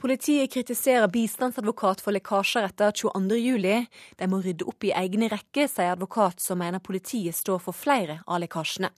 Politiet 0.00 0.48
kritiserer 0.52 1.10
bistandsadvokat 1.12 2.00
for 2.00 2.16
lekkasjer 2.16 2.70
etter 2.70 2.94
22.07. 2.96 3.88
De 4.16 4.28
må 4.32 4.38
rydde 4.40 4.64
opp 4.64 4.86
i 4.88 4.94
egne 4.96 5.28
rekker, 5.28 5.66
sier 5.68 5.92
advokat 5.92 6.40
som 6.40 6.56
mener 6.62 6.80
politiet 6.80 7.36
står 7.36 7.58
for 7.60 7.76
flere 7.76 8.22
av 8.24 8.40
lekkasjene. 8.40 8.88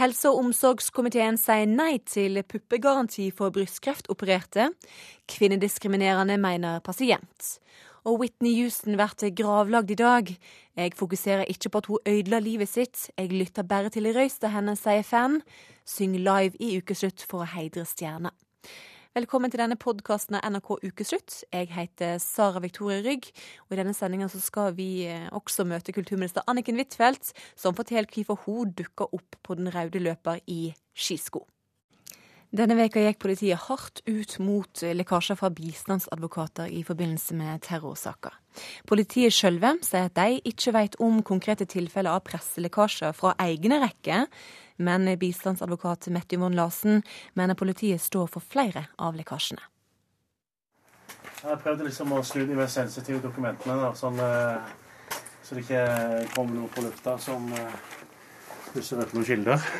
Helse- 0.00 0.30
og 0.32 0.40
omsorgskomiteen 0.40 1.36
sier 1.38 1.68
nei 1.68 1.98
til 2.08 2.40
puppegaranti 2.40 3.28
for 3.36 3.52
brystkreftopererte. 3.52 4.70
Kvinnediskriminerende 5.28 6.38
mener 6.40 6.80
pasient. 6.80 7.58
Og 8.08 8.22
Whitney 8.22 8.56
Houston 8.62 8.96
blir 8.96 9.36
gravlagd 9.36 9.92
i 9.92 9.98
dag. 10.00 10.32
Jeg 10.74 10.96
fokuserer 10.96 11.44
ikke 11.52 11.68
på 11.68 11.84
at 11.84 11.90
hun 11.92 12.08
ødela 12.08 12.40
livet 12.40 12.72
sitt, 12.72 13.10
jeg 13.18 13.28
lytter 13.28 13.62
bare 13.62 13.92
til 13.92 14.08
røysta 14.08 14.48
hennes, 14.56 14.80
sier 14.80 15.04
fan. 15.04 15.42
Syng 15.84 16.16
live 16.16 16.56
i 16.58 16.78
ukeslutt 16.80 17.28
for 17.28 17.44
å 17.44 17.52
heidre 17.52 17.84
stjerna. 17.84 18.32
Velkommen 19.14 19.46
til 19.46 19.60
denne 19.60 19.76
podkasten 19.78 20.34
av 20.34 20.42
NRK 20.50 20.72
Ukeslutt. 20.88 21.36
Jeg 21.54 21.68
heter 21.70 22.16
Sara 22.18 22.58
Victoria 22.58 22.98
Rygg, 23.04 23.28
og 23.62 23.76
i 23.76 23.78
denne 23.78 23.92
sendinga 23.94 24.26
skal 24.32 24.74
vi 24.74 25.06
eh, 25.06 25.28
også 25.30 25.62
møte 25.70 25.94
kulturminister 25.94 26.42
Anniken 26.50 26.82
Huitfeldt, 26.82 27.30
som 27.54 27.78
forteller 27.78 28.10
hvorfor 28.10 28.42
hun 28.48 28.74
dukka 28.74 29.06
opp 29.14 29.38
på 29.46 29.54
den 29.60 29.70
røde 29.70 30.02
løper 30.02 30.42
i 30.50 30.72
skisko. 30.98 31.44
Denne 32.54 32.76
veka 32.78 33.00
gikk 33.02 33.18
politiet 33.18 33.64
hardt 33.66 33.98
ut 34.06 34.36
mot 34.38 34.82
lekkasjer 34.94 35.34
fra 35.40 35.48
bistandsadvokater 35.50 36.70
i 36.70 36.84
forbindelse 36.86 37.34
med 37.34 37.64
terrorsaker. 37.66 38.36
Politiet 38.86 39.34
sjølve 39.34 39.72
sier 39.82 40.06
at 40.06 40.14
de 40.14 40.38
ikke 40.46 40.74
vet 40.76 40.94
om 41.02 41.18
konkrete 41.26 41.66
tilfeller 41.66 42.14
av 42.14 42.22
presselekkasjer 42.28 43.16
fra 43.18 43.32
egne 43.42 43.80
rekker, 43.82 44.28
men 44.86 45.10
bistandsadvokat 45.18 46.06
Mette 46.14 46.38
Yvonne 46.38 46.60
Larsen 46.60 47.02
mener 47.34 47.58
politiet 47.58 48.02
står 48.04 48.30
for 48.30 48.46
flere 48.54 48.86
av 49.02 49.18
lekkasjene. 49.18 49.66
Jeg 51.42 51.60
prøvde 51.60 51.88
liksom 51.88 52.14
å 52.14 52.22
snu 52.22 52.46
de 52.46 52.54
mest 52.54 52.78
sensitive 52.78 53.18
dokumentene, 53.24 53.80
da, 53.82 53.90
sånn, 53.98 54.22
eh, 54.22 55.18
så 55.42 55.58
det 55.58 55.66
ikke 55.66 55.82
kommer 56.36 56.60
noe 56.60 56.70
på 56.70 56.86
lufta 56.86 57.18
som 57.18 57.50
pusser 58.74 58.98
eh, 58.98 59.06
opp 59.06 59.14
noen 59.16 59.28
kilder. 59.28 59.70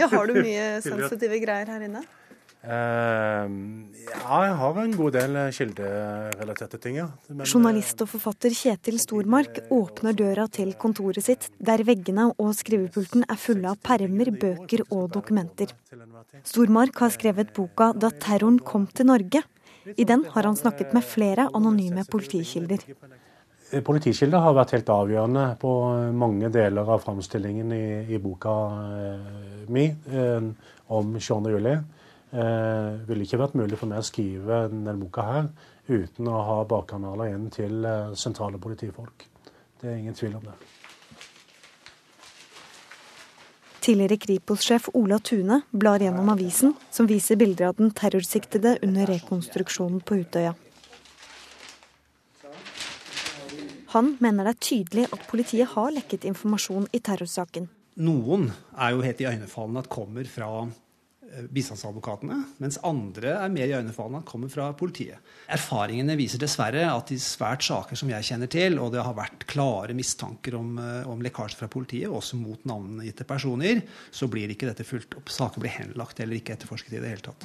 ja, 0.00 0.08
har 0.08 0.30
du 0.30 0.40
mye 0.40 0.70
sensitive 0.86 1.42
greier 1.42 1.74
her 1.74 1.84
inne? 1.88 2.06
Uh, 2.58 3.46
ja, 4.02 4.38
jeg 4.42 4.54
har 4.58 4.78
en 4.82 4.94
god 4.98 5.14
del 5.14 5.36
kilderelaterte 5.54 6.80
ting, 6.82 6.96
ja. 6.98 7.06
Men, 7.30 7.46
Journalist 7.46 8.02
og 8.02 8.10
forfatter 8.10 8.50
Kjetil 8.50 8.98
Stormark 8.98 9.60
åpner 9.72 10.16
døra 10.18 10.48
til 10.50 10.72
kontoret 10.80 11.22
sitt, 11.22 11.46
der 11.62 11.84
veggene 11.86 12.26
og 12.34 12.50
skrivepulten 12.58 13.22
er 13.30 13.38
fulle 13.38 13.70
av 13.70 13.78
permer, 13.78 14.32
bøker 14.42 14.82
og 14.88 15.06
dokumenter. 15.14 15.70
Stormark 16.42 16.98
har 17.04 17.14
skrevet 17.14 17.54
boka 17.54 17.92
'Da 17.94 18.10
terroren 18.26 18.58
kom 18.58 18.90
til 18.90 19.06
Norge'. 19.06 19.46
I 19.96 20.04
den 20.04 20.24
har 20.34 20.42
han 20.42 20.56
snakket 20.56 20.92
med 20.92 21.04
flere 21.04 21.48
anonyme 21.54 22.04
politikilder. 22.10 22.82
Eh, 23.70 23.82
politikilder 23.84 24.40
har 24.40 24.56
vært 24.56 24.72
helt 24.76 24.90
avgjørende 24.92 25.44
på 25.60 25.70
mange 26.16 26.48
deler 26.52 26.88
av 26.88 27.02
framstillingen 27.04 27.72
i, 27.76 27.86
i 28.14 28.20
boka 28.22 28.54
eh, 28.96 29.66
mi 29.68 29.86
eh, 29.88 30.48
om 30.96 31.10
22. 31.18 31.52
juli 31.52 31.74
eh, 31.74 32.92
ville 33.08 33.26
ikke 33.26 33.40
vært 33.42 33.58
mulig 33.60 33.76
for 33.76 33.90
meg 33.90 34.00
å 34.00 34.08
skrive 34.08 34.62
denne 34.72 34.96
boka 34.96 35.26
her 35.26 35.50
uten 35.88 36.28
å 36.28 36.40
ha 36.44 36.56
bakkanaler 36.68 37.34
inn 37.34 37.48
til 37.52 37.84
eh, 37.84 38.16
sentrale 38.16 38.60
politifolk. 38.60 39.28
Det 39.78 39.92
er 39.92 40.00
ingen 40.00 40.16
tvil 40.16 40.38
om 40.40 40.48
det. 40.48 40.56
Tidligere 43.84 44.18
Kripos-sjef 44.20 44.88
Ola 44.98 45.16
Tune 45.24 45.62
blar 45.70 46.02
gjennom 46.02 46.28
avisen, 46.32 46.74
som 46.92 47.08
viser 47.08 47.38
bilder 47.40 47.70
av 47.70 47.78
den 47.78 47.92
terrorsiktede 47.96 48.74
under 48.84 49.08
rekonstruksjonen 49.08 50.02
på 50.04 50.18
Utøya. 50.24 50.56
Han 53.94 54.16
mener 54.20 54.44
det 54.44 54.56
er 54.56 54.66
tydelig 54.68 55.06
at 55.12 55.24
politiet 55.30 55.72
har 55.74 55.94
lekket 55.94 56.26
informasjon 56.28 56.90
i 56.92 57.00
terrorsaken. 57.00 57.70
Noen 57.98 58.50
er 58.78 58.92
jo 58.94 59.02
helt 59.02 59.22
iøynefallende 59.24 59.82
at 59.82 59.90
kommer 59.90 60.28
fra 60.30 60.50
Eh, 61.28 61.44
bistandsadvokatene, 61.52 62.36
mens 62.62 62.78
andre 62.88 63.34
er 63.34 63.50
mer 63.52 63.68
iøynefallende 63.68 64.24
kommer 64.28 64.48
fra 64.48 64.70
politiet. 64.78 65.20
Erfaringene 65.52 66.14
viser 66.16 66.40
dessverre 66.40 66.86
at 66.88 67.12
i 67.12 67.18
svært 67.20 67.66
saker 67.66 67.98
som 68.00 68.08
jeg 68.08 68.24
kjenner 68.30 68.48
til, 68.48 68.78
og 68.80 68.94
det 68.94 69.02
har 69.04 69.16
vært 69.16 69.44
klare 69.50 69.96
mistanker 69.96 70.56
om, 70.56 70.78
eh, 70.78 71.08
om 71.08 71.20
lekkasje 71.20 71.60
fra 71.60 71.68
politiet, 71.68 72.08
også 72.08 72.40
mot 72.40 72.64
navngitte 72.64 73.26
personer, 73.28 73.82
så 74.10 74.28
blir 74.30 74.48
ikke 74.48 74.72
dette 74.72 74.88
fulgt 74.88 75.18
opp. 75.18 75.28
Saker 75.28 75.60
blir 75.60 75.74
henlagt 75.76 76.20
eller 76.20 76.40
ikke 76.40 76.56
etterforsket 76.56 76.96
i 76.96 77.00
det 77.00 77.12
hele 77.12 77.26
tatt. 77.28 77.44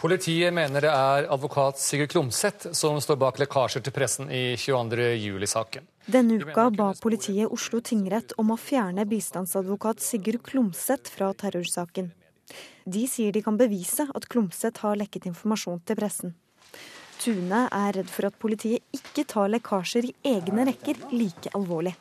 Politiet 0.00 0.52
mener 0.54 0.84
det 0.84 0.90
er 0.90 1.26
advokat 1.32 1.78
Sigurd 1.80 2.10
Klomsæt 2.12 2.68
som 2.76 2.98
står 3.00 3.18
bak 3.20 3.38
lekkasjer 3.40 3.84
til 3.84 3.94
pressen 3.94 4.28
i 4.32 4.56
22.07-saken. 4.60 5.86
Denne 6.10 6.36
uka 6.42 6.68
ba 6.74 6.90
politiet 7.00 7.48
Oslo 7.48 7.80
tingrett 7.80 8.34
om 8.40 8.52
å 8.52 8.58
fjerne 8.60 9.06
bistandsadvokat 9.08 10.04
Sigurd 10.04 10.42
Klomsæt 10.44 11.08
fra 11.14 11.32
terrorsaken. 11.32 12.12
De 12.84 13.06
sier 13.08 13.32
de 13.32 13.40
kan 13.44 13.56
bevise 13.56 14.04
at 14.04 14.28
Klomsæt 14.28 14.82
har 14.84 14.98
lekket 15.00 15.30
informasjon 15.30 15.80
til 15.88 15.96
pressen. 16.00 16.34
Tune 17.22 17.64
er 17.72 17.94
redd 17.96 18.10
for 18.10 18.28
at 18.28 18.36
politiet 18.36 18.84
ikke 18.92 19.24
tar 19.30 19.48
lekkasjer 19.52 20.10
i 20.10 20.14
egne 20.34 20.66
rekker 20.68 21.06
like 21.14 21.52
alvorlig. 21.56 21.94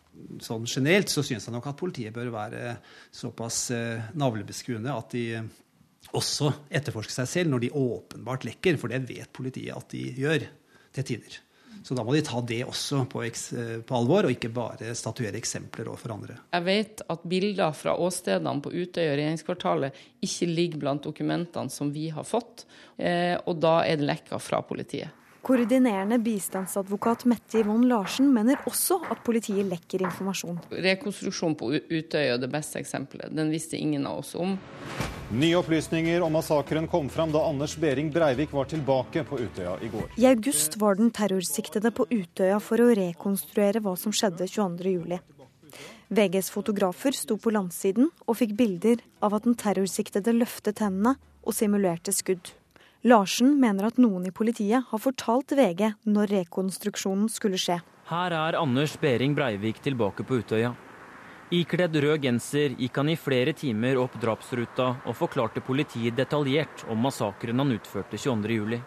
Sånn 0.43 0.65
Generelt 0.67 1.11
så 1.13 1.23
syns 1.23 1.47
jeg 1.47 1.53
nok 1.53 1.69
at 1.71 1.79
politiet 1.79 2.15
bør 2.15 2.31
være 2.33 2.77
såpass 3.13 3.69
eh, 3.75 4.09
navlebeskuende 4.19 4.91
at 4.91 5.15
de 5.15 5.25
også 6.13 6.51
etterforske 6.73 7.13
seg 7.15 7.29
selv 7.29 7.53
når 7.53 7.65
de 7.65 7.71
åpenbart 7.77 8.45
lekker, 8.47 8.77
for 8.81 8.93
det 8.93 9.03
vet 9.09 9.31
politiet 9.33 9.73
at 9.75 9.89
de 9.93 10.05
gjør 10.21 10.45
til 10.93 11.09
tider. 11.09 11.39
Så 11.83 11.95
da 11.97 12.03
må 12.05 12.13
de 12.15 12.21
ta 12.23 12.39
det 12.47 12.61
også 12.63 13.01
på, 13.11 13.23
på 13.87 13.95
alvor, 13.97 14.23
og 14.23 14.31
ikke 14.31 14.51
bare 14.55 14.93
statuere 14.95 15.35
eksempler 15.39 15.89
overfor 15.91 16.13
andre. 16.15 16.37
Jeg 16.53 16.65
vet 16.67 17.03
at 17.11 17.25
bilder 17.27 17.75
fra 17.75 17.97
åstedene 17.99 18.63
på 18.63 18.71
Utøya 18.71 19.11
og 19.11 19.17
regjeringskvartalet 19.19 19.99
ikke 20.23 20.47
ligger 20.47 20.83
blant 20.85 21.03
dokumentene 21.03 21.73
som 21.73 21.91
vi 21.91 22.07
har 22.13 22.27
fått, 22.27 22.63
eh, 22.95 23.35
og 23.43 23.59
da 23.63 23.81
er 23.83 23.99
det 23.99 24.07
lekka 24.07 24.39
fra 24.39 24.61
politiet. 24.63 25.11
Koordinerende 25.43 26.21
bistandsadvokat 26.23 27.25
Mette 27.27 27.59
Yvonne 27.59 27.89
Larsen 27.89 28.29
mener 28.31 28.61
også 28.63 29.01
at 29.11 29.19
politiet 29.25 29.67
lekker 29.67 30.05
informasjon. 30.07 30.61
Rekonstruksjonen 30.71 31.57
på 31.59 31.73
Utøya 31.75 32.37
er 32.37 32.39
det 32.39 32.47
beste 32.53 32.79
eksempelet. 32.79 33.33
Den 33.35 33.51
visste 33.51 33.75
ingen 33.75 34.07
av 34.07 34.21
oss 34.21 34.31
om. 34.39 34.55
Nye 35.35 35.57
opplysninger 35.59 36.23
om 36.23 36.31
massakren 36.37 36.87
kom 36.87 37.11
fram 37.11 37.35
da 37.35 37.43
Anders 37.43 37.75
Behring 37.75 38.13
Breivik 38.15 38.55
var 38.55 38.71
tilbake 38.71 39.25
på 39.27 39.41
Utøya 39.43 39.75
i 39.83 39.91
går. 39.91 40.15
I 40.15 40.29
august 40.31 40.79
var 40.79 40.95
den 40.95 41.11
terrorsiktede 41.11 41.91
på 41.91 42.07
Utøya 42.07 42.63
for 42.63 42.79
å 42.79 42.93
rekonstruere 42.95 43.83
hva 43.83 43.97
som 43.99 44.15
skjedde 44.15 44.47
22.07. 44.47 45.19
VGs 46.13 46.55
fotografer 46.55 47.19
sto 47.19 47.35
på 47.35 47.51
landsiden 47.51 48.13
og 48.23 48.39
fikk 48.39 48.55
bilder 48.55 49.03
av 49.19 49.35
at 49.35 49.43
den 49.43 49.59
terrorsiktede 49.59 50.39
løftet 50.39 50.79
hendene 50.79 51.17
og 51.43 51.57
simulerte 51.57 52.15
skudd. 52.15 52.53
Larsen 53.03 53.57
mener 53.59 53.89
at 53.89 53.97
noen 53.99 54.29
i 54.29 54.31
politiet 54.31 54.85
har 54.87 55.01
fortalt 55.01 55.51
VG 55.51 55.89
når 56.07 56.31
rekonstruksjonen 56.37 57.27
skulle 57.31 57.59
skje. 57.59 57.81
Her 58.07 58.35
er 58.35 58.55
Anders 58.55 58.95
Behring 58.99 59.35
Breivik 59.35 59.81
tilbake 59.83 60.23
på 60.23 60.39
Utøya. 60.39 60.71
Ikledd 61.53 61.97
rød 61.99 62.23
genser 62.23 62.77
gikk 62.79 62.95
han 62.97 63.11
i 63.11 63.17
flere 63.19 63.51
timer 63.53 63.99
opp 64.01 64.15
drapsruta 64.21 64.87
og 65.03 65.17
forklarte 65.19 65.61
politiet 65.61 66.15
detaljert 66.17 66.85
om 66.89 67.03
massakren 67.03 67.59
han 67.59 67.73
utførte 67.75 68.17
22.07. 68.17 68.79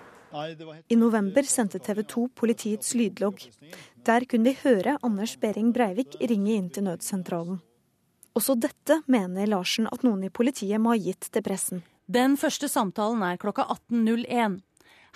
I 0.88 0.96
november 0.98 1.46
sendte 1.48 1.78
TV 1.78 2.02
2 2.08 2.24
politiets 2.36 2.94
lydlogg. 2.96 3.44
Der 4.04 4.24
kunne 4.28 4.50
vi 4.50 4.58
høre 4.64 4.96
Anders 5.04 5.36
Behring 5.40 5.70
Breivik 5.76 6.16
ringe 6.20 6.56
inn 6.56 6.72
til 6.72 6.88
nødsentralen. 6.88 7.60
Også 8.36 8.56
dette 8.60 8.98
mener 9.08 9.48
Larsen 9.48 9.88
at 9.92 10.04
noen 10.04 10.24
i 10.26 10.32
politiet 10.32 10.80
må 10.80 10.92
ha 10.92 11.00
gitt 11.00 11.30
til 11.32 11.44
pressen. 11.44 11.84
Den 12.06 12.36
første 12.38 12.68
samtalen 12.70 13.22
er 13.26 13.38
klokka 13.42 13.64
18.01. 13.90 14.60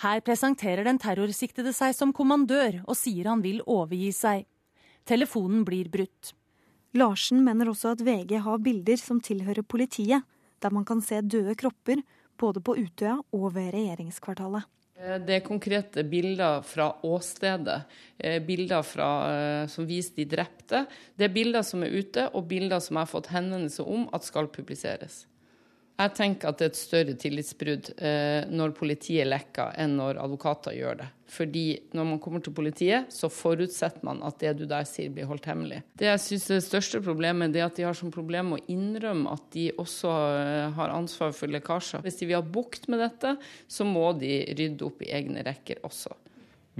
Her 0.03 0.21
presenterer 0.27 0.83
den 0.83 0.97
terrorsiktede 0.99 1.71
seg 1.71 1.93
som 1.95 2.11
kommandør 2.11 2.81
og 2.83 2.97
sier 2.99 3.29
han 3.31 3.43
vil 3.45 3.61
overgi 3.63 4.09
seg. 4.15 4.43
Telefonen 5.07 5.63
blir 5.63 5.87
brutt. 5.93 6.33
Larsen 6.99 7.45
mener 7.45 7.71
også 7.71 7.93
at 7.95 8.03
VG 8.03 8.41
har 8.43 8.59
bilder 8.59 8.99
som 8.99 9.21
tilhører 9.23 9.63
politiet, 9.63 10.27
der 10.59 10.75
man 10.75 10.83
kan 10.83 10.99
se 10.99 11.21
døde 11.23 11.55
kropper 11.55 12.03
både 12.35 12.59
på 12.59 12.75
Utøya 12.75 13.21
og 13.31 13.47
ved 13.55 13.71
regjeringskvartalet. 13.77 14.67
Eh, 14.99 15.17
det 15.23 15.37
er 15.37 15.47
konkrete 15.47 16.03
bilder 16.03 16.59
fra 16.67 16.91
åstedet, 17.07 17.81
eh, 18.19 18.39
bilder 18.43 18.83
fra, 18.83 19.09
eh, 19.31 19.67
som 19.67 19.87
viser 19.87 20.19
de 20.19 20.25
drepte. 20.25 20.85
Det 21.15 21.29
er 21.29 21.33
bilder 21.33 21.63
som 21.63 21.83
er 21.83 21.95
ute, 21.95 22.29
og 22.35 22.47
bilder 22.47 22.79
som 22.79 22.97
jeg 22.97 23.07
har 23.07 23.13
fått 23.15 23.31
henvendelse 23.31 23.87
om 23.87 24.09
at 24.13 24.23
skal 24.23 24.47
publiseres. 24.47 25.25
Jeg 25.99 26.13
tenker 26.17 26.49
at 26.49 26.57
det 26.57 26.65
er 26.65 26.71
et 26.71 26.79
større 26.79 27.13
tillitsbrudd 27.19 27.91
eh, 28.01 28.47
når 28.49 28.71
politiet 28.77 29.27
lekker, 29.27 29.75
enn 29.81 29.97
når 29.99 30.21
advokater 30.23 30.73
gjør 30.73 31.01
det. 31.03 31.09
Fordi 31.31 31.65
når 31.95 32.07
man 32.09 32.19
kommer 32.23 32.41
til 32.43 32.55
politiet, 32.55 33.11
så 33.13 33.29
forutsetter 33.31 34.03
man 34.07 34.23
at 34.25 34.39
det 34.41 34.55
du 34.59 34.65
der 34.67 34.87
sier, 34.89 35.11
blir 35.13 35.29
holdt 35.29 35.47
hemmelig. 35.51 35.79
Det 35.95 36.09
jeg 36.09 36.23
synes 36.25 36.49
er 36.49 36.57
det 36.57 36.65
største 36.65 37.03
problemet, 37.05 37.55
er 37.55 37.67
at 37.67 37.77
de 37.77 37.85
har 37.87 37.95
som 37.97 38.11
problem 38.11 38.55
å 38.57 38.63
innrømme 38.71 39.31
at 39.35 39.45
de 39.53 39.69
også 39.79 40.15
eh, 40.41 40.65
har 40.79 40.95
ansvar 40.95 41.35
for 41.37 41.53
lekkasjer. 41.53 42.03
Hvis 42.03 42.19
de 42.19 42.31
vil 42.31 42.39
ha 42.39 42.43
bukt 42.57 42.89
med 42.91 43.03
dette, 43.05 43.37
så 43.69 43.87
må 43.87 44.09
de 44.19 44.41
rydde 44.57 44.87
opp 44.89 45.05
i 45.05 45.13
egne 45.15 45.45
rekker 45.47 45.85
også. 45.87 46.17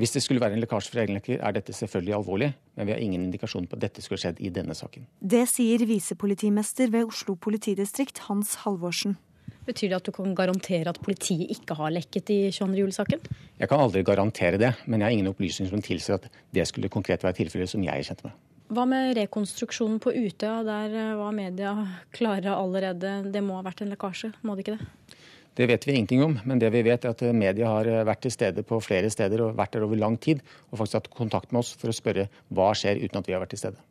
Hvis 0.02 0.16
det 0.16 0.24
skulle 0.26 0.42
være 0.42 0.56
en 0.58 0.64
lekkasje 0.64 0.90
fra 0.96 1.04
egenlekker, 1.04 1.38
er 1.46 1.54
dette 1.54 1.76
selvfølgelig 1.78 2.16
alvorlig, 2.18 2.48
men 2.74 2.88
vi 2.88 2.94
har 2.96 3.02
ingen 3.06 3.28
indikasjon 3.28 3.68
på 3.70 3.78
at 3.78 3.84
dette 3.84 4.02
skulle 4.02 4.18
skjedd 4.18 4.40
i 4.42 4.50
denne 4.50 4.74
saken. 4.74 5.04
Det 5.22 5.44
sier 5.52 5.84
visepolitimester 5.86 6.90
ved 6.90 7.12
Oslo 7.12 7.36
politidistrikt 7.38 8.24
Hans 8.26 8.56
Halvorsen. 8.64 9.20
Betyr 9.68 9.92
det 9.92 10.00
at 10.00 10.10
du 10.10 10.16
kan 10.16 10.34
garantere 10.34 10.90
at 10.90 10.98
politiet 11.06 11.54
ikke 11.54 11.78
har 11.78 11.94
lekket 11.94 12.34
i 12.34 12.40
22. 12.50 12.80
juli-saken? 12.80 13.22
Jeg 13.62 13.70
kan 13.70 13.84
aldri 13.84 14.02
garantere 14.02 14.58
det, 14.58 14.72
men 14.88 15.04
jeg 15.04 15.06
har 15.06 15.18
ingen 15.20 15.30
opplysninger 15.36 15.70
som 15.70 15.86
tilsier 15.86 16.18
at 16.18 16.26
det 16.50 16.66
skulle 16.72 16.90
konkret 16.90 17.22
være 17.22 17.38
tilfellet 17.44 17.70
som 17.70 17.86
jeg 17.86 17.94
er 17.94 18.10
kjent 18.10 18.26
med. 18.26 18.34
Hva 18.74 18.88
med 18.90 19.14
rekonstruksjonen 19.20 20.02
på 20.02 20.16
Utøya? 20.16 20.64
Der 20.66 20.98
eh, 20.98 21.16
var 21.20 21.36
media 21.36 21.76
klare 22.16 22.58
allerede. 22.58 23.20
Det 23.30 23.46
må 23.46 23.60
ha 23.60 23.66
vært 23.70 23.86
en 23.86 23.94
lekkasje, 23.94 24.32
må 24.42 24.58
det 24.58 24.66
ikke 24.66 24.80
det? 24.80 25.20
Det 25.56 25.68
vet 25.68 25.84
vi 25.88 25.94
ingenting 25.98 26.24
om, 26.24 26.38
men 26.48 26.60
det 26.60 26.70
vi 26.72 26.84
vet 26.86 27.04
er 27.04 27.12
at 27.12 27.22
media 27.36 27.68
har 27.68 27.88
vært 28.08 28.24
til 28.24 28.32
stede 28.32 28.64
på 28.64 28.80
flere 28.84 29.10
steder 29.12 29.44
og 29.44 29.58
vært 29.60 29.76
der 29.76 29.84
over 29.84 30.00
lang 30.00 30.16
tid, 30.16 30.40
og 30.72 30.80
faktisk 30.80 31.02
hatt 31.02 31.10
kontakt 31.18 31.52
med 31.52 31.66
oss 31.66 31.74
for 31.76 31.92
å 31.92 31.96
spørre 31.96 32.30
hva 32.56 32.72
skjer 32.78 33.02
uten 33.04 33.20
at 33.20 33.28
vi 33.28 33.36
har 33.36 33.44
vært 33.44 33.52
til 33.58 33.66
stede. 33.66 33.82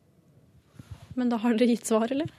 Men 1.13 1.29
da 1.29 1.37
har 1.43 1.53
dere 1.53 1.75
gitt 1.75 1.85
svar, 1.85 2.09
eller? 2.09 2.31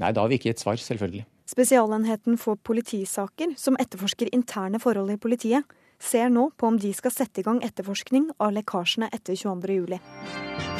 Nei, 0.00 0.12
da 0.12 0.20
har 0.20 0.28
vi 0.28 0.36
ikke 0.40 0.52
gitt 0.52 0.60
svar, 0.60 0.80
selvfølgelig. 0.80 1.24
Spesialenheten 1.50 2.36
for 2.38 2.60
politisaker, 2.62 3.56
som 3.58 3.78
etterforsker 3.80 4.30
interne 4.36 4.80
forhold 4.82 5.10
i 5.14 5.18
politiet, 5.20 5.78
ser 6.00 6.30
nå 6.32 6.50
på 6.56 6.68
om 6.68 6.78
de 6.80 6.92
skal 6.96 7.12
sette 7.14 7.42
i 7.42 7.46
gang 7.46 7.60
etterforskning 7.64 8.30
av 8.40 8.54
lekkasjene 8.56 9.10
etter 9.12 9.36
22.07. 9.36 10.79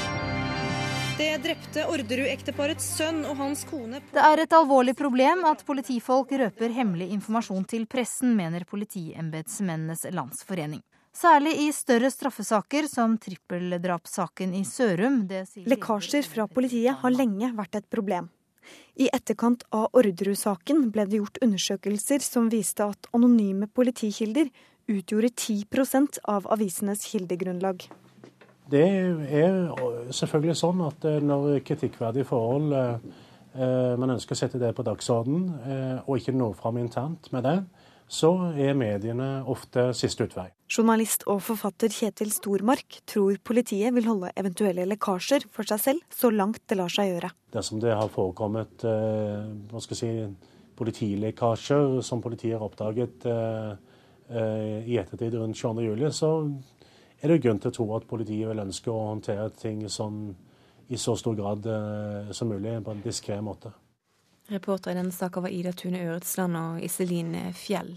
Det 1.20 1.34
drepte 1.44 1.82
Orderud-ekteparets 1.92 2.84
sønn 2.96 3.18
og 3.28 3.34
hans 3.36 3.66
kone 3.68 3.98
Det 4.08 4.22
er 4.24 4.40
et 4.40 4.54
alvorlig 4.56 4.94
problem 4.96 5.42
at 5.50 5.60
politifolk 5.68 6.32
røper 6.40 6.72
hemmelig 6.72 7.10
informasjon 7.12 7.66
til 7.68 7.84
pressen, 7.92 8.32
mener 8.38 8.64
Politiembetsmennenes 8.64 10.06
Landsforening. 10.16 10.80
Særlig 11.12 11.52
i 11.60 11.68
større 11.76 12.08
straffesaker 12.08 12.88
som 12.88 13.18
trippeldrapssaken 13.20 14.56
i 14.56 14.64
Sørum. 14.64 15.26
Lekkasjer 15.68 16.24
fra 16.24 16.48
politiet 16.48 16.96
har 17.02 17.12
lenge 17.12 17.52
vært 17.52 17.82
et 17.82 17.92
problem. 17.92 18.32
I 18.96 19.12
etterkant 19.12 19.68
av 19.76 19.90
Orderud-saken 19.92 20.86
ble 20.94 21.04
det 21.04 21.20
gjort 21.20 21.42
undersøkelser 21.44 22.24
som 22.24 22.48
viste 22.48 22.88
at 22.94 23.12
anonyme 23.12 23.68
politikilder 23.68 24.48
utgjorde 24.88 25.34
10% 25.36 26.24
av 26.24 26.48
avisenes 26.48 27.04
kildegrunnlag. 27.12 27.90
Det 28.70 28.86
er 28.86 29.54
selvfølgelig 30.14 30.56
sånn 30.58 30.82
at 30.86 31.04
eh, 31.08 31.18
når 31.24 31.60
kritikkverdige 31.66 32.28
forhold 32.28 32.74
eh, 32.76 33.94
man 33.98 34.14
ønsker 34.14 34.36
å 34.36 34.38
sette 34.38 34.60
det 34.62 34.70
på 34.76 34.84
dagsorden, 34.86 35.46
eh, 35.66 35.96
og 36.04 36.20
ikke 36.20 36.36
nå 36.36 36.52
fram 36.58 36.78
internt 36.78 37.30
med 37.34 37.46
det, 37.48 37.56
så 38.10 38.30
er 38.58 38.78
mediene 38.78 39.28
ofte 39.50 39.88
siste 39.94 40.26
utvei. 40.26 40.48
Journalist 40.70 41.22
og 41.30 41.42
forfatter 41.46 41.90
Kjetil 41.94 42.32
Stormark 42.34 43.00
tror 43.10 43.38
politiet 43.46 43.94
vil 43.94 44.06
holde 44.10 44.32
eventuelle 44.38 44.86
lekkasjer 44.90 45.46
for 45.54 45.66
seg 45.66 45.82
selv 45.82 46.14
så 46.14 46.30
langt 46.34 46.62
det 46.70 46.78
lar 46.78 46.90
seg 46.90 47.12
gjøre. 47.12 47.30
Dersom 47.54 47.82
det 47.82 47.94
har 47.94 48.10
forekommet 48.10 48.82
hva 48.82 49.82
skal 49.82 49.94
jeg 49.94 50.00
si, 50.00 50.50
politilekkasjer 50.78 52.00
som 52.06 52.22
politiet 52.24 52.58
har 52.58 52.66
oppdaget 52.66 53.26
i 54.30 54.98
ettertid 54.98 55.38
rundt 55.38 55.58
22.07, 55.58 56.10
så 56.14 56.32
er 57.20 57.28
det 57.28 57.42
grunn 57.44 57.60
til 57.60 57.70
å 57.70 57.76
tro 57.76 57.86
at 57.96 58.08
politiet 58.08 58.48
vil 58.48 58.62
ønske 58.62 58.90
å 58.92 59.10
håndtere 59.10 59.50
ting 59.60 59.84
sånn 59.88 60.30
i 60.90 60.98
så 60.98 61.14
stor 61.16 61.36
grad 61.38 61.66
eh, 61.70 62.32
som 62.34 62.50
mulig 62.50 62.80
på 62.84 62.94
en 62.94 63.04
diskré 63.04 63.38
måte. 63.44 63.70
Reporter 64.50 64.90
i 64.90 64.98
denne 64.98 65.14
saken 65.14 65.44
var 65.44 65.54
Ida 65.54 65.70
Tune 65.78 66.00
Øretsland 66.02 66.58
og 66.58 66.82
Iselin 66.82 67.36
Fjell. 67.54 67.92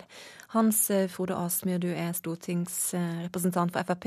Hans 0.54 0.84
eh, 0.94 1.08
Frode 1.10 1.34
Asmyr, 1.40 1.80
du 1.82 1.90
er 1.90 2.14
stortingsrepresentant 2.14 3.74
for 3.74 3.88
Frp 3.90 4.06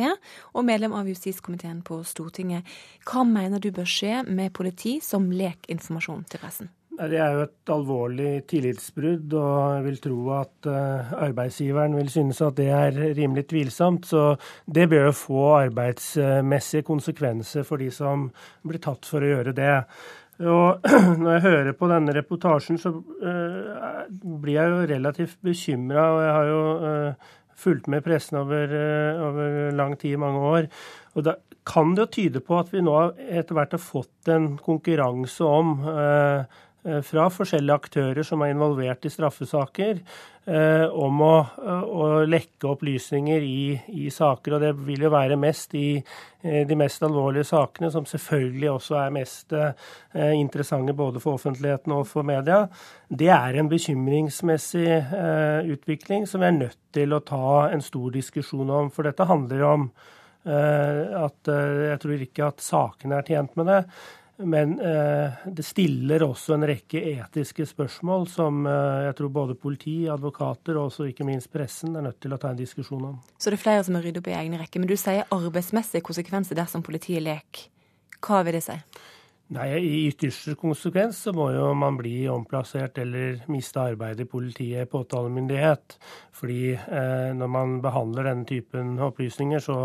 og 0.52 0.66
medlem 0.68 0.94
av 0.94 1.10
justiskomiteen 1.10 1.82
på 1.86 1.98
Stortinget. 2.06 2.62
Hva 3.02 3.26
mener 3.26 3.58
du 3.58 3.72
bør 3.74 3.88
skje 3.90 4.20
med 4.28 4.54
politi 4.54 5.00
som 5.02 5.26
leker 5.32 5.74
informasjon 5.74 6.22
til 6.30 6.44
pressen? 6.44 6.70
Det 6.96 7.19
er 7.20 7.34
jo 7.34 7.43
et 7.44 7.70
alvorlig 7.75 8.31
tillitsbrudd, 8.48 9.34
og 9.37 9.56
jeg 9.75 9.82
vil 9.84 9.98
tro 10.00 10.19
at 10.38 10.69
uh, 10.70 11.10
arbeidsgiveren 11.26 11.96
vil 11.98 12.08
synes 12.08 12.40
at 12.46 12.56
det 12.56 12.70
er 12.72 13.00
rimelig 13.19 13.44
tvilsomt. 13.50 14.08
Så 14.08 14.22
det 14.64 14.87
bør 14.88 15.10
jo 15.10 15.16
få 15.19 15.43
arbeidsmessige 15.58 16.87
konsekvenser 16.88 17.66
for 17.69 17.82
de 17.82 17.90
som 17.93 18.31
blir 18.64 18.81
tatt 18.81 19.08
for 19.08 19.20
å 19.20 19.32
gjøre 19.34 19.52
det. 19.56 19.75
Og 20.40 20.88
når 21.20 21.31
jeg 21.34 21.46
hører 21.50 21.76
på 21.76 21.90
denne 21.93 22.16
reportasjen, 22.16 22.81
så 22.81 22.94
uh, 22.96 24.04
blir 24.40 24.56
jeg 24.56 24.72
jo 24.72 24.84
relativt 24.94 25.40
bekymra. 25.44 26.06
Og 26.14 26.22
jeg 26.25 26.37
har 26.38 26.52
jo 26.54 26.62
uh, 26.81 27.34
fulgt 27.66 27.90
med 27.92 28.04
pressen 28.08 28.40
over, 28.40 28.72
over, 29.28 29.58
lang 29.76 29.99
tid, 30.00 30.16
mange 30.22 30.49
år. 30.49 30.70
Og 31.16 31.28
da 31.28 31.37
kan 31.66 31.92
det 31.96 32.06
jo 32.06 32.12
tyde 32.14 32.40
på 32.46 32.56
at 32.60 32.69
vi 32.72 32.81
nå 32.84 32.94
etter 33.26 33.56
hvert 33.56 33.72
har 33.75 33.82
fått 33.82 34.31
en 34.31 34.54
konkurranse 34.62 35.44
om 35.44 35.72
Eh, 35.90 36.62
fra 37.02 37.26
forskjellige 37.32 37.76
aktører 37.80 38.26
som 38.26 38.42
er 38.44 38.52
involvert 38.52 39.06
i 39.08 39.10
straffesaker, 39.10 39.98
eh, 40.46 40.84
om 40.86 41.22
å, 41.24 41.32
å 41.66 42.08
lekke 42.28 42.68
opplysninger 42.70 43.42
i, 43.42 43.62
i, 44.04 44.06
saker. 44.14 44.54
Og 44.54 44.62
det 44.62 44.72
vil 44.86 45.06
jo 45.06 45.10
være 45.10 45.38
mest 45.40 45.74
i 45.78 45.96
eh, 45.96 46.62
de 46.68 46.78
mest 46.78 47.02
alvorlige 47.06 47.48
sakene, 47.48 47.90
som 47.90 48.06
selvfølgelig 48.06 48.70
også 48.70 48.98
er 49.00 49.16
mest 49.16 49.56
interessante 50.16 50.94
både 50.96 51.22
for 51.22 51.40
offentligheten 51.40 51.94
og 51.96 52.04
for 52.10 52.26
media. 52.26 52.64
Det 53.08 53.32
er 53.34 53.58
en 53.58 53.70
bekymringsmessig 53.70 54.86
utvikling 55.72 56.28
som 56.30 56.42
vi 56.42 56.50
er 56.50 56.60
nødt 56.60 56.78
til 56.94 57.14
å 57.14 57.24
ta 57.26 57.72
en 57.72 57.82
stor 57.84 58.12
diskusjon 58.14 58.70
om. 58.70 58.92
For 58.94 59.08
dette 59.08 59.26
handler 59.26 59.66
om 59.66 59.90
at 60.46 61.50
jeg 61.50 61.98
tror 61.98 62.22
ikke 62.22 62.46
at 62.52 62.62
sakene 62.62 63.18
er 63.18 63.26
tjent 63.26 63.56
med 63.58 63.66
det. 63.72 63.80
Men 64.38 64.80
eh, 64.80 65.32
det 65.46 65.64
stiller 65.64 66.22
også 66.26 66.56
en 66.56 66.66
rekke 66.68 67.00
etiske 67.14 67.64
spørsmål 67.66 68.26
som 68.28 68.66
eh, 68.68 69.06
jeg 69.06 69.16
tror 69.16 69.32
både 69.32 69.56
politi, 69.56 69.94
advokater 70.12 70.76
og 70.76 70.92
ikke 71.08 71.24
minst 71.24 71.48
pressen 71.52 71.96
er 71.96 72.04
nødt 72.04 72.20
til 72.20 72.36
å 72.36 72.40
ta 72.40 72.52
en 72.52 72.58
diskusjon 72.60 73.06
om. 73.12 73.16
Så 73.40 73.48
det 73.48 73.56
er 73.56 73.64
flere 73.64 73.86
som 73.86 73.96
må 73.96 74.04
rydde 74.04 74.20
opp 74.20 74.28
i 74.28 74.36
egne 74.36 74.60
rekker. 74.60 74.82
Men 74.82 74.92
du 74.92 74.96
sier 75.00 75.24
arbeidsmessige 75.32 76.04
konsekvenser 76.04 76.58
dersom 76.58 76.84
politiet 76.84 77.24
leker. 77.24 77.70
Hva 78.20 78.42
vil 78.44 78.58
det 78.58 78.64
si? 78.66 78.76
Nei, 79.54 79.66
I 79.78 79.98
ytterste 80.08 80.56
konsekvens 80.58 81.20
så 81.22 81.31
må 81.31 81.44
jo 81.54 81.69
man 81.78 81.94
bli 81.94 82.25
omplassert 82.26 82.96
eller 82.98 83.44
miste 83.52 83.78
arbeidet 83.78 84.25
i 84.25 84.31
politiet, 84.31 84.90
påtalemyndighet. 84.90 85.94
Fordi 86.34 86.72
eh, 86.75 87.31
når 87.38 87.52
man 87.54 87.76
behandler 87.84 88.26
denne 88.26 88.46
typen 88.48 88.96
opplysninger, 89.06 89.62
så, 89.62 89.76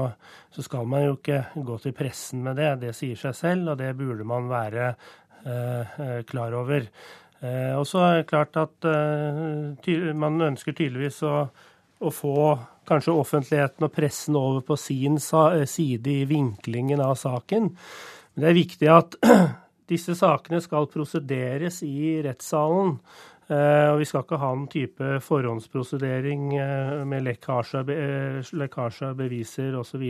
så, 0.49 0.65
skal 0.65 0.89
man 0.89 1.05
jo 1.05 1.19
ikke 1.19 1.43
gå 1.61 1.77
til 1.83 1.93
pressen 1.93 2.41
med 2.47 2.57
det. 2.57 2.71
Det 2.81 2.95
sier 2.97 3.19
seg 3.21 3.37
selv, 3.37 3.69
og 3.75 3.77
det 3.83 3.91
burde 3.99 4.25
man 4.25 4.49
være 4.49 4.87
eh, 4.89 5.99
eh 6.07 6.15
klar 6.25 6.57
over. 6.57 6.87
Eh, 7.41 7.75
og 7.77 7.85
så 7.85 8.01
er 8.07 8.15
det 8.17 8.29
klart 8.31 8.57
at 8.57 8.87
eh, 8.89 10.07
man 10.17 10.41
ønsker 10.47 10.73
tydeligvis 10.73 11.21
å, 11.29 11.35
å 12.01 12.13
få 12.13 12.55
kanskje 12.89 13.13
offentligheten 13.13 13.85
og 13.85 13.93
pressen 13.93 14.41
over 14.41 14.65
på 14.65 14.79
sin 14.79 15.21
side 15.21 16.09
i 16.09 16.25
vinklingen 16.25 17.05
av 17.05 17.13
saken. 17.21 17.69
Men 18.33 18.45
det 18.45 18.49
er 18.51 18.59
viktig 18.59 18.91
at 18.91 19.17
disse 19.91 20.15
sakene 20.17 20.61
skal 20.63 20.89
prosederes 20.91 21.81
i 21.87 22.21
rettssalen. 22.25 22.97
Eh, 23.51 23.87
og 23.91 23.99
vi 23.99 24.07
skal 24.07 24.23
ikke 24.23 24.39
ha 24.39 24.51
en 24.55 24.67
type 24.71 25.15
forhåndsprosedering 25.25 26.53
eh, 26.55 26.93
med 27.07 27.25
lekkasje 27.27 27.81
av 27.83 29.17
beviser 29.19 29.75
osv. 29.79 30.05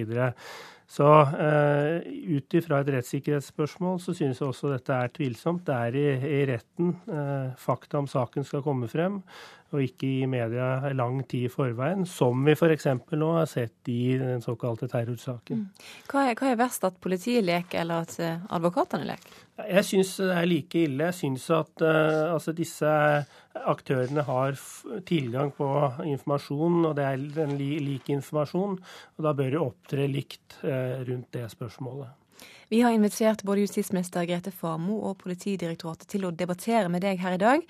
Så 0.91 1.07
uh, 1.07 2.03
ut 2.03 2.57
ifra 2.59 2.81
et 2.81 2.89
rettssikkerhetsspørsmål 2.97 4.01
så 4.03 4.11
synes 4.11 4.41
jeg 4.41 4.49
også 4.49 4.73
dette 4.73 4.97
er 4.97 5.13
tvilsomt. 5.15 5.63
Det 5.67 5.77
er 5.77 5.95
i, 5.95 6.07
i 6.27 6.41
retten 6.49 6.91
uh, 7.07 7.53
fakta 7.59 8.01
om 8.01 8.09
saken 8.11 8.47
skal 8.47 8.65
komme 8.65 8.91
frem 8.91 9.21
og 9.71 9.83
ikke 9.85 10.07
i 10.07 10.27
media 10.29 10.91
lang 10.97 11.21
tid 11.29 11.47
i 11.47 11.51
forveien, 11.51 12.03
som 12.09 12.43
vi 12.43 12.55
f.eks. 12.57 12.89
nå 13.15 13.29
har 13.37 13.47
sett 13.49 13.91
i 13.91 14.17
den 14.19 14.43
såkalte 14.43 14.89
terrorsaken. 14.91 15.63
Mm. 15.63 15.85
Hva, 16.11 16.25
er, 16.27 16.35
hva 16.39 16.51
er 16.51 16.59
verst, 16.59 16.83
at 16.87 16.99
politiet 17.03 17.45
leker 17.47 17.85
eller 17.85 18.03
at 18.03 18.17
uh, 18.19 18.43
advokatene 18.57 19.07
leker? 19.13 19.39
Jeg 19.61 19.85
syns 19.85 20.15
det 20.17 20.33
er 20.33 20.49
like 20.49 20.83
ille. 20.87 21.07
Jeg 21.11 21.17
syns 21.21 21.45
at 21.55 21.85
uh, 21.85 22.33
altså 22.33 22.55
disse 22.57 22.91
aktørene 23.51 24.23
har 24.27 24.59
tilgang 25.07 25.51
på 25.55 25.67
informasjon, 26.09 26.85
og 26.89 26.95
det 26.97 27.07
er 27.07 27.45
en 27.45 27.55
li, 27.59 27.71
lik 27.83 28.11
informasjon. 28.11 28.77
og 29.15 29.25
Da 29.27 29.35
bør 29.37 29.55
de 29.55 29.61
opptre 29.61 30.09
likt 30.11 30.59
uh, 30.65 30.80
rundt 31.07 31.31
det 31.35 31.47
spørsmålet. 31.53 32.17
Vi 32.71 32.81
har 32.81 32.93
invitert 32.95 33.43
både 33.43 33.65
justisminister 33.65 34.25
Grete 34.25 34.51
Farmo 34.55 35.01
og 35.09 35.17
Politidirektoratet 35.21 36.07
til 36.09 36.25
å 36.25 36.31
debattere 36.31 36.89
med 36.89 37.03
deg 37.03 37.19
her 37.21 37.35
i 37.35 37.41
dag. 37.41 37.65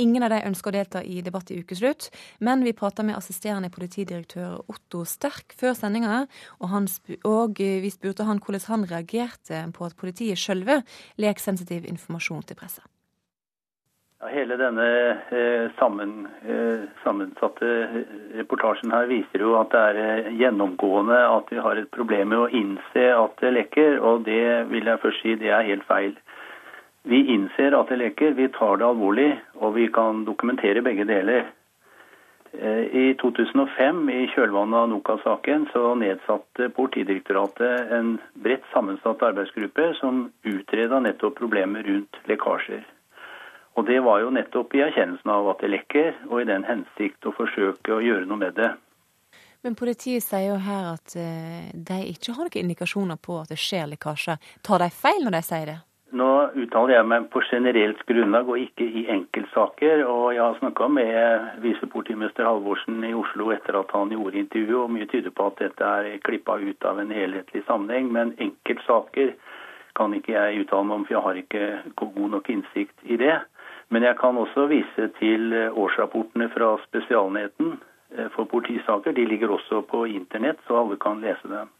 Ingen 0.00 0.24
av 0.24 0.32
de 0.32 0.38
ønsker 0.48 0.70
å 0.70 0.76
delta 0.76 1.02
i 1.04 1.20
debatt 1.24 1.50
i 1.52 1.58
ukeslutt, 1.60 2.08
men 2.40 2.62
vi 2.64 2.72
prata 2.76 3.04
med 3.04 3.18
assisterende 3.18 3.68
politidirektør 3.72 4.62
Otto 4.72 5.02
Sterk 5.08 5.52
før 5.58 5.76
sendinga, 5.76 6.22
og, 6.62 6.78
og, 7.28 7.60
vi 7.60 7.92
spurte 7.92 8.28
han 8.28 8.40
hvordan 8.40 8.66
han 8.68 8.88
reagerte 8.94 9.66
på 9.76 9.88
at 9.88 9.98
politiet 10.00 10.40
sjølve 10.40 10.80
leker 11.20 11.44
sensitiv 11.50 11.88
informasjon 11.88 12.46
til 12.48 12.62
pressa. 12.62 12.86
Hele 14.30 14.54
denne 14.56 14.84
eh, 15.34 15.70
sammen, 15.78 16.28
eh, 16.46 16.84
sammensatte 17.02 17.70
reportasjen 18.38 18.92
her 18.94 19.08
viser 19.10 19.42
jo 19.42 19.56
at 19.58 19.72
det 19.72 19.80
er 19.82 19.98
eh, 19.98 20.28
gjennomgående 20.38 21.16
at 21.26 21.50
vi 21.50 21.58
har 21.64 21.80
et 21.80 21.90
problem 21.90 22.30
med 22.30 22.44
å 22.44 22.50
innse 22.54 23.08
at 23.16 23.34
det 23.42 23.50
lekker, 23.56 23.98
og 23.98 24.22
det 24.28 24.68
vil 24.70 24.86
jeg 24.86 25.02
først 25.02 25.24
si 25.24 25.34
det 25.40 25.50
er 25.50 25.66
helt 25.66 25.82
feil. 25.90 26.14
Vi 27.02 27.24
innser 27.34 27.74
at 27.74 27.90
det 27.90 27.98
leker, 27.98 28.38
vi 28.38 28.46
tar 28.54 28.78
det 28.78 28.86
alvorlig, 28.86 29.32
og 29.58 29.74
vi 29.74 29.88
kan 29.90 30.22
dokumentere 30.28 30.86
begge 30.86 31.08
deler. 31.10 31.50
Eh, 32.54 32.86
I 32.94 33.04
2005, 33.18 34.06
i 34.06 34.30
kjølvannet 34.36 34.84
av 34.84 34.90
Nokas-saken, 34.94 35.66
så 35.74 35.96
nedsatte 35.98 36.70
Politidirektoratet 36.78 37.90
en 37.98 38.18
bredt 38.38 38.70
sammensatt 38.70 39.26
arbeidsgruppe 39.32 39.96
som 39.98 40.28
utreda 40.46 41.02
nettopp 41.02 41.40
problemet 41.42 41.90
rundt 41.90 42.26
lekkasjer. 42.30 42.86
Og 43.74 43.86
Det 43.88 44.00
var 44.04 44.20
jo 44.20 44.30
nettopp 44.30 44.74
i 44.74 44.82
erkjennelsen 44.84 45.30
av 45.32 45.48
at 45.54 45.62
det 45.64 45.70
lekker, 45.72 46.14
og 46.28 46.42
i 46.42 46.48
den 46.48 46.64
hensikt 46.68 47.24
å 47.24 47.32
forsøke 47.36 47.94
å 47.94 48.02
gjøre 48.04 48.26
noe 48.28 48.42
med 48.42 48.58
det. 48.58 48.72
Men 49.62 49.76
politiet 49.78 50.24
sier 50.24 50.50
jo 50.50 50.58
her 50.58 50.90
at 50.96 51.14
eh, 51.16 51.70
de 51.72 52.02
ikke 52.10 52.34
har 52.34 52.48
noen 52.48 52.60
indikasjoner 52.64 53.18
på 53.22 53.38
at 53.40 53.52
det 53.54 53.60
skjer 53.62 53.88
lekkasjer. 53.94 54.42
Tar 54.66 54.82
de 54.82 54.90
feil 54.90 55.22
når 55.22 55.36
de 55.38 55.42
sier 55.46 55.70
det? 55.70 55.78
Nå 56.12 56.28
uttaler 56.60 56.98
jeg 56.98 57.08
meg 57.08 57.28
på 57.32 57.40
generelt 57.46 58.02
grunnlag 58.04 58.50
og 58.50 58.60
ikke 58.60 58.84
i 58.84 59.06
enkeltsaker. 59.14 60.02
og 60.04 60.34
Jeg 60.34 60.42
har 60.42 60.58
snakka 60.58 60.88
med 60.92 61.62
visepolitimester 61.62 62.44
Halvorsen 62.44 63.00
i 63.08 63.14
Oslo 63.16 63.48
etter 63.54 63.78
at 63.80 63.94
han 63.96 64.12
gjorde 64.12 64.42
intervjuet, 64.42 64.82
og 64.82 64.92
mye 64.92 65.08
tyder 65.08 65.32
på 65.32 65.46
at 65.48 65.62
dette 65.62 65.94
er 66.02 66.18
klippa 66.26 66.58
ut 66.60 66.84
av 66.84 67.00
en 67.00 67.14
helhetlig 67.16 67.64
sammenheng. 67.70 68.12
Men 68.12 68.34
enkeltsaker 68.36 69.32
kan 69.96 70.12
ikke 70.16 70.36
jeg 70.36 70.66
uttale 70.66 70.88
meg 70.90 70.98
om, 70.98 71.06
for 71.06 71.16
jeg 71.16 71.24
har 71.28 71.40
ikke 71.40 71.64
god 72.02 72.28
nok 72.34 72.52
innsikt 72.52 73.08
i 73.08 73.16
det. 73.22 73.38
Men 73.92 74.06
jeg 74.06 74.16
kan 74.20 74.38
også 74.40 74.66
vise 74.70 75.08
til 75.18 75.52
eh, 75.52 75.76
årsrapportene 75.76 76.48
fra 76.54 76.72
Spesialenheten 76.86 77.74
eh, 78.16 78.28
for 78.32 78.48
politisaker. 78.48 79.12
De 79.12 79.26
ligger 79.28 79.52
også 79.52 79.82
på 79.88 80.06
internett, 80.08 80.60
så 80.66 80.80
alle 80.80 80.96
kan 81.00 81.20
lese 81.20 81.48
dem. 81.50 81.70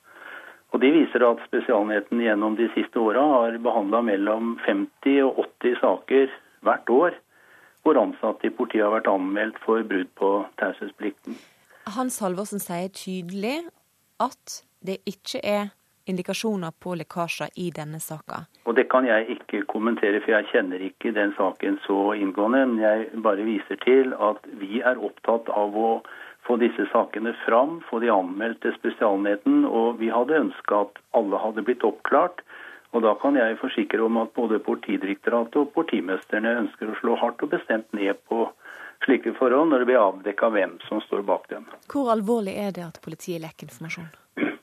Og 0.72 0.80
De 0.80 0.90
viser 0.92 1.24
at 1.24 1.40
Spesialenheten 1.48 2.20
gjennom 2.20 2.56
de 2.56 2.68
siste 2.76 3.00
åra 3.00 3.24
har 3.34 3.58
behandla 3.64 4.00
mellom 4.04 4.56
50 4.66 5.20
og 5.24 5.44
80 5.64 5.80
saker 5.80 6.32
hvert 6.64 6.92
år 6.92 7.18
hvor 7.82 7.98
ansatte 7.98 8.46
i 8.46 8.54
politiet 8.54 8.84
har 8.86 8.94
vært 8.94 9.10
anmeldt 9.10 9.58
for 9.64 9.82
brudd 9.82 10.10
på 10.20 10.30
taushetsplikten. 10.60 11.34
Hans 11.96 12.20
Halvorsen 12.22 12.62
sier 12.62 12.92
tydelig 12.94 13.56
at 14.22 14.62
det 14.86 15.00
ikke 15.08 15.40
er 15.42 15.72
indikasjoner 16.04 16.72
på 16.78 16.94
lekkasjer 17.00 17.52
i 17.56 17.70
denne 17.74 18.00
saka. 18.00 18.44
Og 18.64 18.74
Det 18.74 18.88
kan 18.90 19.06
jeg 19.06 19.28
ikke 19.36 19.64
kommentere, 19.70 20.20
for 20.20 20.34
jeg 20.34 20.48
kjenner 20.52 20.82
ikke 20.82 21.12
den 21.14 21.34
saken 21.36 21.78
så 21.86 22.14
inngående. 22.14 22.66
Men 22.66 22.82
jeg 22.82 23.22
bare 23.22 23.46
viser 23.46 23.78
til 23.84 24.14
at 24.18 24.46
vi 24.60 24.80
er 24.80 24.98
opptatt 24.98 25.48
av 25.48 25.76
å 25.76 25.92
få 26.46 26.56
disse 26.58 26.88
sakene 26.92 27.34
fram, 27.44 27.80
få 27.90 28.00
de 28.02 28.10
anmeldt 28.10 28.62
til 28.62 28.74
Spesialenheten. 28.78 29.64
Og 29.64 30.00
vi 30.00 30.10
hadde 30.10 30.40
ønska 30.46 30.86
at 30.86 31.02
alle 31.18 31.38
hadde 31.38 31.66
blitt 31.66 31.86
oppklart. 31.86 32.42
Og 32.92 33.04
da 33.06 33.14
kan 33.20 33.36
jeg 33.38 33.60
forsikre 33.60 34.02
om 34.04 34.18
at 34.20 34.34
både 34.36 34.60
Politidirektoratet 34.60 35.56
og 35.56 35.70
politimesterne 35.76 36.58
ønsker 36.64 36.90
å 36.90 36.98
slå 37.00 37.16
hardt 37.20 37.44
og 37.44 37.54
bestemt 37.54 37.88
ned 37.96 38.18
på 38.28 38.44
slike 39.06 39.32
forhold 39.38 39.70
når 39.70 39.82
det 39.82 39.88
blir 39.90 40.02
avdekka 40.02 40.50
hvem 40.52 40.76
som 40.88 41.00
står 41.06 41.24
bak 41.26 41.48
dem. 41.50 41.64
Hvor 41.90 42.12
alvorlig 42.12 42.54
er 42.58 42.74
det 42.76 42.84
at 42.86 43.00
politiet 43.04 43.42
lekker 43.42 43.70
informasjon? 43.70 44.10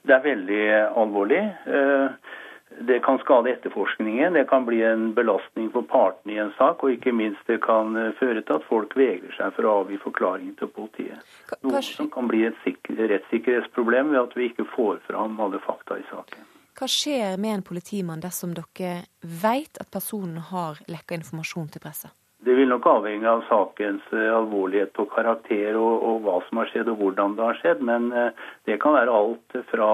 Det 0.09 0.15
er 0.15 0.25
veldig 0.25 0.63
alvorlig. 0.97 1.41
Eh, 1.69 2.37
det 2.79 2.99
kan 3.05 3.17
skade 3.21 3.51
etterforskningen, 3.51 4.33
det 4.33 4.47
kan 4.49 4.65
bli 4.65 4.81
en 4.83 5.13
belastning 5.13 5.69
for 5.73 5.85
partene 5.89 6.33
i 6.33 6.37
en 6.41 6.51
sak, 6.57 6.83
og 6.83 6.93
ikke 6.93 7.13
minst 7.13 7.41
det 7.49 7.59
kan 7.65 7.97
eh, 7.97 8.13
føre 8.17 8.41
til 8.41 8.57
at 8.57 8.67
folk 8.69 8.95
vegrer 8.97 9.33
seg 9.37 9.53
for 9.57 9.67
å 9.67 9.73
avgi 9.83 9.97
forklaring 10.01 10.53
til 10.57 10.71
politiet. 10.73 11.33
Noe 11.65 11.81
som 11.85 12.09
kan 12.13 12.29
bli 12.29 12.45
et 12.47 12.61
rettssikkerhetsproblem 12.89 14.13
ved 14.13 14.21
at 14.21 14.37
vi 14.37 14.49
ikke 14.49 14.65
får 14.75 15.01
fram 15.09 15.37
alle 15.43 15.61
fakta 15.65 15.99
i 15.99 16.05
saken. 16.09 16.47
Hva 16.79 16.87
skjer 16.87 17.35
med 17.41 17.57
en 17.57 17.65
politimann 17.67 18.21
dersom 18.23 18.53
dere 18.55 19.03
vet 19.19 19.81
at 19.81 19.91
personen 19.91 20.39
har 20.53 20.79
lekka 20.87 21.17
informasjon 21.19 21.73
til 21.73 21.83
pressa? 21.83 22.13
Det 22.45 22.53
vil 22.55 22.69
nok 22.71 22.85
avhenge 22.87 23.27
av 23.27 23.41
sakens 23.49 24.05
eh, 24.15 24.29
alvorlighet 24.31 24.95
og 25.01 25.09
karakter 25.11 25.75
og, 25.75 26.05
og, 26.07 26.21
hva 26.23 26.37
som 26.47 26.61
har 26.61 26.69
skjedd 26.71 26.91
og 26.93 27.01
hvordan 27.01 27.35
det 27.35 27.43
har 27.43 27.59
skjedd. 27.59 27.81
Men 27.83 28.07
eh, 28.15 28.45
det 28.69 28.79
kan 28.79 28.95
være 28.95 29.11
alt 29.11 29.57
fra 29.73 29.89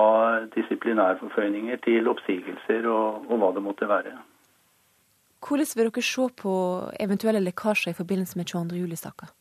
disiplinærforføyninger 0.53 1.81
til 1.87 2.11
oppsigelser 2.11 2.85
og, 2.85 3.25
og 3.31 3.41
hva 3.41 3.51
det 3.55 3.65
måtte 3.65 3.89
være. 3.89 4.13
Hvordan 5.45 5.73
vil 5.77 5.89
dere 5.89 6.05
se 6.05 6.29
på 6.41 6.53
eventuelle 7.07 7.41
lekkasjer 7.47 7.93
i 7.93 7.97
forbindelse 7.97 8.37
med 8.37 8.53
22. 8.53 8.77
juli-saka? 8.83 9.33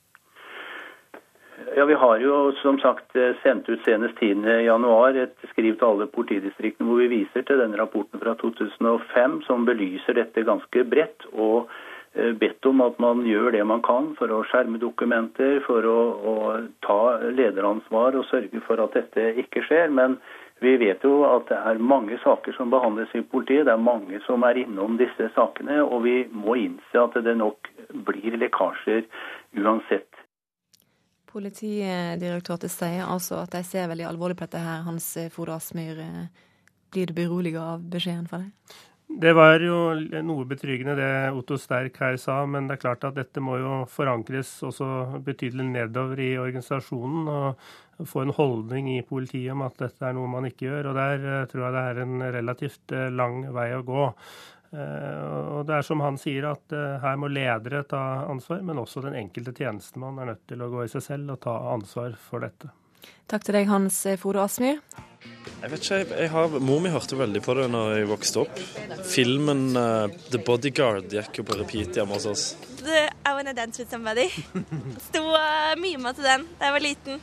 Ja, 1.76 1.84
Vi 1.84 1.94
har 1.94 2.18
jo 2.22 2.52
som 2.62 2.78
sagt 2.80 3.16
eh, 3.16 3.36
sendt 3.44 3.68
ut 3.68 3.84
senest 3.84 4.16
10.1 4.16 5.16
et 5.20 5.48
skriv 5.52 5.76
til 5.76 5.90
alle 5.90 6.06
politidistriktene 6.06 6.88
hvor 6.88 7.04
vi 7.04 7.12
viser 7.18 7.44
til 7.44 7.60
denne 7.60 7.76
rapporten 7.76 8.20
fra 8.22 8.32
2005 8.40 9.42
som 9.44 9.68
belyser 9.68 10.16
dette 10.16 10.48
ganske 10.48 10.84
bredt. 10.88 11.28
og 11.32 11.68
bedt 12.14 12.66
om 12.66 12.80
at 12.84 12.98
man 13.02 13.24
gjør 13.26 13.50
det 13.56 13.64
man 13.66 13.82
kan 13.82 14.12
for 14.18 14.30
å 14.30 14.44
skjerme 14.46 14.78
dokumenter, 14.78 15.58
for 15.66 15.86
å, 15.88 15.98
å, 16.14 16.34
ta 16.86 16.98
lederansvar 17.26 18.14
og 18.18 18.28
sørge 18.30 18.62
for 18.66 18.82
at 18.84 18.94
dette 18.94 19.32
ikke 19.42 19.64
skjer. 19.66 19.90
Men 19.90 20.18
vi 20.62 20.76
vet 20.78 21.02
jo 21.02 21.24
at 21.26 21.48
det 21.50 21.58
er 21.58 21.82
mange 21.82 22.18
saker 22.22 22.54
som 22.56 22.70
behandles 22.70 23.10
i 23.18 23.24
politiet. 23.26 23.66
Det 23.66 23.74
er 23.74 23.82
mange 23.82 24.20
som 24.28 24.46
er 24.46 24.62
innom 24.62 24.98
disse 25.00 25.28
sakene, 25.34 25.80
og 25.82 26.04
vi 26.06 26.20
må 26.30 26.56
innse 26.62 27.02
at 27.02 27.18
det 27.26 27.34
nok 27.40 27.70
blir 28.06 28.38
lekkasjer 28.38 29.04
uansett. 29.58 30.08
Politidirektoratet 31.34 32.70
sier 32.70 33.08
altså 33.10 33.40
at 33.42 33.56
de 33.56 33.64
ser 33.66 33.90
veldig 33.90 34.06
alvorlig 34.06 34.38
på 34.38 34.46
dette 34.46 34.62
her. 34.62 34.84
Hans 34.86 35.08
Frode 35.34 35.58
Asmyr, 35.58 35.98
eh, 35.98 36.26
blir 36.94 37.10
du 37.10 37.16
beroliget 37.16 37.58
av 37.58 37.82
beskjeden 37.90 38.28
fra 38.30 38.44
deg? 38.44 38.52
Det 39.14 39.30
var 39.32 39.62
jo 39.62 39.76
noe 40.26 40.44
betryggende 40.50 40.96
det 40.98 41.10
Otto 41.38 41.54
Sterk 41.60 42.00
her 42.02 42.16
sa, 42.18 42.40
men 42.50 42.66
det 42.66 42.74
er 42.74 42.80
klart 42.82 43.04
at 43.06 43.14
dette 43.14 43.42
må 43.42 43.60
jo 43.60 43.76
forankres 43.86 44.50
også 44.66 45.20
betydelig 45.22 45.68
nedover 45.68 46.18
i 46.24 46.32
organisasjonen. 46.42 47.28
og 47.30 48.08
Få 48.10 48.24
en 48.24 48.34
holdning 48.34 48.90
i 48.96 49.04
politiet 49.06 49.54
om 49.54 49.62
at 49.68 49.78
dette 49.78 50.02
er 50.02 50.16
noe 50.16 50.26
man 50.32 50.48
ikke 50.48 50.66
gjør. 50.66 50.90
og 50.90 50.98
Der 50.98 51.28
eh, 51.30 51.46
tror 51.46 51.66
jeg 51.66 51.76
det 51.76 51.84
er 51.84 52.02
en 52.02 52.26
relativt 52.40 52.94
eh, 52.96 53.10
lang 53.14 53.44
vei 53.54 53.68
å 53.76 53.84
gå. 53.86 54.04
Eh, 54.74 55.24
og 55.60 55.66
det 55.68 55.78
er 55.78 55.86
som 55.86 56.02
han 56.02 56.18
sier, 56.18 56.50
at 56.50 56.78
her 57.04 57.20
må 57.20 57.30
ledere 57.30 57.84
ta 57.86 58.24
ansvar, 58.26 58.66
men 58.66 58.82
også 58.82 59.04
den 59.06 59.20
enkelte 59.22 59.54
tjenestemann 59.54 60.18
er 60.18 60.34
nødt 60.34 60.48
til 60.50 60.64
å 60.64 60.72
gå 60.74 60.82
i 60.82 60.90
seg 60.90 61.06
selv 61.06 61.36
og 61.36 61.44
ta 61.46 61.54
ansvar 61.76 62.18
for 62.18 62.42
dette. 62.42 62.74
Takk 63.30 63.46
til 63.46 63.56
deg, 63.56 63.68
Hans 63.70 64.02
Frode 64.20 64.44
Asmyr. 64.44 64.80
Jeg 65.64 65.72
vet 65.72 65.84
ikke, 65.86 65.98
jeg, 66.20 66.28
har, 66.28 66.54
Mor 66.60 66.80
mi 66.84 66.90
hørte 66.92 67.16
veldig 67.16 67.40
på 67.44 67.54
det 67.56 67.70
når 67.72 67.94
jeg 67.96 68.08
vokste 68.10 68.42
opp. 68.42 68.58
Filmen 69.08 69.70
uh, 69.72 70.12
The 70.28 70.40
Bodyguard 70.44 71.08
gikk 71.12 71.40
jo 71.40 71.44
på 71.48 71.56
repeat 71.56 71.96
hjemme 71.96 72.18
hos 72.18 72.26
oss. 72.28 72.42
The, 72.82 73.06
I 73.24 73.32
Wanna 73.32 73.54
Dance 73.56 73.80
With 73.80 73.88
Somebody. 73.92 74.26
Sto 75.08 75.24
uh, 75.32 75.72
mima 75.80 76.12
til 76.12 76.28
den 76.28 76.44
da 76.58 76.68
jeg 76.68 76.76
var 76.76 76.84
liten. 76.84 77.22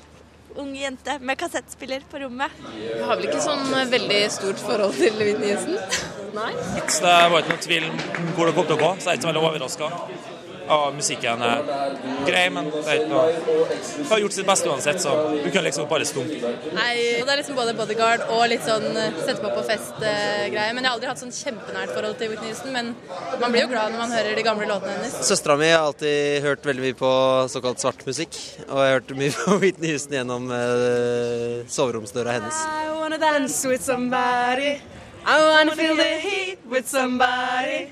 Ung 0.60 0.74
jente 0.76 1.20
med 1.22 1.38
kassettspiller 1.40 2.02
på 2.12 2.24
rommet. 2.26 2.58
Jeg 2.82 3.06
har 3.06 3.20
vel 3.20 3.30
ikke 3.30 3.44
sånn 3.46 3.70
eh, 3.78 3.86
veldig 3.94 4.20
stort 4.34 4.60
forhold 4.60 4.98
til 4.98 5.16
Whitney 5.22 5.54
Houston. 5.54 5.78
Nei. 6.36 6.50
Så 6.92 7.06
det 7.06 7.16
var 7.32 7.46
ikke 7.46 7.56
noe 7.56 7.66
tvil 7.70 7.88
om 7.88 8.34
hvor 8.36 8.50
det 8.50 8.58
kom 8.58 8.68
til 8.68 8.76
å 8.76 8.82
gå, 8.82 8.92
så 8.98 9.06
jeg 9.06 9.14
er 9.14 9.22
ikke 9.22 9.28
så 9.30 9.32
veldig 9.32 9.46
overraska 9.48 10.41
og 10.72 10.96
musikken 10.96 11.42
er 11.46 11.64
grei, 12.28 12.44
men 12.54 12.70
det 12.72 12.82
er 12.86 13.02
ikke 13.02 13.12
noe 13.12 14.08
Har 14.12 14.22
gjort 14.24 14.36
sitt 14.36 14.48
beste 14.48 14.70
uansett, 14.72 15.02
så 15.04 15.16
du 15.36 15.50
kan 15.54 15.66
liksom 15.66 15.88
bare 15.92 16.08
stumpe. 16.08 16.54
Nei, 16.76 16.94
det 17.20 17.28
er 17.28 17.42
liksom 17.42 17.58
både 17.60 17.76
bodyguard 17.78 18.26
og 18.32 18.46
litt 18.52 18.64
sånn 18.66 18.88
eh, 18.96 19.20
sette 19.22 19.40
på 19.44 19.52
på 19.56 19.64
fest-greie. 19.68 20.72
Men 20.72 20.84
jeg 20.84 20.90
har 20.90 20.96
aldri 20.96 21.12
hatt 21.12 21.22
sånn 21.22 21.36
kjempenært 21.36 21.94
forhold 21.96 22.18
til 22.22 22.32
Whitney 22.32 22.54
Houston, 22.54 22.74
men 22.76 22.94
man 23.42 23.54
blir 23.54 23.66
jo 23.66 23.72
glad 23.74 23.94
når 23.94 24.04
man 24.04 24.16
hører 24.16 24.38
de 24.38 24.46
gamle 24.48 24.70
låtene 24.70 24.98
hennes. 24.98 25.20
Søstera 25.28 25.58
mi 25.60 25.72
har 25.72 25.86
alltid 25.90 26.42
hørt 26.48 26.66
veldig 26.68 26.88
mye 26.88 27.00
på 27.02 27.14
såkalt 27.52 27.84
svart 27.84 28.06
musikk, 28.08 28.38
og 28.68 28.76
jeg 28.80 28.88
har 28.88 28.98
hørt 29.00 29.16
mye 29.20 29.36
på 29.38 29.60
Whitney 29.64 29.94
Houston 29.94 30.20
gjennom 30.22 30.50
uh, 30.52 31.62
soveromsdøra 31.72 32.40
hennes. 32.40 32.64
I 32.72 32.92
wanna 32.96 33.20
dance 33.22 33.68
with 33.68 33.84
somebody. 33.84 34.80
I 35.26 35.38
wanna 35.38 35.76
feel 35.76 35.96
the 35.96 36.14
heat 36.20 36.60
with 36.66 36.88
somebody. 36.88 37.90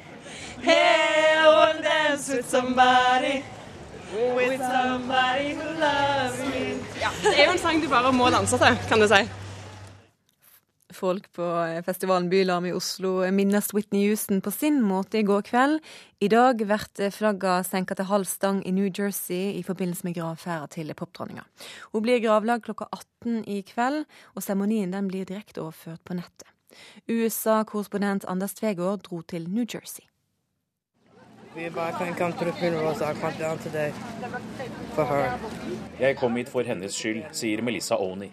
Hey, 0.62 1.36
I 1.40 1.48
wanna 1.48 1.82
dance 1.82 2.30
with 2.30 2.50
somebody. 2.50 3.44
With 4.36 4.60
somebody 4.60 5.54
who 5.56 5.68
loves 5.80 6.40
me. 6.40 6.80
Ja, 7.00 7.10
det 7.24 7.36
er 7.38 7.46
jo 7.46 7.52
en 7.52 7.62
sang 7.62 7.80
du 7.82 7.88
bare 7.88 8.12
må 8.12 8.30
danse 8.34 8.58
til, 8.58 8.80
kan 8.90 9.00
du 9.00 9.08
si. 9.08 9.22
Folk 11.00 11.30
på 11.38 11.46
festivalen 11.86 12.28
Bylarm 12.32 12.66
i 12.66 12.74
Oslo 12.76 13.22
minnes 13.32 13.70
Whitney 13.74 14.08
Houston 14.10 14.42
på 14.42 14.52
sin 14.52 14.82
måte 14.84 15.22
i 15.22 15.24
går 15.24 15.46
kveld. 15.48 15.80
I 16.20 16.28
dag 16.28 16.60
blir 16.60 17.14
flagga 17.14 17.62
senka 17.64 17.96
til 17.96 18.10
halv 18.10 18.28
stang 18.28 18.60
i 18.68 18.74
New 18.76 18.90
Jersey 18.90 19.54
i 19.56 19.64
forbindelse 19.64 20.04
med 20.04 20.18
gravferda 20.18 20.68
til 20.76 20.92
popdronninga. 20.94 21.46
Hun 21.94 22.04
blir 22.04 22.20
gravlagt 22.20 22.66
klokka 22.66 22.90
18 22.92 23.46
i 23.48 23.62
kveld, 23.62 24.04
og 24.36 24.44
seremonien 24.44 25.08
blir 25.08 25.30
direkte 25.30 25.62
overført 25.62 26.04
på 26.04 26.20
nettet. 26.20 26.50
USA-korrespondent 27.08 28.26
Anders 28.28 28.54
Tvegård 28.54 29.06
dro 29.08 29.22
til 29.22 29.48
New 29.48 29.64
Jersey. 29.64 30.10
Jeg 36.00 36.18
kom 36.20 36.36
hit 36.38 36.50
for 36.52 36.64
hennes 36.68 36.94
skyld, 36.94 37.24
sier 37.34 37.64
Melissa 37.66 37.98
Oney. 37.98 38.30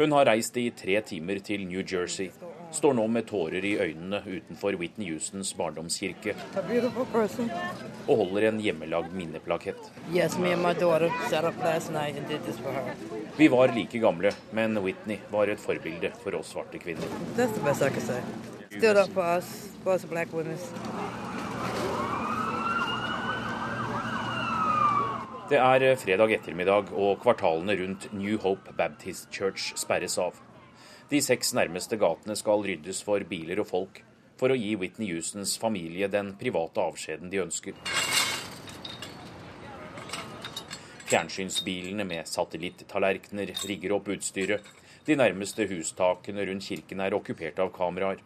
Hun 0.00 0.12
har 0.16 0.24
reist 0.26 0.56
i 0.56 0.70
tre 0.74 0.96
timer 1.06 1.38
til 1.44 1.66
New 1.68 1.84
Jersey. 1.84 2.30
Står 2.72 2.94
nå 2.96 3.04
med 3.10 3.26
tårer 3.28 3.64
i 3.66 3.74
øynene 3.82 4.22
utenfor 4.24 4.78
Whitney 4.80 5.12
Houstons 5.12 5.50
barndomskirke. 5.58 6.34
Og 8.08 8.16
holder 8.22 8.48
en 8.48 8.60
hjemmelagd 8.64 9.12
minneplakett. 9.14 9.90
Yes, 10.14 10.38
Vi 13.36 13.48
var 13.48 13.74
like 13.76 13.98
gamle, 13.98 14.32
men 14.52 14.78
Whitney 14.78 15.18
var 15.30 15.52
et 15.52 15.60
forbilde 15.60 16.10
for 16.24 16.38
oss 16.40 16.54
svarte 16.54 16.78
kvinner. 16.82 17.06
Det 25.50 25.58
er 25.58 25.82
eh, 25.82 25.96
fredag 25.98 26.30
ettermiddag, 26.30 26.92
og 26.94 27.16
kvartalene 27.24 27.74
rundt 27.80 28.04
New 28.14 28.36
Hope 28.38 28.70
Baptist 28.78 29.32
Church 29.34 29.72
sperres 29.74 30.14
av. 30.22 30.36
De 31.10 31.18
seks 31.18 31.50
nærmeste 31.58 31.98
gatene 31.98 32.36
skal 32.38 32.62
ryddes 32.62 33.00
for 33.02 33.24
biler 33.26 33.58
og 33.58 33.66
folk, 33.66 33.98
for 34.38 34.54
å 34.54 34.58
gi 34.60 34.76
Whitney 34.78 35.10
Houstons 35.10 35.56
familie 35.58 36.06
den 36.06 36.36
private 36.38 36.86
avskjeden 36.86 37.34
de 37.34 37.42
ønsker. 37.42 37.82
Fjernsynsbilene 41.10 42.06
med 42.06 42.30
satellittallerkener 42.30 43.50
rigger 43.66 43.98
opp 43.98 44.14
utstyret. 44.14 44.70
De 45.02 45.18
nærmeste 45.18 45.66
hustakene 45.66 46.46
rundt 46.46 46.70
kirken 46.70 47.02
er 47.02 47.18
okkupert 47.18 47.58
av 47.58 47.74
kameraer. 47.74 48.22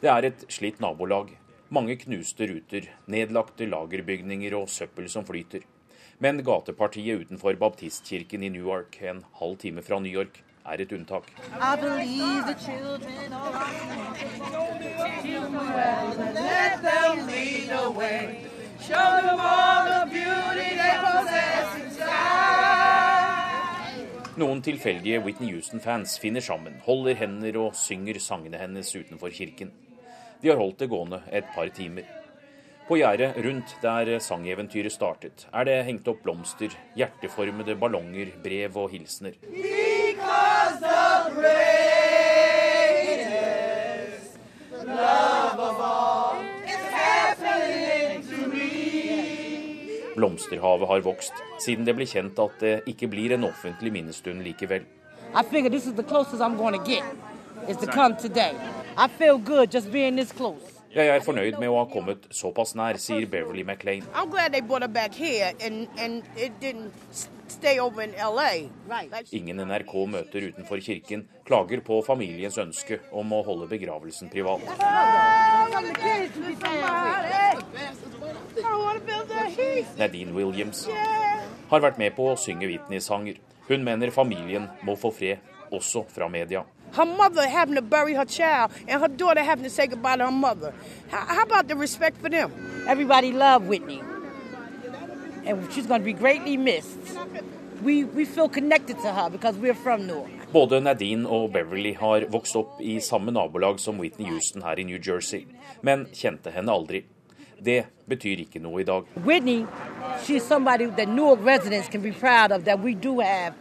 Det 0.00 0.08
er 0.08 0.32
et 0.32 0.48
slitt 0.48 0.80
nabolag. 0.80 1.36
Mange 1.68 2.00
knuste 2.00 2.48
ruter, 2.48 2.88
nedlagte 3.04 3.68
lagerbygninger 3.68 4.56
og 4.56 4.72
søppel 4.72 5.12
som 5.12 5.28
flyter. 5.28 5.74
Men 6.18 6.42
gatepartiet 6.42 7.20
utenfor 7.20 7.54
baptistkirken 7.54 8.42
i 8.42 8.48
Newark, 8.50 8.96
en 9.02 9.24
halv 9.38 9.56
time 9.56 9.82
fra 9.86 10.00
New 10.02 10.10
York, 10.10 10.42
er 10.66 10.82
et 10.82 10.92
unntak. 10.92 11.30
Noen 24.38 24.62
tilfeldige 24.62 25.22
Whitney 25.22 25.54
Houston-fans 25.54 26.18
finner 26.18 26.42
sammen, 26.42 26.82
holder 26.82 27.14
hender 27.22 27.62
og 27.62 27.78
synger 27.78 28.18
sangene 28.18 28.58
hennes 28.58 28.90
utenfor 28.90 29.30
kirken. 29.30 29.70
De 30.42 30.50
har 30.50 30.58
holdt 30.58 30.82
det 30.82 30.90
gående 30.90 31.22
et 31.30 31.46
par 31.54 31.70
timer. 31.70 32.17
På 32.88 32.96
gjerdet 32.96 33.36
rundt 33.44 33.74
der 33.82 34.08
sangeventyret 34.18 34.92
startet, 34.94 35.42
er 35.52 35.66
det 35.68 35.74
hengt 35.84 36.06
opp 36.08 36.22
blomster, 36.24 36.72
hjerteformede 36.96 37.74
ballonger, 37.76 38.30
brev 38.40 38.78
og 38.80 38.88
hilsener. 38.94 39.34
Blomsterhavet 50.16 50.88
har 50.88 51.04
vokst 51.04 51.44
siden 51.60 51.84
det 51.84 51.92
ble 51.92 52.08
kjent 52.08 52.40
at 52.40 52.56
det 52.64 52.72
ikke 52.88 53.10
blir 53.12 53.36
en 53.36 53.44
offentlig 53.50 53.92
minnestund 53.92 54.40
likevel. 54.48 54.88
I 55.36 55.44
figure 55.44 55.68
this 55.68 55.84
is 55.84 55.92
the 55.92 56.02
closest 56.02 56.40
I'm 56.40 56.56
going 56.56 56.72
to 56.72 56.82
get, 56.88 57.04
is 57.68 57.76
to 57.84 57.86
come 57.86 58.16
today. 58.16 58.56
I 58.96 59.08
feel 59.08 59.36
good 59.36 59.70
just 59.70 59.92
being 59.92 60.16
this 60.16 60.32
close. 60.32 60.77
Jeg 60.88 61.10
er 61.12 61.20
fornøyd 61.20 61.58
med 61.60 61.68
å 61.68 61.82
ha 61.82 61.86
kommet 61.92 62.22
såpass 62.32 62.72
nær, 62.78 62.96
sier 62.96 63.26
Beverly 63.28 63.60
McLean. 63.60 64.06
Ingen 69.36 69.60
NRK 69.68 69.92
møter 70.14 70.46
utenfor 70.48 70.80
kirken 70.84 71.26
klager 71.48 71.82
på 71.84 72.00
familiens 72.06 72.56
ønske 72.62 73.00
om 73.12 73.36
å 73.36 73.42
holde 73.44 73.68
begravelsen 73.68 74.32
privat. 74.32 74.64
Nadine 79.98 80.32
Williams 80.32 80.86
har 81.68 81.84
vært 81.84 82.00
med 82.00 82.16
på 82.16 82.32
å 82.32 82.40
synge 82.40 82.72
Whitney-sanger. 82.72 83.36
Hun 83.68 83.84
mener 83.84 84.14
familien 84.14 84.70
må 84.88 84.96
få 84.96 85.12
fred, 85.12 85.44
også 85.68 86.06
fra 86.08 86.32
media. 86.32 86.64
Her 86.92 87.04
mother 87.04 87.48
having 87.48 87.74
to 87.74 87.82
bury 87.82 88.14
her 88.14 88.24
child 88.24 88.72
and 88.86 89.00
her 89.00 89.08
daughter 89.08 89.42
having 89.42 89.64
to 89.64 89.70
say 89.70 89.86
goodbye 89.86 90.16
to 90.16 90.24
her 90.26 90.30
mother. 90.30 90.72
How, 91.10 91.26
how 91.26 91.42
about 91.42 91.68
the 91.68 91.76
respect 91.76 92.20
for 92.20 92.28
them? 92.28 92.52
Everybody 92.88 93.32
loved 93.32 93.66
Whitney. 93.68 94.02
And 95.44 95.72
she's 95.72 95.86
going 95.86 96.00
to 96.00 96.04
be 96.04 96.12
greatly 96.12 96.56
missed. 96.56 96.98
We, 97.82 98.04
we 98.04 98.24
feel 98.24 98.48
connected 98.48 98.98
to 99.00 99.12
her 99.12 99.30
because 99.30 99.56
we're 99.56 99.74
from 99.74 100.06
Newark. 100.06 100.30
Både 100.52 100.80
Nadine 100.80 101.26
og 101.26 101.52
Beverly 101.52 101.92
har 102.00 102.24
vokst 102.32 102.56
opp 102.56 102.80
i 102.80 103.00
samme 103.00 103.30
nabolag 103.30 103.80
som 103.80 103.98
Whitney 104.00 104.30
Houston 104.30 104.62
her 104.62 104.80
i 104.80 104.84
New 104.84 104.98
Jersey, 104.98 105.44
men 105.82 106.06
kjente 106.12 106.50
henne 106.50 106.72
aldri. 106.72 107.02
Det 107.60 107.84
betyr 108.08 108.40
ikke 108.46 108.62
noe 108.64 108.80
i 108.80 108.84
dag. 108.88 109.04
Whitney, 109.26 109.66
she's 110.24 110.46
somebody 110.46 110.86
that 110.86 111.08
Newark 111.08 111.44
residents 111.44 111.88
can 111.88 112.00
be 112.00 112.12
proud 112.12 112.50
of, 112.52 112.64
that 112.64 112.80
we 112.80 112.94
do 112.94 113.20
have 113.20 113.52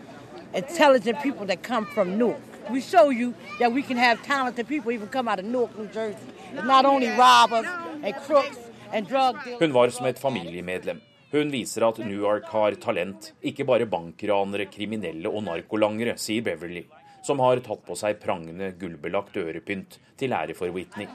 intelligent 0.54 1.22
people 1.22 1.46
that 1.48 1.62
come 1.62 1.86
from 1.86 2.18
Newark. 2.18 2.47
We 2.70 2.82
show 2.82 3.10
you 3.10 3.34
that 3.60 3.72
we 3.72 3.82
can 3.82 3.98
have 3.98 4.22
talented 4.24 4.68
people 4.68 4.92
even 4.92 5.08
come 5.08 5.28
out 5.28 5.40
of 5.40 5.46
Newark, 5.46 5.78
New 5.78 5.88
Jersey. 5.88 6.18
Not 6.54 6.86
only 6.86 7.08
robbers 7.08 7.66
and 8.04 8.16
crooks 8.26 8.58
and 8.92 9.08
drug. 9.08 9.36
Hun 9.60 9.74
var 9.74 9.90
som 9.90 10.06
et 10.06 10.20
familiemedlem. 10.20 11.02
Hun 11.32 11.52
viser 11.52 11.88
at 11.88 11.98
Newark 11.98 12.46
har 12.46 12.72
talent, 12.72 13.34
ikke 13.44 13.66
bare 13.68 13.86
bankranere, 13.86 14.66
kriminelle 14.72 15.28
og 15.28 15.44
narkolangere, 15.44 16.16
sier 16.18 16.44
Beverly, 16.44 16.86
som 17.24 17.40
har 17.44 17.60
tatt 17.64 17.84
på 17.88 17.96
seg 18.00 18.20
prangende 18.24 18.72
gullbelagt 18.80 19.36
ørepynt 19.36 20.00
til 20.18 20.36
ære 20.36 20.56
for 20.56 20.72
Whitney. 20.72 21.08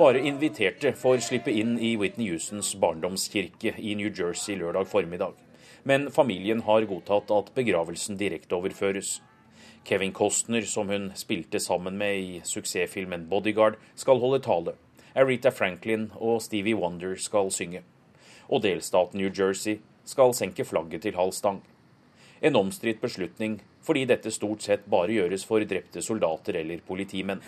Bare 0.00 0.20
inviterte 0.24 0.92
får 0.96 1.20
slippe 1.24 1.52
inn 1.52 1.78
i 1.80 1.94
Whitney 2.00 2.32
Houstons 2.32 2.74
barndomskirke 2.80 3.74
i 3.76 3.96
New 3.96 4.08
Jersey 4.08 4.56
lørdag 4.60 4.88
formiddag 4.88 5.36
men 5.84 6.10
familien 6.10 6.62
har 6.66 6.86
godtatt 6.88 7.30
at 7.30 7.52
begravelsen 7.54 8.18
direkteoverføres. 8.20 9.20
Kevin 9.84 10.12
Costner, 10.12 10.62
som 10.62 10.88
hun 10.88 11.10
spilte 11.16 11.60
sammen 11.60 11.96
med 11.98 12.18
i 12.18 12.40
suksessfilmen 12.44 13.28
'Bodyguard', 13.30 13.78
skal 13.94 14.20
holde 14.20 14.42
tale. 14.44 14.74
Aretha 15.14 15.50
Franklin 15.50 16.10
og 16.16 16.42
Stevie 16.42 16.76
Wonder 16.76 17.16
skal 17.16 17.50
synge. 17.50 17.82
Og 18.48 18.62
delstaten 18.62 19.20
New 19.20 19.30
Jersey 19.38 19.80
skal 20.04 20.34
senke 20.34 20.64
flagget 20.64 21.02
til 21.02 21.16
halv 21.16 21.32
stang. 21.32 21.62
En 22.42 22.56
omstridt 22.56 23.00
beslutning 23.00 23.62
fordi 23.90 24.06
dette 24.06 24.30
stort 24.30 24.62
sett 24.62 24.86
bare 24.90 25.16
gjøres 25.16 25.44
for 25.48 25.66
drepte 25.66 26.02
soldater 26.04 26.60
eller 26.60 26.78
politimenn. 26.86 27.42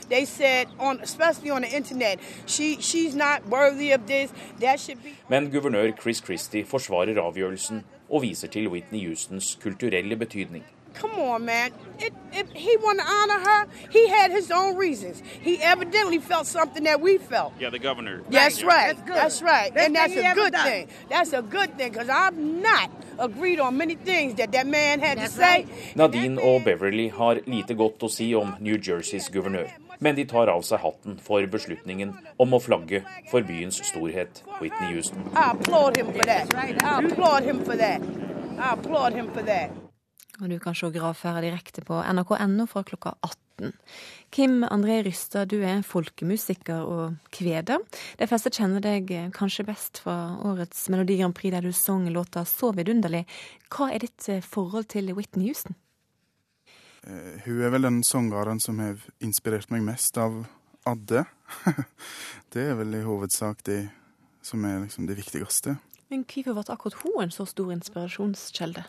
Men 5.31 5.51
guvernør 5.55 5.97
Chris 6.03 6.23
Christie 6.25 6.67
forsvarer 6.67 7.23
avgjørelsen 7.23 7.83
og 8.11 8.23
viser 8.27 8.51
til 8.53 8.69
Whitney 8.69 9.07
Houstons 9.07 9.59
kulturelle 9.63 10.17
betydning. 10.17 10.65
Come 10.95 11.23
on, 11.23 11.45
man. 11.47 11.73
It, 11.99 12.13
it, 12.33 12.47
he 12.55 12.77
wanted 12.85 13.05
to 13.05 13.09
honor 13.09 13.41
her. 13.41 13.67
He 13.91 14.09
had 14.09 14.31
his 14.31 14.51
own 14.51 14.77
reasons. 14.77 15.23
He 15.41 15.63
evidently 15.63 16.19
felt 16.19 16.47
something 16.47 16.85
that 16.85 17.01
we 17.01 17.19
felt. 17.19 17.55
Yeah, 17.59 17.71
the 17.71 17.79
governor. 17.79 18.21
That's 18.31 18.63
right. 18.63 18.97
That's, 19.07 19.21
that's 19.21 19.43
right. 19.43 19.73
Best 19.73 19.87
and 19.87 19.97
that's 19.97 20.17
a 20.17 20.35
good 20.35 20.53
done. 20.53 20.67
thing. 20.67 20.89
That's 21.09 21.33
a 21.33 21.43
good 21.43 21.79
thing 21.79 21.93
because 21.93 22.11
I've 22.11 22.37
not 22.37 22.91
agreed 23.19 23.61
on 23.61 23.77
many 23.77 23.97
things 23.97 24.35
that 24.35 24.53
that 24.53 24.67
man 24.67 25.01
had 25.01 25.19
that's 25.19 25.35
to 25.35 25.41
say. 25.41 25.65
Right. 25.65 25.97
Nadine 25.97 26.39
og 26.39 26.65
Beverly 26.65 27.09
har 27.09 27.41
lite 27.47 27.75
godt 27.75 28.03
å 28.03 28.11
si 28.11 28.35
om 28.35 28.55
New 28.61 28.79
Jerseys 28.79 29.29
guvernør. 29.33 29.71
Men 30.03 30.17
de 30.17 30.25
tar 30.27 30.51
av 30.51 30.65
seg 30.67 30.83
hatten 30.83 31.19
for 31.23 31.47
beslutningen 31.47 32.17
om 32.43 32.57
å 32.57 32.59
flagge 32.61 33.05
for 33.31 33.45
byens 33.47 33.79
storhet, 33.87 34.43
Whitney 34.59 34.97
Houston. 34.97 35.23
Og 40.41 40.49
du 40.51 40.59
kan 40.59 40.75
se 40.75 40.91
gravferda 40.91 41.45
direkte 41.45 41.85
på 41.87 42.03
nrk.no 42.03 42.67
fra 42.67 42.83
klokka 42.83 43.15
18 43.21 43.42
Houston. 43.63 43.79
Kim 44.31 44.65
André 44.65 45.03
Rystad, 45.05 45.49
du 45.49 45.63
er 45.63 45.83
folkemusiker 45.83 46.87
og 46.89 47.17
kveder. 47.35 47.83
De 48.19 48.29
fleste 48.29 48.53
kjenner 48.53 48.83
deg 48.83 49.11
kanskje 49.37 49.67
best 49.69 50.01
fra 50.03 50.39
årets 50.43 50.89
Melodi 50.93 51.19
Grand 51.21 51.37
Prix 51.37 51.53
der 51.53 51.63
du 51.63 51.73
sang 51.73 52.09
låta 52.09 52.45
'Så 52.45 52.73
vidunderlig'. 52.73 53.27
Hva 53.71 53.93
er 53.93 53.99
ditt 53.99 54.45
forhold 54.45 54.89
til 54.89 55.13
Whitney 55.15 55.47
Houston? 55.47 55.75
Uh, 57.07 57.41
hun 57.45 57.63
er 57.63 57.71
vel 57.71 57.83
den 57.83 58.03
sangeren 58.05 58.61
som 58.61 58.79
har 58.79 58.97
inspirert 59.21 59.71
meg 59.71 59.83
mest 59.83 60.19
av 60.19 60.47
Adde. 60.87 61.25
det 62.53 62.63
er 62.63 62.75
vel 62.75 62.95
i 62.95 63.03
hovedsak 63.03 63.65
det 63.65 63.91
som 64.43 64.65
er 64.65 64.81
liksom 64.81 65.07
det 65.07 65.17
viktigste. 65.17 65.77
Men 66.11 66.25
hvorfor 66.25 66.53
ble 66.53 66.75
akkurat 66.75 66.99
hun 67.03 67.23
en 67.23 67.31
så 67.31 67.47
stor 67.47 67.73
inspirasjonskjelde? 67.73 68.85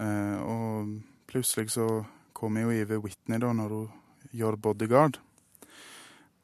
Uh, 0.00 0.38
og 0.48 0.92
plutselig 1.30 1.72
så 1.76 1.88
kom 2.36 2.56
jeg 2.58 2.68
jo 2.68 2.84
over 2.84 3.02
Whitney 3.06 3.42
da, 3.42 3.52
når 3.56 3.74
hun 3.76 3.90
gjør 4.36 4.58
Bodyguard. 4.60 5.18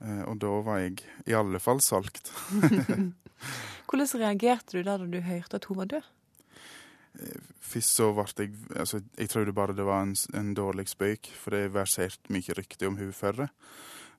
Eh, 0.03 0.23
og 0.27 0.37
da 0.43 0.53
var 0.67 0.83
jeg 0.83 1.01
i 1.27 1.37
alle 1.37 1.61
fall 1.63 1.81
solgt. 1.85 2.33
Hvordan 3.87 4.13
reagerte 4.21 4.79
du 4.79 4.87
da, 4.87 4.99
du 4.99 5.21
hørte 5.23 5.61
at 5.61 5.69
hun 5.71 5.83
var 5.83 5.91
død? 5.93 6.13
Først 7.65 7.97
så 7.97 8.11
ble 8.13 8.27
jeg 8.45 8.53
altså, 8.77 9.01
Jeg 9.19 9.31
trodde 9.33 9.55
bare 9.57 9.77
det 9.77 9.87
var 9.87 10.03
en, 10.05 10.15
en 10.37 10.55
dårlig 10.55 10.89
spøk, 10.91 11.31
for 11.35 11.57
det 11.57 11.73
verserte 11.75 12.33
mye 12.33 12.57
rykte 12.57 12.89
om 12.91 12.99
hun 13.01 13.13
før. 13.13 13.47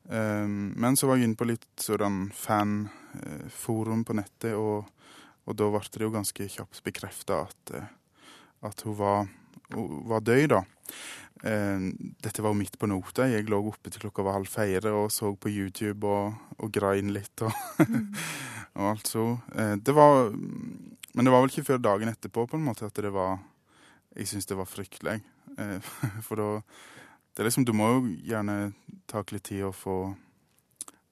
Um, 0.08 0.74
men 0.76 0.96
så 0.96 1.08
var 1.08 1.18
jeg 1.18 1.28
inne 1.28 1.38
på 1.38 1.50
litt 1.50 1.84
sånn 1.84 2.30
fanforum 2.36 4.06
på 4.08 4.16
nettet, 4.18 4.56
og, 4.56 4.88
og 5.46 5.58
da 5.60 5.68
ble 5.74 5.84
det 5.92 6.06
jo 6.06 6.14
ganske 6.14 6.48
kjapt 6.54 6.84
bekrefta 6.86 7.42
at, 7.50 7.74
at, 8.64 8.86
hun 8.88 8.96
var, 8.98 9.28
var 9.70 10.26
død, 10.26 10.48
da. 10.56 10.64
Um, 11.44 11.92
dette 12.24 12.42
var 12.42 12.54
jo 12.54 12.58
midt 12.58 12.78
på 12.82 12.90
nota. 12.90 13.28
Jeg 13.30 13.46
lå 13.50 13.60
oppe 13.70 13.92
til 13.94 14.08
klokka 14.08 14.26
var 14.26 14.40
halv 14.40 14.50
fire 14.50 14.94
og 14.98 15.12
så 15.14 15.30
på 15.38 15.52
YouTube 15.54 16.08
og, 16.10 16.38
og 16.58 16.72
grein 16.74 17.12
litt 17.14 17.46
og, 17.46 17.54
mm. 17.84 18.08
og 18.80 18.88
alt 18.92 19.12
så. 19.12 19.26
Uh, 19.54 19.76
det 19.78 19.94
var 19.94 20.32
men 21.18 21.26
det 21.26 21.32
var 21.34 21.42
vel 21.42 21.50
ikke 21.50 21.66
før 21.72 21.80
dagen 21.82 22.12
etterpå 22.12 22.44
på 22.46 22.60
en 22.60 22.66
måte 22.68 22.86
at 22.86 23.00
det 23.02 23.10
var 23.10 23.40
Jeg 24.14 24.28
syns 24.30 24.46
det 24.46 24.58
var 24.58 24.70
fryktelig. 24.70 25.20
Eh, 25.58 25.90
for 26.28 26.38
da 26.38 26.50
det 27.34 27.44
er 27.44 27.50
liksom, 27.50 27.66
Du 27.66 27.74
må 27.74 27.88
jo 27.90 28.00
gjerne 28.26 28.74
ta 29.10 29.24
litt 29.32 29.44
tid 29.50 29.64
og 29.66 29.76
få 29.78 29.96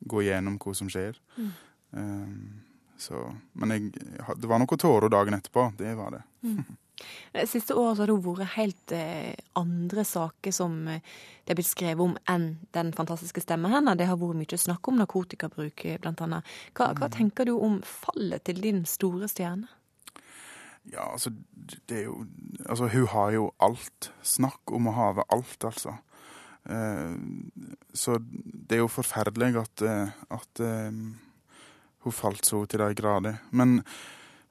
gå 0.05 0.21
igjennom 0.21 0.59
hva 0.61 0.73
som 0.77 0.89
skjer. 0.89 1.17
Mm. 1.37 1.51
Um, 1.91 2.61
så, 2.97 3.21
men 3.53 3.73
jeg, 3.73 3.91
det 4.37 4.49
var 4.49 4.61
noen 4.61 4.81
tårer 4.81 5.09
dagen 5.09 5.37
etterpå. 5.37 5.71
Det 5.77 5.93
var 5.97 6.17
det. 6.17 6.23
Mm. 6.45 6.63
Siste 7.49 7.75
året 7.75 7.99
har 7.99 8.11
det 8.11 8.17
vært 8.23 8.53
helt 8.55 8.93
eh, 8.95 9.33
andre 9.59 10.05
saker 10.07 10.53
som 10.55 10.77
eh, 10.91 11.01
det 11.45 11.53
er 11.53 11.59
blitt 11.59 11.69
skrevet 11.69 12.01
om 12.01 12.15
enn 12.31 12.47
den 12.73 12.91
fantastiske 12.95 13.43
stemmen 13.43 13.73
hennes. 13.73 13.97
Det 13.99 14.07
har 14.09 14.19
vært 14.21 14.39
mye 14.39 14.59
snakk 14.59 14.87
om 14.89 15.01
narkotikabruk, 15.01 15.85
blant 16.01 16.23
annet. 16.25 16.53
Hva, 16.73 16.93
hva 16.97 17.09
mm. 17.09 17.15
tenker 17.17 17.49
du 17.49 17.57
om 17.57 17.81
fallet 17.85 18.45
til 18.47 18.63
din 18.63 18.85
store 18.89 19.29
stjerne? 19.31 19.69
Ja, 20.93 21.11
altså, 21.11 21.31
det 21.89 21.97
er 21.97 22.03
jo 22.03 22.25
Altså, 22.69 22.87
hun 22.87 23.07
har 23.07 23.31
jo 23.31 23.51
alt. 23.61 24.11
Snakk 24.23 24.71
om 24.73 24.87
å 24.89 24.95
have 24.95 25.25
alt, 25.29 25.65
altså. 25.67 25.97
Eh, 26.65 27.15
så 27.93 28.17
det 28.21 28.77
er 28.77 28.81
jo 28.81 28.89
forferdelig 28.89 29.59
at, 29.61 29.83
eh, 29.85 30.13
at 30.33 30.61
eh, 30.65 30.95
hun 32.05 32.15
falt 32.15 32.45
så 32.45 32.63
til 32.65 32.81
de 32.81 32.95
grader. 32.97 33.37
Men 33.51 33.83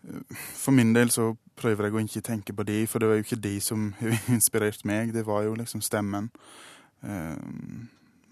eh, 0.04 0.36
for 0.54 0.76
min 0.76 0.92
del 0.94 1.10
så 1.10 1.32
prøver 1.56 1.86
jeg 1.86 1.94
å 1.94 2.02
ikke 2.02 2.24
tenke 2.24 2.54
på 2.56 2.66
de, 2.66 2.78
for 2.90 3.02
det 3.02 3.08
var 3.08 3.18
jo 3.18 3.26
ikke 3.26 3.42
de 3.44 3.54
som 3.62 3.90
inspirerte 4.36 4.88
meg. 4.88 5.14
Det 5.14 5.24
var 5.26 5.44
jo 5.46 5.54
liksom 5.58 5.82
stemmen. 5.84 6.30
Uh, 7.04 7.36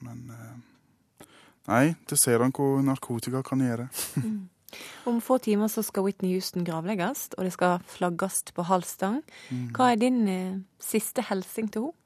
men 0.03 0.23
uh, 0.31 1.27
Nei, 1.69 1.93
det 2.11 2.17
ser 2.19 2.43
han 2.43 2.51
hva 2.51 2.81
narkotika 2.83 3.45
kan 3.47 3.61
gjøre. 3.63 3.87
Mm. 4.19 4.49
Om 5.13 5.21
få 5.23 5.37
timer 5.45 5.69
så 5.71 5.85
skal 5.85 6.03
Whitney 6.07 6.33
Houston 6.33 6.65
gravlegges, 6.67 7.29
og 7.37 7.45
det 7.47 7.53
skal 7.55 7.77
flagges 7.87 8.41
på 8.57 8.65
halv 8.67 8.89
stang. 8.89 9.21
Mm. 9.53 9.69
Hva 9.77 9.93
er 9.93 10.01
din 10.01 10.23
uh, 10.27 10.57
siste 10.83 11.23
hilsen 11.29 11.71
til 11.71 11.91
henne? 11.91 11.99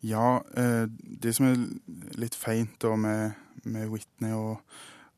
Ja, 0.00 0.40
det 1.20 1.34
som 1.36 1.44
er 1.50 1.58
litt 2.16 2.32
feint 2.32 2.78
da 2.80 2.94
med, 2.96 3.34
med 3.68 3.90
Whitney 3.92 4.32
og, 4.32 4.62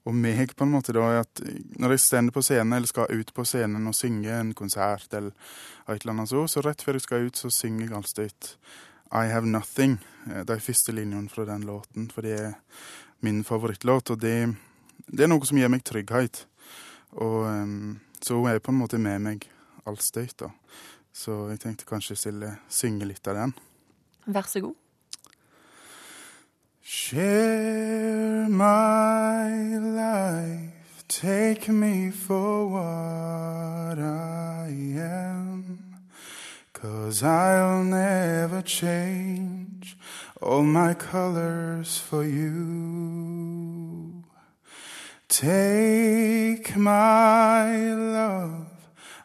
og, 0.02 0.14
meg, 0.14 0.54
på 0.56 0.66
en 0.66 0.72
måte, 0.72 0.94
da, 0.96 1.04
er 1.06 1.20
at 1.22 1.42
når 1.78 1.94
jeg 1.94 2.04
står 2.06 2.32
på 2.34 2.42
scenen 2.42 2.74
eller 2.76 2.90
skal 2.90 3.12
ut 3.12 3.34
på 3.34 3.44
scenen 3.46 3.86
og 3.86 3.94
synge 3.94 4.32
en 4.34 4.54
konsert, 4.58 5.06
eller 5.14 5.30
et 5.86 6.02
eller 6.02 6.16
annet 6.16 6.32
så, 6.32 6.46
så 6.50 6.64
rett 6.64 6.82
før 6.82 6.98
jeg 6.98 7.06
skal 7.06 7.28
ut, 7.28 7.38
så 7.38 7.52
synger 7.54 7.86
jeg 7.86 7.96
alltid 8.00 8.50
I 9.12 9.28
Have 9.30 9.46
Nothing. 9.46 10.00
Eh, 10.26 10.42
de 10.48 10.58
første 10.60 10.94
linjene 10.96 11.30
fra 11.30 11.46
den 11.46 11.66
låten, 11.68 12.10
for 12.10 12.26
det 12.26 12.34
er 12.40 12.52
min 13.22 13.44
favorittlåt. 13.46 14.10
og 14.10 14.20
det 14.20 14.36
det 15.06 15.24
er 15.24 15.30
noe 15.32 15.44
som 15.46 15.58
gir 15.58 15.70
meg 15.72 15.84
trygghet. 15.86 16.44
Og 17.20 17.42
um, 17.44 18.00
så 18.22 18.38
hun 18.38 18.50
er 18.50 18.62
på 18.62 18.72
en 18.72 18.80
måte 18.80 19.00
med 19.02 19.22
meg 19.24 19.48
allstøyt, 19.88 20.36
da. 20.44 20.52
Så 21.12 21.34
jeg 21.50 21.60
tenkte 21.60 21.88
kanskje 21.88 22.16
stille 22.16 22.54
synge 22.72 23.08
litt 23.08 23.26
av 23.28 23.36
den. 23.36 23.56
Vær 24.32 24.48
så 24.48 24.62
god. 24.64 24.78
Share 26.84 28.48
my 28.48 29.78
life, 29.78 31.04
take 31.06 31.68
me 31.68 32.10
for 32.10 32.66
what 32.66 34.00
I 34.00 34.66
am. 34.68 35.78
Cause 36.72 37.22
I'll 37.22 37.84
never 37.84 38.62
change 38.62 39.96
all 40.40 40.64
my 40.64 40.94
colors 40.94 41.98
for 41.98 42.24
you. 42.24 44.24
Take 45.28 46.76
my 46.76 47.94
love, 47.94 48.66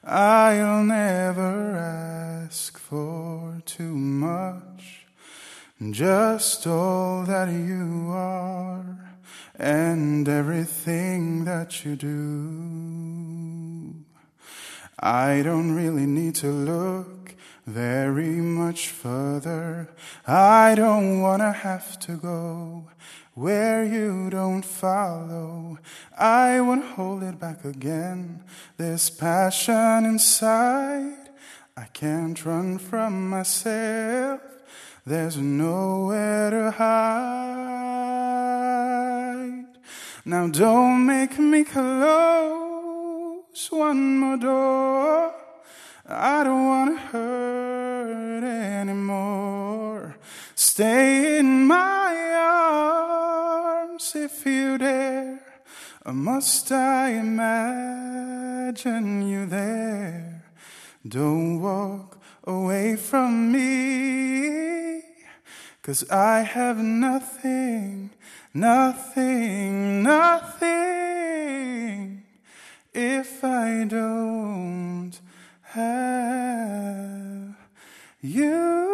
I'll 0.03 0.83
never 0.83 1.75
ask 1.75 2.77
for 2.77 3.63
too 3.65 3.95
much. 3.95 4.66
Just 5.79 6.65
all 6.65 7.23
that 7.25 7.49
you 7.49 8.09
are 8.09 9.13
and 9.59 10.27
everything 10.27 11.45
that 11.45 11.85
you 11.85 11.95
do. 11.95 13.93
I 14.97 15.43
don't 15.43 15.75
really 15.75 16.07
need 16.07 16.33
to 16.35 16.47
look 16.47 17.35
very 17.67 18.37
much 18.41 18.89
further. 18.89 19.93
I 20.25 20.73
don't 20.73 21.21
wanna 21.21 21.51
have 21.51 21.99
to 21.99 22.13
go 22.13 22.87
where 23.35 23.85
you 23.85 24.31
don't 24.31 24.65
follow. 24.65 25.77
I 26.17 26.59
won't 26.59 26.85
hold 26.85 27.21
it 27.21 27.39
back 27.39 27.63
again. 27.63 28.43
This 28.77 29.11
passion 29.11 30.05
inside, 30.05 31.29
I 31.77 31.85
can't 31.93 32.43
run 32.43 32.79
from 32.79 33.29
myself. 33.29 34.56
There's 35.07 35.37
nowhere 35.37 36.49
to 36.49 36.69
hide. 36.71 36.87
Now 40.25 40.47
don't 40.47 41.05
make 41.05 41.39
me 41.39 41.63
close 41.63 42.57
one 43.69 44.19
more 44.19 44.35
door. 44.35 45.33
I 46.05 46.43
don't 46.43 46.65
want 46.65 46.91
to 46.91 46.97
hurt 47.05 48.43
anymore. 48.43 50.17
Stay 50.55 51.39
in 51.39 51.65
my 51.65 52.13
arms 53.87 54.13
if 54.13 54.45
you 54.45 54.77
dare. 54.77 55.39
Or 56.05 56.11
Must 56.11 56.69
I 56.69 57.11
imagine 57.11 58.41
you 59.25 59.45
there? 59.45 60.43
Don't 61.07 61.61
walk 61.61 62.16
away 62.47 62.95
from 62.95 63.51
me. 63.51 65.03
Cause 65.83 66.09
I 66.09 66.39
have 66.39 66.77
nothing, 66.79 68.09
nothing, 68.53 70.03
nothing 70.03 71.17
if 72.93 73.43
I 73.43 73.85
don't 73.87 75.11
have 75.61 77.55
you. 78.21 78.87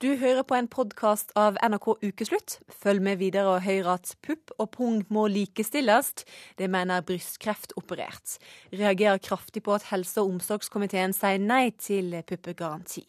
Du 0.00 0.14
hører 0.16 0.46
på 0.48 0.56
en 0.56 0.64
podkast 0.64 1.34
av 1.36 1.58
NRK 1.60 1.90
Ukeslutt. 2.00 2.54
Følg 2.72 3.02
med 3.04 3.18
videre 3.20 3.50
og 3.52 3.66
hør 3.66 3.90
at 3.98 4.14
pupp 4.24 4.48
og 4.56 4.70
pung 4.72 5.02
må 5.12 5.26
likestilles. 5.28 6.22
Det 6.56 6.70
mener 6.72 7.02
Brystkreftoperert. 7.04 8.38
Reagerer 8.72 9.20
kraftig 9.20 9.60
på 9.66 9.74
at 9.74 9.84
helse- 9.90 10.22
og 10.22 10.30
omsorgskomiteen 10.30 11.12
sier 11.12 11.36
nei 11.44 11.74
til 11.76 12.16
puppegaranti. 12.24 13.04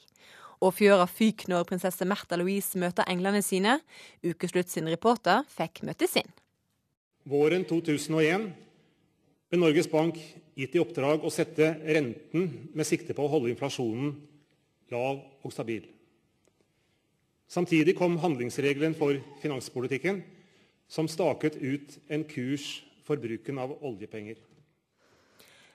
Og 0.60 0.74
fjøra 0.82 1.06
fyk 1.08 1.46
når 1.48 1.70
prinsesse 1.70 2.04
Märtha 2.04 2.36
Louise 2.36 2.76
møter 2.76 3.08
englene 3.08 3.40
sine. 3.40 3.78
Ukeslutt 4.28 4.68
sin 4.76 4.92
reporter 4.92 5.48
fikk 5.48 5.86
møte 5.88 6.12
sin. 6.12 6.28
Våren 7.24 7.64
2001 7.72 8.50
ble 9.48 9.62
Norges 9.64 9.88
Bank 9.88 10.20
gitt 10.60 10.76
i 10.76 10.84
oppdrag 10.84 11.24
å 11.24 11.32
sette 11.32 11.72
renten 11.88 12.52
med 12.76 12.92
sikte 12.92 13.16
på 13.16 13.24
å 13.24 13.34
holde 13.38 13.56
inflasjonen 13.56 14.12
lav 14.92 15.24
og 15.40 15.56
stabil. 15.56 15.88
Samtidig 17.52 17.98
kom 17.98 18.16
handlingsregelen 18.22 18.94
for 18.96 19.18
finanspolitikken, 19.42 20.22
som 20.88 21.10
staket 21.12 21.58
ut 21.60 21.98
en 22.08 22.24
kurs 22.24 22.78
for 23.04 23.20
bruken 23.20 23.60
av 23.60 23.74
oljepenger. 23.84 24.38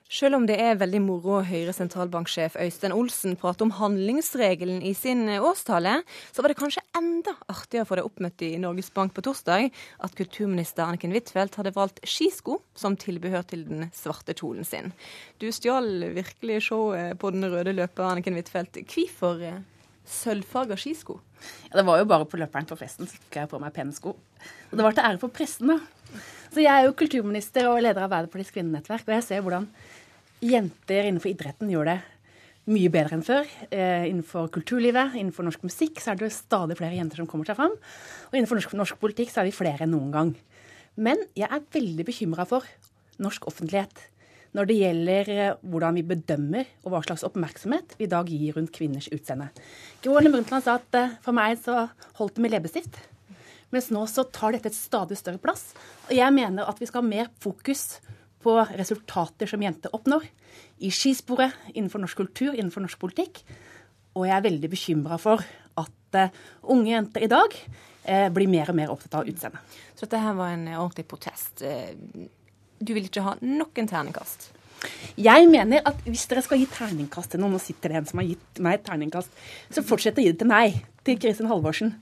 Selv 0.06 0.38
om 0.38 0.44
det 0.46 0.54
er 0.62 0.78
veldig 0.78 1.00
moro 1.02 1.32
å 1.40 1.44
høre 1.44 1.72
sentralbanksjef 1.74 2.54
Øystein 2.62 2.94
Olsen 2.94 3.34
prate 3.36 3.66
om 3.66 3.72
handlingsregelen 3.74 4.78
i 4.86 4.94
sin 4.94 5.26
årstale, 5.34 5.98
så 6.30 6.44
var 6.44 6.54
det 6.54 6.58
kanskje 6.60 6.84
enda 6.96 7.34
artigere 7.50 7.88
for 7.88 7.98
det 7.98 8.06
oppmøtte 8.06 8.46
i 8.46 8.60
Norges 8.62 8.92
Bank 8.94 9.16
på 9.16 9.26
torsdag 9.26 9.66
at 9.68 10.16
kulturminister 10.16 10.86
Anniken 10.86 11.12
Huitfeldt 11.12 11.58
hadde 11.58 11.74
valgt 11.74 12.00
skisko 12.06 12.60
som 12.78 12.96
tilbehør 12.96 13.44
til 13.50 13.66
den 13.66 13.90
svarte 13.98 14.36
kjolen 14.38 14.64
sin. 14.64 14.94
Du 15.42 15.50
stjal 15.50 16.06
virkelig 16.14 16.62
showet 16.70 17.18
på 17.18 17.34
den 17.34 17.50
røde 17.50 17.74
løper, 17.74 18.06
Anniken 18.06 18.38
Huitfeldt. 18.38 18.78
Hvorfor 18.86 19.42
sølvfarga 20.10 20.78
skisko? 20.80 21.18
Ja, 21.68 21.78
det 21.78 21.86
var 21.88 22.00
jo 22.00 22.08
bare 22.08 22.26
på 22.28 22.38
løperen 22.40 22.68
på 22.68 22.78
festen 22.78 23.08
så 23.08 23.18
fikk 23.18 23.38
jeg 23.40 23.50
på 23.50 23.60
meg 23.62 23.74
pennesko. 23.76 24.14
Og 24.70 24.74
det 24.78 24.86
var 24.86 24.96
til 24.96 25.06
ære 25.06 25.20
for 25.22 25.34
pressen, 25.34 25.72
da. 25.74 26.22
Så 26.52 26.62
jeg 26.62 26.72
er 26.72 26.86
jo 26.86 26.96
kulturminister 26.96 27.68
og 27.68 27.80
leder 27.82 28.04
av 28.04 28.08
Arbeiderpartiets 28.08 28.54
kvinnenettverk, 28.54 29.06
og 29.08 29.16
jeg 29.18 29.26
ser 29.26 29.42
hvordan 29.44 29.66
jenter 30.44 31.08
innenfor 31.08 31.32
idretten 31.32 31.72
gjør 31.72 31.90
det 31.90 31.98
mye 32.70 32.90
bedre 32.90 33.18
enn 33.18 33.26
før. 33.26 33.46
Eh, 33.70 34.08
innenfor 34.10 34.48
kulturlivet, 34.54 35.14
innenfor 35.18 35.46
norsk 35.46 35.62
musikk, 35.66 36.00
så 36.02 36.12
er 36.12 36.18
det 36.18 36.26
jo 36.26 36.34
stadig 36.34 36.78
flere 36.78 36.98
jenter 36.98 37.20
som 37.20 37.28
kommer 37.30 37.46
seg 37.48 37.58
fram. 37.58 37.76
Og 38.30 38.34
innenfor 38.34 38.58
norsk, 38.58 38.74
norsk 38.78 38.98
politikk 39.02 39.30
så 39.32 39.42
er 39.42 39.50
vi 39.50 39.54
flere 39.54 39.86
enn 39.86 39.94
noen 39.94 40.12
gang. 40.14 40.34
Men 40.96 41.20
jeg 41.36 41.50
er 41.52 41.66
veldig 41.76 42.06
bekymra 42.08 42.46
for 42.48 42.66
norsk 43.22 43.46
offentlighet 43.48 44.06
når 44.56 44.70
det 44.70 44.78
gjelder 44.78 45.30
eh, 45.34 45.58
hvordan 45.68 45.98
vi 45.98 46.06
bedømmer 46.06 46.70
og 46.84 46.94
hva 46.94 47.02
slags 47.04 47.24
oppmerksomhet 47.26 47.96
vi 47.98 48.06
i 48.06 48.10
dag 48.12 48.30
gir 48.30 48.56
rundt 48.56 48.72
kvinners 48.74 49.10
utseende. 49.12 49.50
Gro 50.04 50.16
Harlem 50.16 50.36
Brundtland 50.38 50.64
sa 50.64 50.78
at 50.80 50.98
eh, 50.98 51.14
for 51.24 51.36
meg 51.36 51.58
så 51.60 51.86
holdt 52.20 52.38
det 52.38 52.46
med 52.46 52.54
leppestift. 52.54 52.98
Mens 53.74 53.90
nå 53.92 54.04
så 54.08 54.24
tar 54.32 54.54
dette 54.54 54.70
et 54.70 54.78
stadig 54.78 55.18
større 55.18 55.42
plass. 55.42 55.68
Og 56.08 56.14
jeg 56.16 56.32
mener 56.34 56.68
at 56.70 56.80
vi 56.80 56.88
skal 56.88 57.02
ha 57.02 57.08
mer 57.08 57.30
fokus 57.42 57.98
på 58.46 58.54
resultater 58.78 59.50
som 59.50 59.62
jenter 59.64 59.92
oppnår. 59.96 60.24
I 60.86 60.92
skisporet, 60.94 61.54
innenfor 61.74 62.00
norsk 62.00 62.22
kultur, 62.22 62.54
innenfor 62.54 62.84
norsk 62.84 63.00
politikk. 63.02 63.42
Og 64.16 64.28
jeg 64.28 64.36
er 64.36 64.46
veldig 64.46 64.70
bekymra 64.72 65.18
for 65.20 65.42
at 65.76 66.16
uh, 66.16 66.38
unge 66.72 66.92
jenter 66.92 67.26
i 67.26 67.28
dag 67.28 67.56
uh, 67.58 68.28
blir 68.32 68.48
mer 68.48 68.70
og 68.70 68.78
mer 68.78 68.92
opptatt 68.94 69.18
av 69.18 69.28
utseendet. 69.28 69.76
Så 69.98 70.06
dette 70.06 70.22
her 70.22 70.38
var 70.38 70.54
en 70.54 70.68
ordentlig 70.76 71.04
protest. 71.10 71.64
Uh, 71.66 72.30
du 72.78 72.92
vil 72.96 73.08
ikke 73.08 73.24
ha 73.24 73.36
noen 73.42 73.90
terningkast? 73.90 74.50
Jeg 75.16 75.48
mener 75.48 75.86
at 75.88 76.02
hvis 76.04 76.26
dere 76.28 76.42
skal 76.44 76.60
gi 76.60 76.66
terningkast 76.70 77.32
til 77.32 77.40
noen, 77.40 77.56
nå 77.56 77.60
sitter 77.62 77.92
det 77.92 78.00
en 78.00 78.08
som 78.10 78.20
har 78.20 78.28
gitt 78.28 78.60
meg 78.62 78.82
terningkast, 78.84 79.32
så 79.72 79.84
fortsett 79.86 80.18
å 80.20 80.24
gi 80.24 80.32
det 80.34 80.40
til 80.42 80.50
meg, 80.50 80.76
til 81.06 81.18
Kristin 81.22 81.48
Halvorsen 81.48 81.94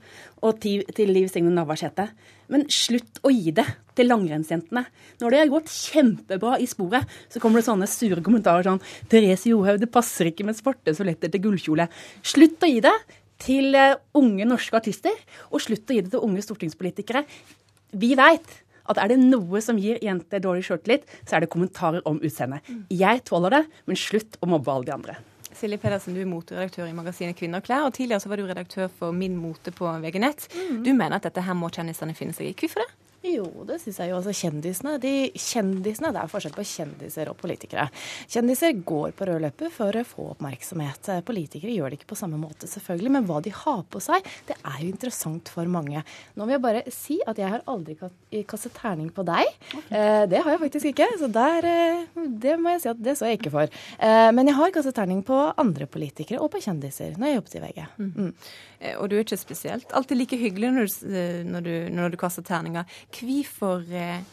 og 0.43 0.59
til, 0.63 0.83
til 0.97 1.11
Liv 1.13 1.29
Signe 1.31 1.53
Navarsete. 1.53 2.09
Men 2.51 2.65
slutt 2.73 3.21
å 3.25 3.31
gi 3.33 3.53
det 3.55 3.65
til 3.97 4.09
langrennsjentene. 4.11 4.83
Når 5.21 5.33
det 5.33 5.41
har 5.41 5.53
gått 5.53 5.71
kjempebra 5.71 6.57
i 6.61 6.67
sporet, 6.69 7.07
så 7.31 7.41
kommer 7.41 7.61
det 7.61 7.69
sånne 7.69 7.89
sure 7.89 8.23
kommentarer 8.25 8.67
sånn 8.67 8.81
Therese 9.11 9.49
Johaug, 9.49 9.79
det 9.81 9.91
passer 9.93 10.29
ikke 10.29 10.45
med 10.47 10.57
svarte 10.59 10.93
soletter 10.97 11.31
til 11.31 11.45
gullkjole. 11.47 11.87
Slutt 12.25 12.65
å 12.65 12.69
gi 12.69 12.83
det 12.85 12.95
til 13.41 13.75
uh, 13.75 13.95
unge 14.19 14.47
norske 14.47 14.77
artister, 14.77 15.15
og 15.51 15.63
slutt 15.63 15.89
å 15.89 15.97
gi 15.97 16.03
det 16.05 16.13
til 16.13 16.27
unge 16.27 16.43
stortingspolitikere. 16.43 17.25
Vi 17.95 18.13
veit 18.19 18.59
at 18.91 18.99
er 19.01 19.13
det 19.13 19.19
noe 19.21 19.61
som 19.63 19.79
gir 19.81 20.01
jenter 20.03 20.43
dårlig 20.43 20.65
sjøltillit, 20.67 21.07
så 21.25 21.37
er 21.37 21.45
det 21.45 21.51
kommentarer 21.53 22.05
om 22.09 22.19
utseendet. 22.21 22.65
Jeg 22.93 23.23
tåler 23.27 23.59
det, 23.59 23.63
men 23.89 23.99
slutt 23.99 24.37
å 24.41 24.49
mobbe 24.51 24.73
alle 24.73 24.89
de 24.89 24.95
andre. 24.95 25.17
Silje 25.55 25.79
Pedersen, 25.79 26.15
du 26.15 26.19
er 26.19 26.27
moteredaktør 26.27 26.89
i 26.89 26.95
magasinet 26.95 27.37
Kvinner 27.39 27.61
og 27.61 27.67
klær, 27.67 27.85
og 27.87 27.95
tidligere 27.95 28.19
så 28.19 28.31
var 28.31 28.41
du 28.41 28.47
redaktør 28.49 28.89
for 28.91 29.15
Min 29.15 29.37
mote 29.39 29.71
på 29.71 29.87
VG 30.03 30.19
Nett. 30.19 30.47
Mm. 30.51 30.81
Du 30.83 30.91
mener 30.91 31.15
at 31.17 31.27
dette 31.29 31.43
her 31.45 31.55
må 31.55 31.71
kjendisene 31.71 32.15
finne 32.17 32.35
seg 32.35 32.51
i. 32.51 32.55
Hvorfor 32.59 32.83
det? 32.83 32.89
Jo, 33.25 33.47
det 33.67 33.79
syns 33.81 33.99
jeg 34.01 34.11
jo. 34.11 34.19
Altså 34.19 34.33
kjendisene, 34.35 34.95
de, 35.01 35.13
kjendisene, 35.39 36.11
Det 36.13 36.21
er 36.21 36.31
forskjell 36.31 36.55
på 36.55 36.65
kjendiser 36.69 37.31
og 37.31 37.37
politikere. 37.39 37.87
Kjendiser 38.31 38.75
går 38.85 39.15
på 39.17 39.27
rød 39.29 39.41
løper 39.47 39.71
for 39.73 39.95
å 39.97 40.05
få 40.05 40.27
oppmerksomhet. 40.35 41.09
Politikere 41.25 41.73
gjør 41.73 41.93
det 41.93 41.99
ikke 41.99 42.11
på 42.13 42.19
samme 42.19 42.39
måte, 42.41 42.69
selvfølgelig. 42.69 43.13
Men 43.17 43.27
hva 43.29 43.41
de 43.45 43.53
har 43.55 43.81
på 43.89 44.01
seg, 44.03 44.25
det 44.49 44.57
er 44.61 44.77
jo 44.83 44.91
interessant 44.91 45.49
for 45.51 45.69
mange. 45.71 46.03
Nå 46.35 46.47
vil 46.47 46.57
jeg 46.57 46.65
bare 46.65 46.83
si 46.93 47.19
at 47.25 47.39
jeg 47.41 47.51
har 47.55 47.65
aldri 47.71 47.97
kastet 48.45 48.75
terning 48.77 49.09
på 49.15 49.25
deg. 49.27 49.49
Okay. 49.75 50.27
det 50.29 50.41
har 50.43 50.53
jeg 50.53 50.63
faktisk 50.65 50.91
ikke. 50.91 51.09
Så 51.19 51.31
der, 51.31 51.65
eh, 51.65 52.05
det 52.45 52.55
må 52.61 52.75
jeg 52.75 52.83
si 52.83 52.91
at 52.91 53.01
det 53.01 53.17
så 53.17 53.29
jeg 53.29 53.39
ikke 53.39 53.53
for. 53.55 53.81
Eh, 53.99 54.29
men 54.35 54.51
jeg 54.51 54.57
har 54.59 54.73
kastet 54.75 54.97
terning 54.97 55.23
på 55.25 55.39
andre 55.57 55.89
politikere 55.89 56.41
og 56.43 56.51
på 56.53 56.61
kjendiser 56.63 57.17
når 57.17 57.31
jeg 57.31 57.39
jobbet 57.39 57.55
i 57.55 57.63
VG. 57.65 57.83
Mm. 57.97 58.11
Mm. 58.15 58.31
Eh, 58.79 58.95
og 58.99 59.09
du 59.09 59.17
er 59.17 59.25
ikke 59.25 59.39
spesielt 59.39 59.93
alltid 59.95 60.19
like 60.19 60.39
hyggelig 60.39 60.71
når 60.75 60.89
du, 60.89 61.09
når 61.51 61.65
du, 61.65 61.73
når 61.95 62.13
du 62.13 62.19
kaster 62.19 62.45
terninger. 62.45 62.85
Hvorfor 63.15 63.83
eh, 63.95 64.23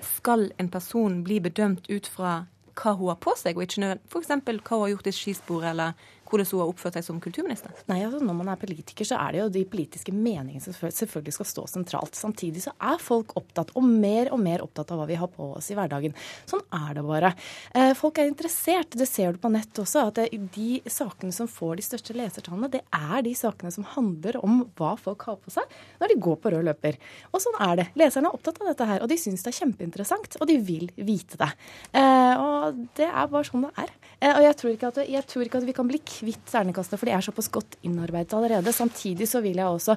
skal 0.00 0.52
en 0.58 0.70
person 0.72 1.22
bli 1.24 1.40
bedømt 1.44 1.90
ut 1.90 2.06
fra 2.06 2.44
hva 2.78 2.94
hun 2.94 3.10
har 3.10 3.18
på 3.20 3.34
seg, 3.38 3.58
og 3.58 3.66
ikke 3.66 3.96
f.eks. 4.06 4.30
hva 4.30 4.54
hun 4.54 4.84
har 4.84 4.92
gjort 4.94 5.10
i 5.10 5.14
skisporet, 5.14 5.70
eller 5.72 6.08
hvordan 6.28 6.48
hun 6.50 6.62
har 6.62 6.70
oppført 6.70 6.98
seg 6.98 7.06
som 7.06 7.20
kulturminister? 7.22 7.72
Nei, 7.88 8.02
altså 8.04 8.20
Når 8.24 8.36
man 8.36 8.50
er 8.52 8.60
politiker, 8.60 9.06
så 9.08 9.18
er 9.22 9.34
det 9.34 9.40
jo 9.40 9.48
de 9.54 9.64
politiske 9.68 10.12
meningene 10.14 10.60
som 10.62 10.74
selvfølgelig 10.76 11.36
skal 11.38 11.48
stå 11.48 11.64
sentralt. 11.72 12.18
Samtidig 12.18 12.64
så 12.66 12.74
er 12.90 13.00
folk 13.02 13.34
opptatt, 13.38 13.72
og 13.78 13.86
mer 13.86 14.32
og 14.34 14.42
mer 14.42 14.64
opptatt 14.64 14.92
av 14.92 15.00
hva 15.00 15.08
vi 15.08 15.18
har 15.18 15.30
på 15.32 15.50
oss 15.58 15.70
i 15.72 15.76
hverdagen. 15.78 16.16
Sånn 16.48 16.64
er 16.74 16.98
det 16.98 17.04
bare. 17.06 17.32
Eh, 17.74 17.94
folk 17.98 18.20
er 18.20 18.30
interessert. 18.30 18.96
Det 18.98 19.08
ser 19.08 19.34
du 19.34 19.42
på 19.42 19.52
nett 19.52 19.80
også. 19.80 20.08
At 20.10 20.20
de 20.58 20.68
sakene 20.88 21.34
som 21.34 21.48
får 21.50 21.78
de 21.78 21.86
største 21.86 22.16
lesertallene, 22.16 22.70
det 22.72 22.82
er 22.94 23.24
de 23.24 23.34
sakene 23.38 23.72
som 23.74 23.86
handler 23.96 24.40
om 24.42 24.62
hva 24.78 24.94
folk 25.00 25.24
har 25.28 25.40
på 25.40 25.52
seg 25.54 25.78
når 25.98 26.12
de 26.12 26.20
går 26.22 26.38
på 26.42 26.52
rød 26.54 26.66
løper. 26.68 26.98
Og 27.32 27.42
sånn 27.42 27.58
er 27.64 27.82
det. 27.82 27.88
Leserne 27.98 28.30
er 28.30 28.36
opptatt 28.36 28.60
av 28.62 28.72
dette 28.72 28.88
her, 28.88 29.02
og 29.04 29.10
de 29.10 29.18
syns 29.20 29.44
det 29.44 29.52
er 29.52 29.58
kjempeinteressant. 29.62 30.38
Og 30.42 30.50
de 30.50 30.58
vil 30.60 30.88
vite 30.96 31.40
det. 31.40 31.50
Eh, 31.96 32.34
og 32.36 32.84
det 32.98 33.08
er 33.08 33.32
bare 33.32 33.46
sånn 33.48 33.68
det 33.68 33.74
er. 33.84 33.94
Eh, 34.18 34.34
og 34.34 34.42
jeg 34.44 34.58
tror 34.60 34.74
ikke 34.74 34.92
at, 34.92 35.02
tror 35.30 35.46
ikke 35.46 35.62
at 35.62 35.68
vi 35.68 35.76
kan 35.76 35.88
bli 35.90 36.00
kvitt 36.02 36.17
terningkastet, 36.22 36.98
for 36.98 37.08
de 37.08 37.14
er 37.16 37.24
såpass 37.24 37.50
godt 37.54 37.78
innarbeidet 37.86 38.34
allerede. 38.36 38.74
Samtidig 38.74 39.28
så 39.30 39.42
vil 39.44 39.60
jeg 39.60 39.66
også 39.66 39.96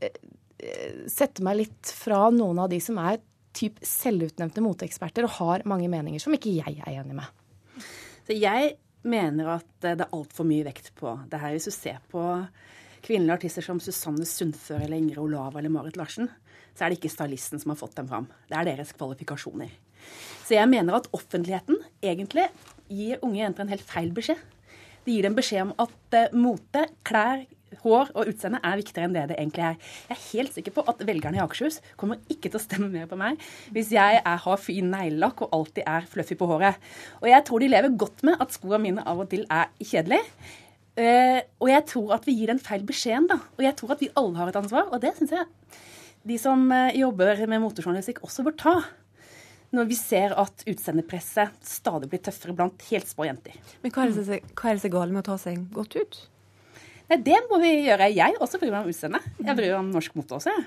eh, 0.00 0.20
sette 1.10 1.44
meg 1.44 1.60
litt 1.62 1.92
fra 1.96 2.26
noen 2.34 2.62
av 2.62 2.70
de 2.72 2.80
som 2.82 2.98
er 3.02 3.20
typ 3.56 3.78
selvutnevnte 3.84 4.62
moteeksperter 4.64 5.26
og 5.26 5.36
har 5.38 5.64
mange 5.68 5.88
meninger 5.92 6.20
som 6.22 6.34
ikke 6.36 6.52
jeg 6.58 6.80
er 6.82 6.98
enig 7.00 7.16
med. 7.16 7.84
Så 8.26 8.36
jeg 8.36 8.74
mener 9.06 9.54
at 9.56 9.68
det 9.84 9.94
er 10.02 10.16
altfor 10.16 10.48
mye 10.48 10.66
vekt 10.66 10.90
på 10.98 11.14
det 11.30 11.40
her. 11.40 11.54
Hvis 11.54 11.68
du 11.70 11.74
ser 11.74 12.00
på 12.10 12.22
kvinnelige 13.06 13.38
artister 13.38 13.64
som 13.64 13.80
Susanne 13.80 14.26
Sundfør 14.26 14.82
eller 14.82 14.98
Ingrid 14.98 15.22
Olava 15.22 15.60
eller 15.60 15.72
Marit 15.72 15.98
Larsen, 15.98 16.28
så 16.76 16.84
er 16.84 16.92
det 16.92 16.98
ikke 16.98 17.14
stylisten 17.14 17.62
som 17.62 17.72
har 17.72 17.80
fått 17.80 17.96
dem 17.96 18.08
fram. 18.10 18.26
Det 18.50 18.58
er 18.58 18.68
deres 18.68 18.92
kvalifikasjoner. 18.96 19.70
Så 20.46 20.56
jeg 20.56 20.68
mener 20.70 20.98
at 20.98 21.08
offentligheten 21.16 21.78
egentlig 22.04 22.48
gir 22.92 23.22
unge 23.24 23.40
jenter 23.40 23.64
en 23.64 23.72
helt 23.72 23.86
feil 23.86 24.12
beskjed. 24.14 24.42
Det 25.06 25.14
gir 25.14 25.26
dem 25.28 25.36
beskjed 25.38 25.68
om 25.68 25.76
at 25.86 26.16
uh, 26.18 26.34
mote, 26.34 26.82
klær, 27.06 27.44
hår 27.82 28.12
og 28.14 28.28
utseende 28.30 28.60
er 28.64 28.78
viktigere 28.78 29.08
enn 29.08 29.14
det 29.14 29.24
det 29.30 29.38
egentlig 29.38 29.64
er. 29.68 29.78
Jeg 30.08 30.16
er 30.16 30.26
helt 30.32 30.54
sikker 30.54 30.74
på 30.76 30.84
at 30.90 31.02
velgerne 31.06 31.38
i 31.38 31.42
Akershus 31.42 31.80
kommer 31.98 32.20
ikke 32.32 32.50
til 32.50 32.60
å 32.60 32.62
stemme 32.62 32.88
mer 32.92 33.08
på 33.10 33.18
meg 33.20 33.42
hvis 33.74 33.90
jeg 33.94 34.20
er, 34.20 34.38
har 34.44 34.62
fin 34.62 34.86
neglelakk 34.92 35.42
og 35.44 35.56
alltid 35.56 35.82
er 35.86 36.06
fluffy 36.10 36.38
på 36.38 36.48
håret. 36.50 36.78
Og 37.22 37.28
jeg 37.30 37.46
tror 37.48 37.62
de 37.62 37.72
lever 37.72 37.98
godt 37.98 38.22
med 38.26 38.42
at 38.42 38.54
skoene 38.54 38.82
mine 38.86 39.06
av 39.06 39.22
og 39.22 39.30
til 39.32 39.44
er 39.50 39.72
kjedelige. 39.82 40.24
Uh, 40.96 41.42
og 41.60 41.68
jeg 41.68 41.84
tror 41.90 42.14
at 42.16 42.24
vi 42.24 42.38
gir 42.38 42.48
den 42.48 42.62
feil 42.62 42.86
beskjeden, 42.88 43.26
da. 43.28 43.40
Og 43.58 43.66
jeg 43.66 43.76
tror 43.76 43.96
at 43.96 44.04
vi 44.04 44.12
alle 44.16 44.38
har 44.38 44.48
et 44.48 44.62
ansvar, 44.62 44.88
og 44.88 45.02
det 45.02 45.12
syns 45.18 45.34
jeg 45.36 45.50
de 46.26 46.38
som 46.42 46.64
uh, 46.72 46.90
jobber 46.96 47.44
med 47.46 47.62
motorjournalistikk 47.62 48.24
også 48.26 48.46
bør 48.46 48.56
ta. 48.58 48.76
Når 49.76 49.90
vi 49.90 49.98
ser 49.98 50.32
at 50.40 50.64
utseendepresset 50.64 51.58
stadig 51.66 52.08
blir 52.08 52.22
tøffere 52.24 52.54
blant 52.56 52.86
helt 52.88 53.10
små 53.10 53.26
jenter. 53.28 53.58
Men 53.82 53.92
hva 53.92 54.06
er 54.06 54.14
det 54.14 54.24
som 54.24 54.88
er 54.88 54.94
galt 54.94 55.12
med 55.12 55.20
å 55.20 55.28
ta 55.32 55.36
seg 55.42 55.60
godt 55.74 55.98
ut? 55.98 56.22
Nei, 57.06 57.18
Det 57.22 57.36
må 57.46 57.60
vi 57.62 57.70
gjøre. 57.86 58.08
Jeg 58.10 58.34
også 58.42 58.58
bryr 58.58 58.72
meg 58.72 58.82
om 58.82 58.90
utseendet. 58.90 59.26
Jeg 59.38 59.54
bryr 59.58 59.68
meg 59.68 59.78
om 59.78 59.92
norsk 59.94 60.16
mote 60.18 60.34
også. 60.40 60.50
Jeg. 60.50 60.64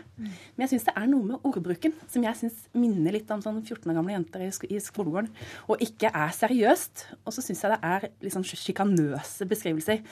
Men 0.56 0.63
jeg 0.63 0.72
syns 0.72 0.88
det 0.88 0.93
er 1.02 1.10
noe 1.12 1.28
med 1.28 1.50
ordbruken 1.50 1.95
som 2.08 2.24
jeg 2.24 2.39
synes 2.39 2.62
minner 2.80 3.17
litt 3.17 3.34
om 3.36 3.43
sånn 3.43 3.60
14 3.60 3.91
år 3.91 4.00
gamle 4.00 4.15
jenter 4.15 4.45
i 4.45 4.80
skolegården. 4.86 5.30
Og 5.67 5.84
ikke 5.84 6.13
er 6.13 6.32
seriøst. 6.38 7.06
Og 7.26 7.36
så 7.36 7.43
syns 7.43 7.65
jeg 7.65 7.76
det 7.76 7.82
er 7.91 8.36
sånn 8.38 8.48
sjikanøse 8.48 9.50
beskrivelser. 9.52 10.04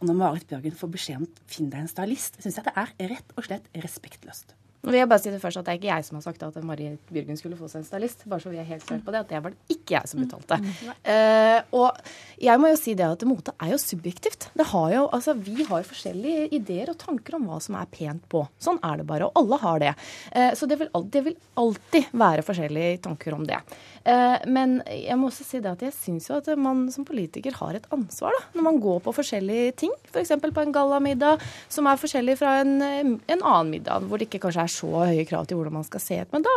Og 0.00 0.10
når 0.10 0.22
Marit 0.24 0.50
Bjørgen 0.50 0.74
får 0.74 0.94
beskjed 0.98 1.22
om 1.22 1.30
finn 1.46 1.70
deg 1.70 1.84
en 1.84 1.92
stylist, 1.92 2.42
syns 2.42 2.58
jeg 2.58 2.66
det 2.66 2.78
er 2.82 2.94
rett 3.14 3.36
og 3.36 3.46
slett 3.46 3.70
respektløst. 3.86 4.56
Nå 4.86 4.92
vil 4.94 5.00
jeg 5.00 5.08
bare 5.10 5.18
si 5.18 5.32
det 5.34 5.40
først 5.42 5.58
at 5.58 5.66
Det 5.66 5.72
er 5.72 5.78
ikke 5.80 5.88
jeg 5.90 6.06
som 6.06 6.16
har 6.20 6.22
sagt 6.22 6.44
at 6.46 6.56
Marie 6.62 6.92
Bjørgen 7.10 7.38
skulle 7.38 7.58
få 7.58 7.66
seg 7.66 7.82
en 7.82 7.88
stylist. 7.88 8.22
bare 8.30 8.44
så 8.44 8.52
vi 8.52 8.60
er 8.62 8.68
helt 8.68 8.84
klare 8.86 9.02
på 9.02 9.14
Det 9.14 9.22
at 9.24 9.32
det 9.32 9.40
var 9.42 9.54
det 9.54 9.74
ikke 9.74 9.96
jeg 9.96 10.10
som 10.12 10.22
uttalte. 10.22 10.58
Mm. 10.62 10.92
Uh, 11.10 11.80
og 11.80 11.98
jeg 12.38 12.62
må 12.62 12.70
jo 12.70 12.78
si 12.78 12.94
det 12.94 13.08
at 13.08 13.24
mote 13.26 13.54
er 13.58 13.72
jo 13.72 13.80
subjektivt. 13.82 14.48
Det 14.54 14.66
har 14.70 14.92
jo, 14.94 15.02
altså 15.10 15.34
Vi 15.34 15.66
har 15.66 15.88
forskjellige 15.88 16.46
ideer 16.54 16.92
og 16.92 17.00
tanker 17.02 17.34
om 17.38 17.48
hva 17.50 17.58
som 17.62 17.78
er 17.80 17.90
pent 17.90 18.22
på. 18.30 18.44
Sånn 18.62 18.78
er 18.86 19.02
det 19.02 19.08
bare. 19.10 19.26
Og 19.26 19.42
alle 19.42 19.58
har 19.64 19.82
det. 19.82 19.92
Uh, 20.30 20.52
så 20.54 20.70
det 20.70 20.78
vil, 20.78 20.92
det 21.10 21.24
vil, 21.26 21.36
alltid 21.56 22.14
være 22.14 22.46
forskjellige 22.46 23.02
tanker 23.08 23.34
om 23.34 23.42
det. 23.48 23.58
Uh, 24.06 24.38
men 24.46 24.78
jeg 24.86 25.18
må 25.18 25.32
også 25.32 25.48
si 25.48 25.58
det 25.64 25.72
at 25.72 25.82
jeg 25.82 25.96
syns 25.96 26.30
jo 26.30 26.38
at 26.38 26.52
man 26.60 26.86
som 26.94 27.06
politiker 27.08 27.58
har 27.58 27.74
et 27.74 27.90
ansvar 27.94 28.36
da, 28.36 28.44
når 28.54 28.68
man 28.68 28.80
går 28.82 29.02
på 29.02 29.16
forskjellige 29.18 29.74
ting. 29.82 29.94
F.eks. 30.12 30.36
på 30.46 30.62
en 30.62 30.74
gallamiddag 30.74 31.42
som 31.72 31.90
er 31.90 31.98
forskjellig 31.98 32.38
fra 32.38 32.60
en, 32.62 32.76
en 33.18 33.42
annen 33.42 33.72
middag, 33.74 34.06
hvor 34.06 34.20
det 34.20 34.28
ikke 34.28 34.44
kanskje 34.46 34.66
er 34.68 34.75
så 34.76 34.90
høye 34.92 35.26
krav 35.28 35.46
til 35.48 35.58
hvordan 35.58 35.76
man 35.78 35.86
skal 35.86 36.02
se 36.02 36.20
ut. 36.20 36.32
Men 36.34 36.44
da 36.46 36.54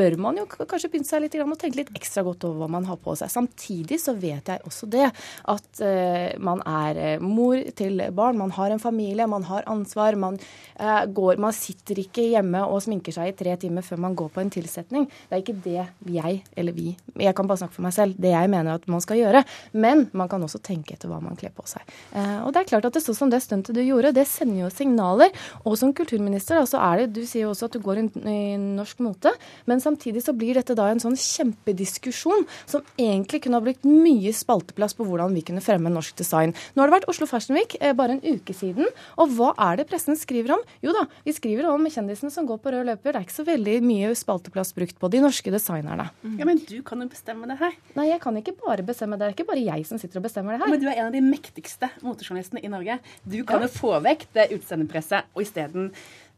bør 0.00 0.16
man 0.22 0.40
jo 0.40 0.46
kanskje 0.48 0.90
begynne 0.92 1.08
seg 1.08 1.24
litt 1.24 1.36
og 1.42 1.54
tenke 1.60 1.80
litt 1.80 1.92
ekstra 1.96 2.24
godt 2.26 2.46
over 2.48 2.64
hva 2.64 2.70
man 2.76 2.88
har 2.88 2.98
på 3.02 3.14
seg. 3.18 3.32
Samtidig 3.32 3.98
så 4.02 4.16
vet 4.18 4.50
jeg 4.52 4.64
også 4.66 4.88
det 4.92 5.06
at 5.06 5.82
uh, 5.82 6.36
man 6.42 6.62
er 6.66 7.00
eh, 7.00 7.22
mor 7.22 7.60
til 7.76 8.00
barn, 8.16 8.38
man 8.40 8.52
har 8.56 8.72
en 8.72 8.82
familie, 8.82 9.26
man 9.30 9.46
har 9.48 9.66
ansvar. 9.70 10.16
Man, 10.20 10.38
uh, 10.80 11.04
går, 11.06 11.40
man 11.42 11.54
sitter 11.56 12.00
ikke 12.02 12.26
hjemme 12.32 12.64
og 12.66 12.82
sminker 12.84 13.14
seg 13.14 13.32
i 13.32 13.36
tre 13.36 13.56
timer 13.60 13.86
før 13.86 14.02
man 14.06 14.16
går 14.18 14.32
på 14.34 14.42
en 14.42 14.52
tilsetning. 14.52 15.08
Det 15.28 15.38
er 15.38 15.44
ikke 15.44 15.58
det 15.64 15.86
jeg, 16.16 16.40
eller 16.56 16.76
vi, 16.76 16.90
jeg 17.20 17.36
kan 17.36 17.48
bare 17.48 17.62
snakke 17.62 17.78
for 17.78 17.86
meg 17.86 17.96
selv, 17.96 18.16
det 18.20 18.32
jeg 18.34 18.52
mener 18.52 18.76
at 18.76 18.88
man 18.90 19.04
skal 19.04 19.20
gjøre. 19.20 19.44
Men 19.76 20.06
man 20.16 20.30
kan 20.32 20.42
også 20.44 20.60
tenke 20.64 20.96
etter 20.96 21.10
hva 21.10 21.20
man 21.22 21.38
kler 21.38 21.54
på 21.56 21.66
seg. 21.68 21.82
Og 22.16 22.52
det 22.54 22.62
er 22.62 22.68
klart 22.70 22.88
at 22.88 22.96
det 22.96 23.02
sånn 23.04 23.16
som 23.18 23.32
det 23.32 23.42
stuntet 23.44 23.76
du 23.76 23.82
gjorde, 23.82 24.14
det 24.16 24.26
sender 24.28 24.64
jo 24.64 24.72
signaler. 24.72 25.32
Og 25.64 25.76
som 25.80 25.94
kulturminister, 25.96 26.60
altså 26.60 26.80
er 26.82 27.02
det, 27.02 27.08
du 27.16 27.22
sier 27.26 27.46
jo 27.46 27.55
også 27.56 27.70
at 27.70 27.76
du 27.76 27.82
går 27.82 28.02
i 28.04 28.38
norsk 28.60 29.00
mote. 29.04 29.32
Men 29.66 29.80
samtidig 29.82 30.22
så 30.26 30.36
blir 30.36 30.60
dette 30.60 30.76
da 30.76 30.90
en 30.92 31.00
sånn 31.02 31.16
kjempediskusjon 31.16 32.46
som 32.68 32.84
egentlig 33.00 33.42
kunne 33.44 33.58
ha 33.58 33.64
brukt 33.64 33.86
mye 33.88 34.32
spalteplass 34.36 34.94
på 34.96 35.06
hvordan 35.08 35.34
vi 35.36 35.42
kunne 35.46 35.64
fremme 35.64 35.90
norsk 35.92 36.16
design. 36.20 36.54
Nå 36.74 36.82
har 36.82 36.90
det 36.90 36.98
vært 36.98 37.08
Oslo 37.10 37.28
Fashion 37.30 37.56
Week 37.58 37.76
eh, 37.80 37.94
bare 37.96 38.16
en 38.18 38.22
uke 38.24 38.54
siden. 38.56 38.88
Og 39.16 39.32
hva 39.36 39.52
er 39.70 39.80
det 39.80 39.88
pressen 39.90 40.18
skriver 40.18 40.56
om? 40.56 40.64
Jo 40.84 40.94
da, 40.96 41.06
vi 41.26 41.34
skriver 41.36 41.68
om 41.70 41.88
kjendisene 41.88 42.32
som 42.34 42.48
går 42.48 42.60
på 42.62 42.74
rød 42.74 42.86
løper. 42.90 43.14
Det 43.14 43.22
er 43.22 43.28
ikke 43.28 43.38
så 43.38 43.46
veldig 43.48 43.76
mye 43.86 44.12
spalteplass 44.18 44.74
brukt 44.76 45.00
på 45.00 45.10
de 45.12 45.22
norske 45.24 45.52
designerne. 45.54 46.08
Ja, 46.36 46.48
Men 46.48 46.60
du 46.62 46.78
kan 46.86 47.02
jo 47.02 47.08
bestemme 47.10 47.48
det 47.50 47.58
her. 47.62 47.76
Nei, 47.96 48.10
jeg 48.12 48.20
kan 48.22 48.36
ikke 48.40 48.56
bare 48.60 48.84
bestemme 48.86 49.16
det. 49.16 49.24
Det 49.26 49.32
er 49.32 49.38
ikke 49.38 49.50
bare 49.52 49.64
jeg 49.64 49.88
som 49.88 50.00
sitter 50.02 50.20
og 50.20 50.28
bestemmer 50.28 50.56
det 50.56 50.62
her. 50.64 50.72
Men 50.72 50.82
du 50.82 50.88
er 50.90 51.00
en 51.00 51.08
av 51.08 51.16
de 51.16 51.24
mektigste 51.24 51.90
motejournalistene 52.04 52.62
i 52.64 52.72
Norge. 52.72 52.98
Du 53.24 53.40
kan 53.48 53.64
jo 53.64 53.70
få 53.72 53.96
vekk 54.04 54.28
det 54.36 54.50
utseendepresset 54.56 55.32
og 55.34 55.44
isteden 55.44 55.90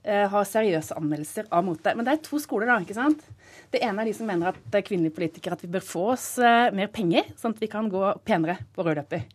har 0.08 0.46
seriøse 0.48 0.96
anmeldelser 0.96 1.50
av 1.52 1.66
mote. 1.66 1.92
Men 1.96 2.06
det 2.06 2.14
er 2.14 2.22
to 2.24 2.40
skoler, 2.40 2.70
da. 2.70 2.78
ikke 2.82 2.96
sant? 2.96 3.24
Det 3.72 3.82
ene 3.84 4.02
er 4.02 4.08
de 4.08 4.14
som 4.16 4.28
mener 4.28 4.52
at 4.52 4.78
kvinnelige 4.86 5.16
politikere 5.16 5.58
at 5.58 5.64
vi 5.64 5.72
bør 5.72 5.84
få 5.84 6.04
oss 6.14 6.28
eh, 6.40 6.70
mer 6.74 6.88
penger, 6.92 7.28
sånn 7.36 7.56
at 7.56 7.60
vi 7.62 7.68
kan 7.70 7.90
gå 7.92 8.04
penere 8.24 8.56
på 8.72 8.86
rød 8.86 9.02
løper. 9.02 9.26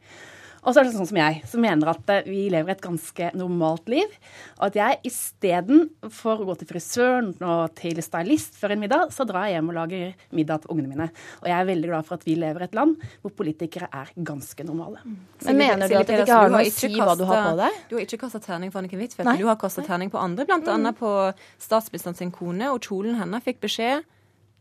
Og 0.64 0.72
så 0.72 0.80
er 0.80 0.88
det 0.88 0.94
sånn 0.96 1.10
som 1.10 1.20
jeg, 1.20 1.42
som 1.50 1.64
mener 1.64 1.92
at 1.92 2.12
eh, 2.14 2.28
vi 2.28 2.46
lever 2.52 2.74
et 2.74 2.84
ganske 2.84 3.30
normalt 3.36 3.90
liv. 3.92 4.16
Og 4.60 4.70
at 4.70 4.78
jeg 4.80 5.00
istedenfor 5.10 6.44
å 6.44 6.48
gå 6.48 6.56
til 6.60 6.70
frisøren 6.70 7.32
og 7.44 7.76
til 7.80 8.00
stylist 8.06 8.56
før 8.60 8.76
en 8.76 8.84
middag, 8.84 9.12
så 9.16 9.28
drar 9.28 9.50
jeg 9.50 9.58
hjem 9.58 9.74
og 9.74 9.78
lager 9.78 10.14
middag 10.36 10.64
til 10.64 10.76
ungene 10.76 10.94
mine. 10.94 11.10
Og 11.42 11.50
jeg 11.52 11.58
er 11.58 11.70
veldig 11.70 11.92
glad 11.92 12.08
for 12.08 12.20
at 12.20 12.26
vi 12.28 12.38
lever 12.40 12.64
i 12.64 12.70
et 12.70 12.80
land 12.80 12.96
hvor 13.24 13.36
politikere 13.44 13.92
er 13.92 14.14
ganske 14.32 14.68
normale. 14.68 15.04
Så 15.42 15.52
Men 15.52 15.62
mener 15.66 15.92
du 15.92 15.98
at 16.00 16.08
det 16.10 16.24
ikke 16.24 16.40
har 16.40 16.56
noe 16.56 16.64
å 16.64 16.74
si 16.80 16.94
hva 16.96 17.18
du 17.20 17.28
har 17.28 17.46
på 17.50 17.54
deg? 17.60 17.84
Du 17.92 17.98
har 17.98 18.08
ikke 18.08 18.24
kasta 18.24 18.44
terning 18.44 18.72
på 18.74 18.80
Anniken 18.80 19.04
Huitfeldt, 19.04 19.44
du 19.44 19.48
har 19.50 19.60
kasta 19.60 19.84
terning 19.86 20.14
på 20.14 20.22
andre, 20.22 20.48
bl.a. 20.48 20.60
Mm. 20.64 20.92
på 21.00 21.14
statsministeren 21.62 22.18
sin 22.18 22.32
kone, 22.34 22.72
og 22.72 22.84
kjolen 22.84 23.20
hennes 23.20 23.44
fikk 23.44 23.60
beskjed 23.64 24.08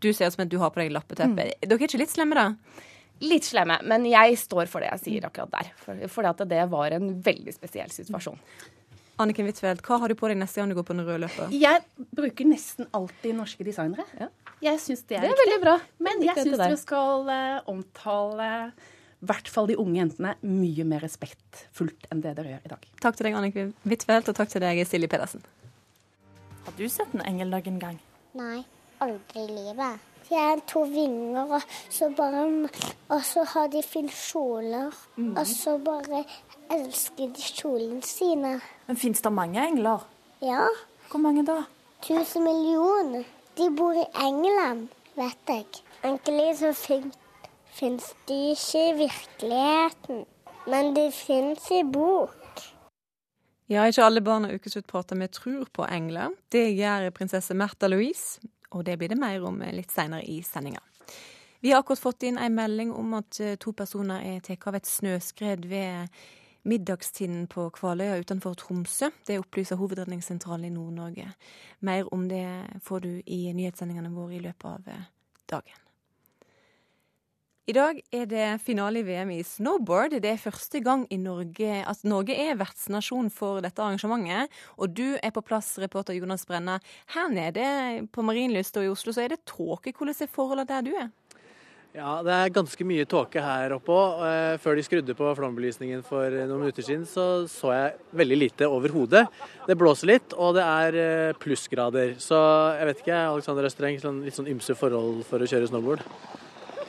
du 0.02 0.10
ser 0.12 0.26
ut 0.26 0.34
som 0.34 0.42
at 0.42 0.50
du 0.50 0.58
har 0.58 0.72
på 0.74 0.82
deg 0.82 0.90
lappeteppe. 0.94 1.44
Mm. 1.46 1.60
Dere 1.62 1.78
er 1.78 1.86
ikke 1.86 2.00
litt 2.00 2.12
slemme, 2.12 2.34
da? 2.34 2.82
Litt 3.22 3.46
slemme, 3.46 3.78
men 3.86 4.06
jeg 4.10 4.38
står 4.40 4.70
for 4.70 4.82
det 4.82 4.90
jeg 4.90 5.02
sier 5.04 5.26
akkurat 5.28 5.52
der. 5.52 5.72
For, 5.78 6.06
for 6.10 6.44
det 6.50 6.62
var 6.72 6.96
en 6.96 7.12
veldig 7.22 7.54
spesiell 7.54 7.92
situasjon. 7.94 8.38
Anniken 9.22 9.46
Huitfeldt, 9.46 9.82
hva 9.86 9.98
har 10.02 10.10
du 10.10 10.16
på 10.18 10.30
deg 10.30 10.38
neste 10.40 10.58
gang 10.58 10.72
du 10.72 10.76
går 10.78 10.86
på 10.88 10.96
den 10.96 11.04
røde 11.06 11.20
løper? 11.26 11.52
Jeg 11.54 11.82
bruker 12.16 12.48
nesten 12.48 12.88
alltid 12.96 13.36
norske 13.38 13.66
designere. 13.66 14.06
Ja. 14.18 14.30
Jeg 14.62 14.80
syns 14.82 15.04
det 15.10 15.18
er, 15.18 15.26
det 15.26 15.34
er 15.34 15.40
veldig 15.42 15.60
bra. 15.62 15.76
Men 16.02 16.22
jeg 16.24 16.46
syns 16.46 16.62
vi 16.62 16.80
skal 16.80 17.28
uh, 17.28 17.70
omtale 17.70 18.50
i 19.22 19.26
hvert 19.30 19.48
fall 19.50 19.68
de 19.70 19.76
unge 19.78 20.00
jentene 20.00 20.32
mye 20.42 20.86
mer 20.88 21.04
respektfullt 21.04 22.08
enn 22.10 22.22
det 22.24 22.34
dere 22.38 22.56
gjør 22.56 22.64
i 22.66 22.72
dag. 22.72 22.86
Takk 23.04 23.18
til 23.18 23.28
deg, 23.28 23.36
Anniken 23.38 23.74
Huitfeldt, 23.86 24.30
og 24.32 24.38
takk 24.38 24.50
til 24.50 24.64
deg, 24.64 24.80
Silje 24.88 25.10
Pedersen. 25.10 25.44
Har 26.66 26.74
du 26.78 26.88
sett 26.90 27.14
en 27.14 27.22
engeldag 27.26 27.68
en 27.70 27.78
gang? 27.82 28.00
Nei, 28.38 28.64
aldri 29.02 29.44
i 29.44 29.52
livet. 29.52 30.11
De 30.32 30.38
har 30.38 30.60
to 30.64 30.80
vinger, 30.88 31.50
og 31.52 31.62
så, 31.92 32.06
bare, 32.16 32.68
og 33.12 33.24
så 33.24 33.42
har 33.44 33.66
de 33.68 33.82
fine 33.84 34.08
kjoler. 34.08 34.94
Mm. 35.16 35.34
Og 35.36 35.46
så 35.46 35.74
bare 35.84 36.22
elsker 36.72 37.34
de 37.36 37.42
kjolene 37.52 38.00
sine. 38.00 38.52
Men 38.86 38.96
fins 38.96 39.20
det 39.20 39.32
mange 39.36 39.60
engler? 39.60 40.06
Ja. 40.40 40.70
Hvor 41.10 41.20
mange 41.20 41.44
da? 41.44 41.58
Tusen 42.00 42.46
millioner. 42.46 43.26
De 43.58 43.66
bor 43.76 43.92
i 43.92 44.06
England, 44.24 44.88
vet 45.20 45.52
jeg. 45.52 45.66
Egentlig 46.00 46.48
så 46.62 46.72
fins 46.72 48.08
de 48.28 48.40
ikke 48.54 48.86
i 48.86 48.96
virkeligheten, 49.02 50.24
men 50.64 50.96
de 50.96 51.10
fins 51.12 51.68
i 51.76 51.82
bok. 51.84 52.64
Ja, 53.68 53.84
ikke 53.84 54.08
alle 54.08 54.24
barn 54.24 54.48
og 54.48 54.56
ukesutprater 54.56 55.20
vi 55.20 55.28
tror 55.28 55.68
på 55.76 55.84
engler. 55.84 56.32
Det 56.48 56.70
gjør 56.72 57.10
prinsesse 57.20 57.52
Märtha 57.52 57.92
Louise 57.92 58.40
og 58.72 58.84
det 58.88 58.98
blir 58.98 59.12
det 59.12 59.20
mer 59.20 59.44
om 59.46 59.60
litt 59.72 59.92
seinere 59.92 60.24
i 60.28 60.40
sendinga. 60.46 60.80
Vi 61.62 61.70
har 61.70 61.78
akkurat 61.78 62.02
fått 62.02 62.24
inn 62.26 62.38
en 62.38 62.54
melding 62.54 62.92
om 62.92 63.14
at 63.14 63.38
eh, 63.40 63.54
to 63.54 63.70
personer 63.72 64.24
er 64.26 64.40
tatt 64.42 64.64
av 64.66 64.74
et 64.74 64.88
snøskred 64.88 65.68
ved 65.70 66.10
middagstiden 66.66 67.46
på 67.50 67.68
Kvaløya 67.76 68.16
utenfor 68.22 68.56
Tromsø. 68.58 69.12
Det 69.26 69.38
opplyser 69.38 69.78
Hovedredningssentralen 69.78 70.66
i 70.66 70.74
Nord-Norge. 70.74 71.28
Mer 71.86 72.10
om 72.14 72.26
det 72.30 72.46
får 72.82 73.06
du 73.06 73.12
i 73.26 73.44
nyhetssendingene 73.54 74.10
våre 74.10 74.38
i 74.38 74.42
løpet 74.42 74.68
av 74.72 74.90
eh, 74.90 75.08
dagen. 75.54 75.78
I 77.62 77.74
dag 77.76 78.00
er 78.10 78.24
det 78.26 78.46
finale 78.64 78.98
i 78.98 79.04
VM 79.06 79.28
i 79.36 79.42
snowboard. 79.46 80.16
Det 80.18 80.32
er 80.32 80.40
første 80.42 80.80
gang 80.82 81.04
i 81.14 81.16
Norge 81.22 81.76
at 81.86 82.00
Norge 82.02 82.34
er 82.34 82.56
vertsnasjon 82.58 83.28
for 83.30 83.62
dette 83.62 83.78
arrangementet. 83.78 84.50
Og 84.82 84.90
du 84.90 85.14
er 85.14 85.30
på 85.30 85.44
plass, 85.46 85.76
reporter 85.78 86.18
Jonas 86.18 86.42
Brenna. 86.48 86.80
Her 87.14 87.30
nede 87.30 88.08
på 88.10 88.26
Marienlyst 88.26 88.80
og 88.82 88.88
i 88.88 88.90
Oslo 88.90 89.14
så 89.14 89.22
er 89.22 89.36
det 89.36 89.44
tåke. 89.46 89.94
Hvordan 89.94 90.18
er 90.26 90.32
forholdene 90.34 90.66
der 90.72 90.82
du 90.82 90.90
er? 91.04 91.08
Ja, 91.94 92.18
det 92.26 92.34
er 92.34 92.52
ganske 92.58 92.88
mye 92.88 93.06
tåke 93.06 93.46
her 93.46 93.78
oppe 93.78 93.94
òg. 93.94 94.26
Eh, 94.26 94.58
før 94.58 94.74
de 94.74 94.88
skrudde 94.88 95.14
på 95.14 95.30
flombelysningen 95.38 96.02
for 96.02 96.34
noen 96.34 96.64
minutter 96.64 96.82
siden, 96.82 97.06
så 97.06 97.46
så 97.46 97.70
jeg 97.76 97.98
veldig 98.24 98.42
lite 98.42 98.66
overhodet. 98.66 99.28
Det 99.70 99.78
blåser 99.78 100.16
litt, 100.16 100.34
og 100.34 100.56
det 100.58 100.66
er 100.66 101.02
eh, 101.06 101.38
plussgrader. 101.38 102.16
Så 102.18 102.42
jeg 102.80 102.90
vet 102.90 103.06
ikke, 103.06 103.26
Alexander 103.36 103.70
Østreng, 103.70 104.02
sånn, 104.02 104.24
litt 104.26 104.34
sånn 104.34 104.50
ymse 104.50 104.74
forhold 104.74 105.22
for 105.30 105.38
å 105.38 105.46
kjøre 105.46 105.70
snowboard? 105.70 106.02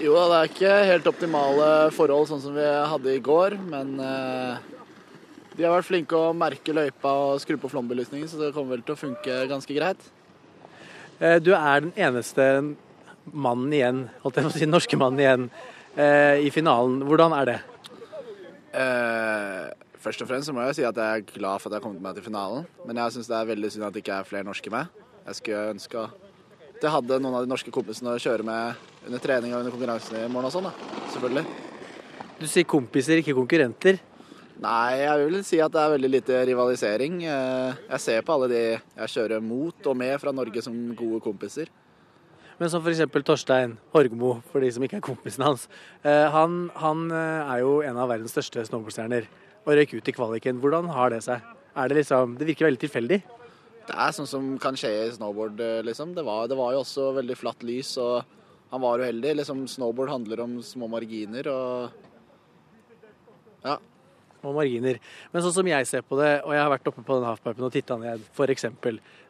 Jo 0.04 0.18
det 0.20 0.36
er 0.36 0.50
ikke 0.50 0.72
helt 0.90 1.06
optimale 1.08 1.68
forhold 1.96 2.28
sånn 2.28 2.42
som 2.44 2.56
vi 2.58 2.64
hadde 2.68 3.12
i 3.14 3.22
går, 3.24 3.54
men 3.72 3.94
uh, 4.04 4.58
de 5.56 5.64
har 5.64 5.72
vært 5.78 5.88
flinke 5.88 6.18
å 6.18 6.34
merke 6.36 6.76
løypa 6.76 7.14
og 7.30 7.40
skru 7.40 7.56
på 7.62 7.70
flombelysningen, 7.72 8.28
så 8.28 8.42
det 8.42 8.50
kommer 8.56 8.76
vel 8.76 8.84
til 8.84 8.98
å 8.98 9.00
funke 9.00 9.38
ganske 9.48 9.78
greit. 9.78 10.02
Uh, 11.22 11.38
du 11.40 11.54
er 11.56 11.86
den 11.86 11.94
eneste 11.96 12.48
mannen 13.32 13.72
igjen, 13.72 14.02
holdt 14.26 14.42
jeg 14.42 14.50
på 14.50 14.52
å 14.52 14.58
si, 14.58 14.68
norske 14.68 15.00
mannen 15.00 15.24
igjen, 15.24 15.48
uh, 15.96 16.36
i 16.36 16.52
finalen. 16.52 17.00
Hvordan 17.08 17.38
er 17.40 17.54
det? 17.54 17.62
først 20.04 20.24
og 20.26 20.28
fremst 20.28 20.50
så 20.50 20.54
må 20.58 20.64
jeg 20.66 20.80
si 20.80 20.86
at 20.88 20.98
jeg 20.98 21.22
er 21.22 21.26
glad 21.28 21.62
for 21.62 21.70
at 21.70 21.76
jeg 21.76 21.78
har 21.78 21.84
kommet 21.86 22.02
meg 22.02 22.16
til 22.18 22.26
finalen, 22.26 22.66
men 22.90 22.98
jeg 22.98 23.14
syns 23.14 23.30
det 23.30 23.36
er 23.38 23.52
veldig 23.54 23.70
synd 23.72 23.86
at 23.86 23.94
det 23.94 24.02
ikke 24.02 24.16
er 24.18 24.26
flere 24.28 24.48
norske 24.48 24.72
med. 24.74 25.04
Jeg 25.28 25.38
skulle 25.38 25.76
ønske 25.76 26.08
jeg 26.82 26.92
hadde 26.92 27.20
noen 27.22 27.38
av 27.38 27.46
de 27.46 27.52
norske 27.52 27.72
kompisene 27.74 28.16
å 28.16 28.22
kjøre 28.22 28.46
med 28.48 28.82
under 29.08 29.22
trening 29.24 29.54
og 29.54 29.62
under 29.62 29.76
konkurransen 29.76 30.18
i 30.20 30.32
morgen 30.32 30.50
og 30.50 30.56
sånn, 30.56 30.68
da. 30.68 31.04
Selvfølgelig. 31.14 31.46
Du 32.40 32.48
sier 32.50 32.68
kompiser, 32.68 33.22
ikke 33.22 33.36
konkurrenter. 33.38 34.02
Nei, 34.64 35.02
jeg 35.02 35.28
vil 35.28 35.40
si 35.46 35.60
at 35.64 35.74
det 35.74 35.82
er 35.82 35.94
veldig 35.96 36.10
lite 36.12 36.42
rivalisering. 36.50 37.22
Eh, 37.26 37.80
jeg 37.90 38.04
ser 38.04 38.26
på 38.26 38.36
alle 38.36 38.50
de 38.52 38.62
jeg 38.64 39.14
kjører 39.16 39.44
mot 39.44 39.90
og 39.90 39.98
med 39.98 40.14
fra 40.22 40.34
Norge 40.36 40.62
som 40.66 40.76
gode 40.98 41.22
kompiser. 41.26 41.72
Men 42.60 42.70
som 42.70 42.84
f.eks. 42.86 43.02
Torstein 43.26 43.78
Horgmo, 43.96 44.38
for 44.52 44.64
de 44.64 44.70
som 44.72 44.84
ikke 44.86 45.00
er 45.00 45.06
kompisen 45.06 45.44
hans. 45.44 45.66
Eh, 46.06 46.28
han, 46.32 46.68
han 46.80 47.08
eh, 47.12 47.54
er 47.56 47.64
jo 47.64 47.80
en 47.84 47.98
av 48.00 48.12
verdens 48.14 48.36
største 48.36 48.64
snowboardstjerner 48.70 49.28
og 49.64 49.74
røyk 49.80 49.98
ut 49.98 50.12
i 50.12 50.16
kvaliken. 50.16 50.62
Hvordan 50.62 50.92
har 50.94 51.16
det 51.16 51.24
seg? 51.26 51.44
Er 51.74 51.90
det 51.90 52.04
liksom 52.04 52.38
Det 52.38 52.48
virker 52.48 52.70
veldig 52.70 52.84
tilfeldig? 52.86 53.24
Det 53.84 53.96
er 54.00 54.14
sånn 54.16 54.30
som 54.30 54.52
kan 54.64 54.78
skje 54.80 54.92
i 55.04 55.12
snowboard, 55.16 55.60
liksom. 55.88 56.14
Det 56.16 56.24
var, 56.24 56.48
det 56.48 56.58
var 56.60 56.76
jo 56.76 56.84
også 56.86 57.10
veldig 57.20 57.36
flatt 57.36 57.66
lys, 57.68 57.96
og 58.00 58.24
han 58.72 58.84
var 58.84 59.04
uheldig. 59.04 59.34
Liksom, 59.42 59.66
snowboard 59.68 60.14
handler 60.14 60.46
om 60.46 60.60
små 60.64 60.92
marginer 60.92 61.50
og 61.52 62.02
Ja 63.64 63.80
små 64.44 64.54
marginer. 64.58 65.00
Men 65.32 65.46
sånn 65.46 65.56
som 65.56 65.70
jeg 65.72 65.88
ser 65.88 66.04
på 66.04 66.20
det, 66.20 66.34
og 66.44 66.52
jeg 66.56 66.64
har 66.64 66.72
vært 66.74 66.90
oppe 66.92 67.04
på 67.06 67.16
den 67.16 67.28
halfpipen 67.30 67.68
og 67.68 67.72
titta 67.74 67.98
ned, 68.02 68.26
f.eks., 68.36 68.68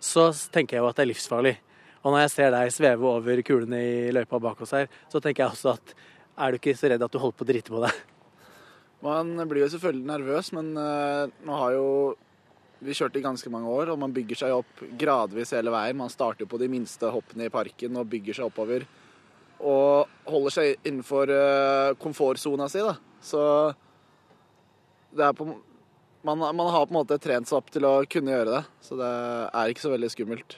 så 0.01 0.25
tenker 0.53 0.77
jeg 0.77 0.83
jo 0.83 0.89
at 0.89 0.97
det 0.97 1.05
er 1.05 1.11
livsfarlig. 1.11 1.53
Og 2.03 2.11
når 2.11 2.25
jeg 2.25 2.33
ser 2.33 2.49
deg 2.55 2.73
sveve 2.73 3.07
over 3.07 3.43
kulene 3.45 3.79
i 3.79 4.15
løypa 4.15 4.41
bak 4.43 4.63
oss 4.65 4.73
her, 4.75 4.89
så 5.11 5.21
tenker 5.23 5.45
jeg 5.45 5.53
også 5.53 5.75
at 5.77 5.93
er 6.43 6.51
du 6.51 6.57
ikke 6.57 6.73
så 6.75 6.89
redd 6.89 7.05
at 7.05 7.13
du 7.13 7.21
holder 7.21 7.37
på 7.37 7.45
å 7.45 7.51
drite 7.51 7.71
på 7.71 7.83
deg? 7.83 8.01
Man 9.03 9.35
blir 9.51 9.65
jo 9.65 9.69
selvfølgelig 9.73 10.07
nervøs, 10.07 10.49
men 10.55 10.71
uh, 10.79 11.31
nå 11.45 11.59
har 11.59 11.75
jo 11.75 11.82
vi 12.83 12.95
kjørte 12.97 13.19
i 13.19 13.23
ganske 13.23 13.51
mange 13.53 13.71
år, 13.71 13.93
og 13.93 13.99
man 14.01 14.13
bygger 14.15 14.43
seg 14.43 14.55
opp 14.55 14.83
gradvis 14.99 15.53
hele 15.55 15.71
veien. 15.73 15.99
Man 15.99 16.11
starter 16.11 16.49
på 16.49 16.59
de 16.61 16.69
minste 16.71 17.09
hoppene 17.13 17.47
i 17.47 17.53
parken 17.53 17.99
og 17.99 18.09
bygger 18.11 18.39
seg 18.39 18.49
oppover. 18.49 18.85
Og 19.63 20.09
holder 20.27 20.55
seg 20.55 20.73
innenfor 20.83 21.31
uh, 21.31 21.93
komfortsona 22.01 22.67
si, 22.71 22.83
da. 22.83 22.97
Så 23.23 23.41
på, 25.13 25.47
man, 26.27 26.43
man, 26.43 26.67
har 26.73 26.87
på 26.87 26.91
en 26.91 26.99
måte 26.99 27.19
trent 27.21 27.47
seg 27.49 27.61
opp 27.61 27.71
til 27.71 27.87
å 27.87 27.95
kunne 28.09 28.33
gjøre 28.33 28.57
det, 28.57 28.63
så 28.83 28.99
det 28.99 29.11
er 29.47 29.71
ikke 29.71 29.85
så 29.85 29.93
veldig 29.93 30.11
skummelt. 30.11 30.57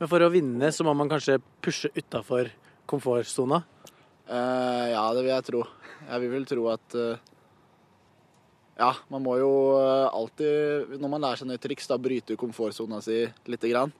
Men 0.00 0.10
for 0.12 0.24
å 0.24 0.32
vinne 0.32 0.70
så 0.72 0.84
må 0.86 0.92
man 0.96 1.10
kanskje 1.10 1.40
pushe 1.64 1.90
utafor 1.96 2.50
komfortsona? 2.88 3.62
Uh, 4.26 4.86
ja, 4.92 5.04
det 5.14 5.22
vil 5.22 5.32
jeg 5.32 5.46
tro. 5.50 5.62
Jeg 6.06 6.22
vil 6.22 6.32
vel 6.32 6.48
tro 6.48 6.68
at 6.72 6.96
uh, 6.98 7.34
Ja, 8.76 8.90
man 9.08 9.24
må 9.24 9.38
jo 9.40 9.50
alltid, 10.12 10.96
når 11.00 11.12
man 11.12 11.22
lærer 11.24 11.40
seg 11.40 11.48
nye 11.48 11.60
triks, 11.60 11.88
da 11.88 11.96
bryte 12.00 12.36
komfortsona 12.36 13.00
si 13.04 13.22
lite 13.48 13.70
grann. 13.72 13.92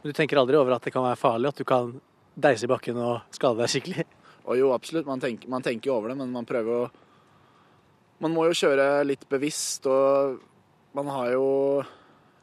Men 0.00 0.10
du 0.10 0.16
tenker 0.18 0.40
aldri 0.40 0.58
over 0.58 0.74
at 0.74 0.86
det 0.86 0.92
kan 0.94 1.06
være 1.06 1.18
farlig, 1.18 1.52
at 1.52 1.60
du 1.60 1.66
kan 1.66 1.92
deise 2.38 2.66
i 2.66 2.70
bakken 2.70 2.98
og 3.02 3.34
skade 3.34 3.62
deg 3.62 3.70
skikkelig? 3.74 4.06
Og 4.48 4.56
jo, 4.56 4.70
absolutt. 4.72 5.04
Man 5.04 5.20
tenker, 5.20 5.50
man 5.52 5.60
tenker 5.60 5.92
over 5.92 6.08
det, 6.08 6.14
men 6.16 6.30
man 6.32 6.46
prøver 6.48 6.86
å 6.86 6.86
man 8.18 8.32
må 8.34 8.48
jo 8.48 8.56
kjøre 8.56 9.04
litt 9.06 9.26
bevisst, 9.30 9.86
og 9.86 10.40
man 10.96 11.10
har 11.12 11.34
jo 11.36 11.44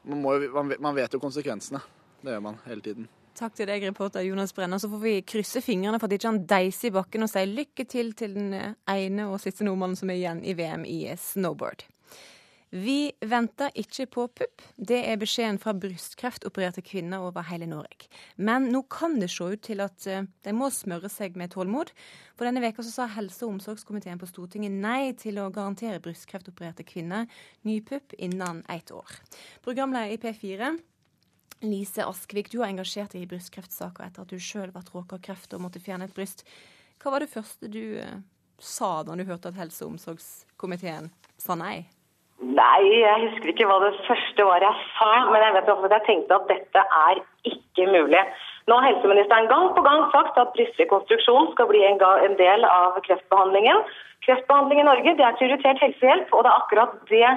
man, 0.05 0.21
må, 0.21 0.35
man, 0.79 0.95
vet 0.95 1.17
jo 1.17 1.19
konsekvensene. 1.19 1.81
Det 2.21 2.31
gjør 2.31 2.43
man 2.45 2.59
hele 2.67 2.85
tiden. 2.85 3.09
Takk 3.35 3.57
til 3.57 3.67
deg, 3.67 3.83
reporter 3.83 4.23
Jonas 4.23 4.53
Brenner. 4.55 4.79
Så 4.79 4.87
får 4.87 5.01
vi 5.01 5.15
krysse 5.27 5.59
fingrene 5.63 5.99
for 5.99 6.07
at 6.07 6.15
ikke 6.15 6.29
han 6.31 6.45
deiser 6.47 6.87
i 6.87 6.93
bakken 6.95 7.25
og 7.25 7.31
sier 7.31 7.49
lykke 7.51 7.83
til 7.91 8.13
til 8.15 8.37
den 8.37 8.53
ene 8.55 9.27
og 9.27 9.41
siste 9.43 9.67
nordmannen 9.67 9.99
som 9.99 10.13
er 10.13 10.21
igjen 10.21 10.39
i 10.47 10.55
VM 10.55 10.85
i 10.87 11.01
snowboard. 11.19 11.83
Vi 12.75 13.13
venter 13.23 13.75
ikke 13.77 14.07
på 14.11 14.25
pupp. 14.39 14.63
Det 14.75 14.97
er 15.07 15.19
beskjeden 15.21 15.59
fra 15.61 15.71
brystkreftopererte 15.77 16.81
kvinner 16.83 17.23
over 17.23 17.45
hele 17.47 17.67
Norge. 17.69 18.09
Men 18.35 18.69
nå 18.73 18.81
kan 18.91 19.19
det 19.21 19.29
se 19.31 19.47
ut 19.51 19.61
til 19.63 19.83
at 19.85 20.07
eh, 20.11 20.25
de 20.43 20.55
må 20.55 20.71
smøre 20.73 21.11
seg 21.11 21.37
med 21.39 21.53
tålmod. 21.53 21.93
For 22.35 22.47
denne 22.47 22.63
veka 22.63 22.83
sa 22.83 23.07
helse- 23.15 23.45
og 23.45 23.53
omsorgskomiteen 23.57 24.19
på 24.19 24.27
Stortinget 24.31 24.75
nei 24.75 25.13
til 25.19 25.39
å 25.39 25.51
garantere 25.55 26.01
brystkreftopererte 26.03 26.87
kvinner 26.87 27.29
ny 27.63 27.79
pupp 27.85 28.17
innen 28.17 28.63
ett 28.67 28.91
år. 28.91 29.21
Programleder 29.63 30.15
i 30.15 30.19
P4, 30.19 30.75
Lise 31.65 32.05
Askvik, 32.05 32.51
du 32.51 32.61
har 32.61 32.69
engasjert 32.69 33.15
deg 33.15 33.25
i 33.25 33.29
brystkreftsaker 33.29 34.07
etter 34.07 34.25
at 34.25 34.31
du 34.31 34.39
sjøl 34.41 34.71
ble 34.73 34.83
råka 34.93 35.17
av 35.17 35.25
kreft 35.25 35.53
og 35.57 35.65
måtte 35.65 35.81
fjerne 35.83 36.07
et 36.09 36.15
bryst. 36.15 36.45
Hva 37.01 37.13
var 37.13 37.25
det 37.25 37.33
første 37.33 37.69
du 37.71 37.97
eh, 38.01 38.17
sa 38.61 39.03
da 39.03 39.17
du 39.17 39.25
hørte 39.27 39.51
at 39.51 39.59
helse- 39.59 39.85
og 39.85 39.95
omsorgskomiteen 39.95 41.11
sa 41.41 41.57
nei? 41.59 41.85
Nei, 42.43 42.81
jeg 42.99 43.29
husker 43.29 43.51
ikke 43.51 43.67
hva 43.69 43.77
det 43.83 43.93
første 44.07 44.45
var 44.47 44.63
jeg 44.63 44.87
sa, 44.97 45.11
men 45.31 45.43
jeg 45.43 45.55
vet 45.55 45.69
at 45.71 45.93
jeg 45.95 46.05
tenkte 46.07 46.35
at 46.35 46.49
dette 46.51 46.83
er 46.99 47.21
ikke 47.47 47.87
mulig. 47.93 48.23
Nå 48.67 48.79
har 48.79 48.87
helseministeren 48.89 49.47
gang 49.47 49.69
på 49.75 49.83
gang 49.85 50.07
sagt 50.11 50.39
at 50.41 50.51
brystrekonstruksjon 50.57 51.51
skal 51.53 51.69
bli 51.69 51.83
en, 51.85 51.99
del 52.39 52.65
av 52.67 52.97
kreftbehandlingen. 53.05 53.83
Kreftbehandling 54.25 54.81
i 54.81 54.87
Norge 54.87 55.15
det 55.15 55.25
er 55.25 55.37
prioritert 55.39 55.83
helsehjelp, 55.83 56.33
og 56.33 56.43
det 56.43 56.51
er 56.51 56.63
akkurat 56.63 56.97
det 57.11 57.29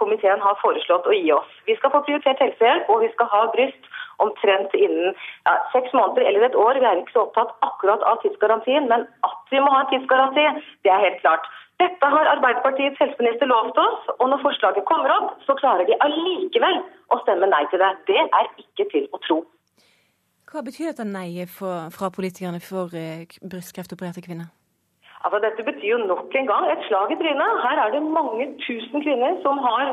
komiteen 0.00 0.42
har 0.42 0.58
foreslått 0.62 1.06
å 1.06 1.14
gi 1.16 1.30
oss. 1.36 1.50
Vi 1.68 1.76
skal 1.78 1.92
få 1.94 2.02
prioritert 2.06 2.42
helsehjelp, 2.42 2.90
og 2.92 3.04
vi 3.04 3.10
skal 3.14 3.30
ha 3.32 3.46
bryst 3.54 3.88
omtrent 4.24 4.74
innen 4.76 5.14
ja, 5.14 5.54
seks 5.74 5.94
måneder 5.96 6.28
eller 6.28 6.48
et 6.48 6.58
år. 6.58 6.80
Vi 6.80 6.88
er 6.88 7.00
ikke 7.00 7.16
så 7.16 7.24
opptatt 7.28 7.54
akkurat 7.66 8.04
av 8.08 8.20
tidsgarantien, 8.24 8.88
men 8.92 9.06
at 9.28 9.54
vi 9.54 9.62
må 9.62 9.72
ha 9.72 9.84
en 9.84 9.92
tidsgaranti, 9.92 10.46
det 10.84 10.92
er 10.92 11.06
helt 11.06 11.22
klart. 11.24 11.48
Dette 11.80 12.10
har 12.12 12.28
Arbeiderpartiets 12.34 13.00
helseminister 13.00 13.48
lovt 13.48 13.78
oss, 13.80 14.10
og 14.18 14.28
når 14.28 14.42
forslaget 14.44 14.84
kommer 14.88 15.14
opp, 15.14 15.32
så 15.46 15.56
klarer 15.60 15.88
de 15.88 15.96
allikevel 16.04 16.82
å 17.08 17.20
stemme 17.22 17.48
nei 17.48 17.62
til 17.72 17.80
det. 17.80 17.94
Det 18.10 18.20
er 18.20 18.52
ikke 18.60 18.88
til 18.92 19.08
å 19.16 19.22
tro. 19.24 19.40
Hva 20.50 20.64
betyr 20.66 20.90
dette 20.90 21.06
nei 21.06 21.46
fra 21.48 22.10
politikerne 22.12 22.60
for 22.60 22.92
eh, 22.98 23.22
brystkreftopererte 23.40 24.24
kvinner? 24.26 24.50
Altså, 25.20 25.38
dette 25.44 25.64
betyr 25.66 25.90
jo 25.92 26.00
nok 26.08 26.34
en 26.34 26.48
gang 26.48 26.66
et 26.72 26.84
slag 26.88 27.12
i 27.12 27.18
trynet. 27.20 27.62
Her 27.64 27.80
er 27.84 27.92
det 27.92 28.00
mange 28.02 28.46
tusen 28.64 29.04
kvinner 29.04 29.36
som 29.44 29.60
har 29.66 29.90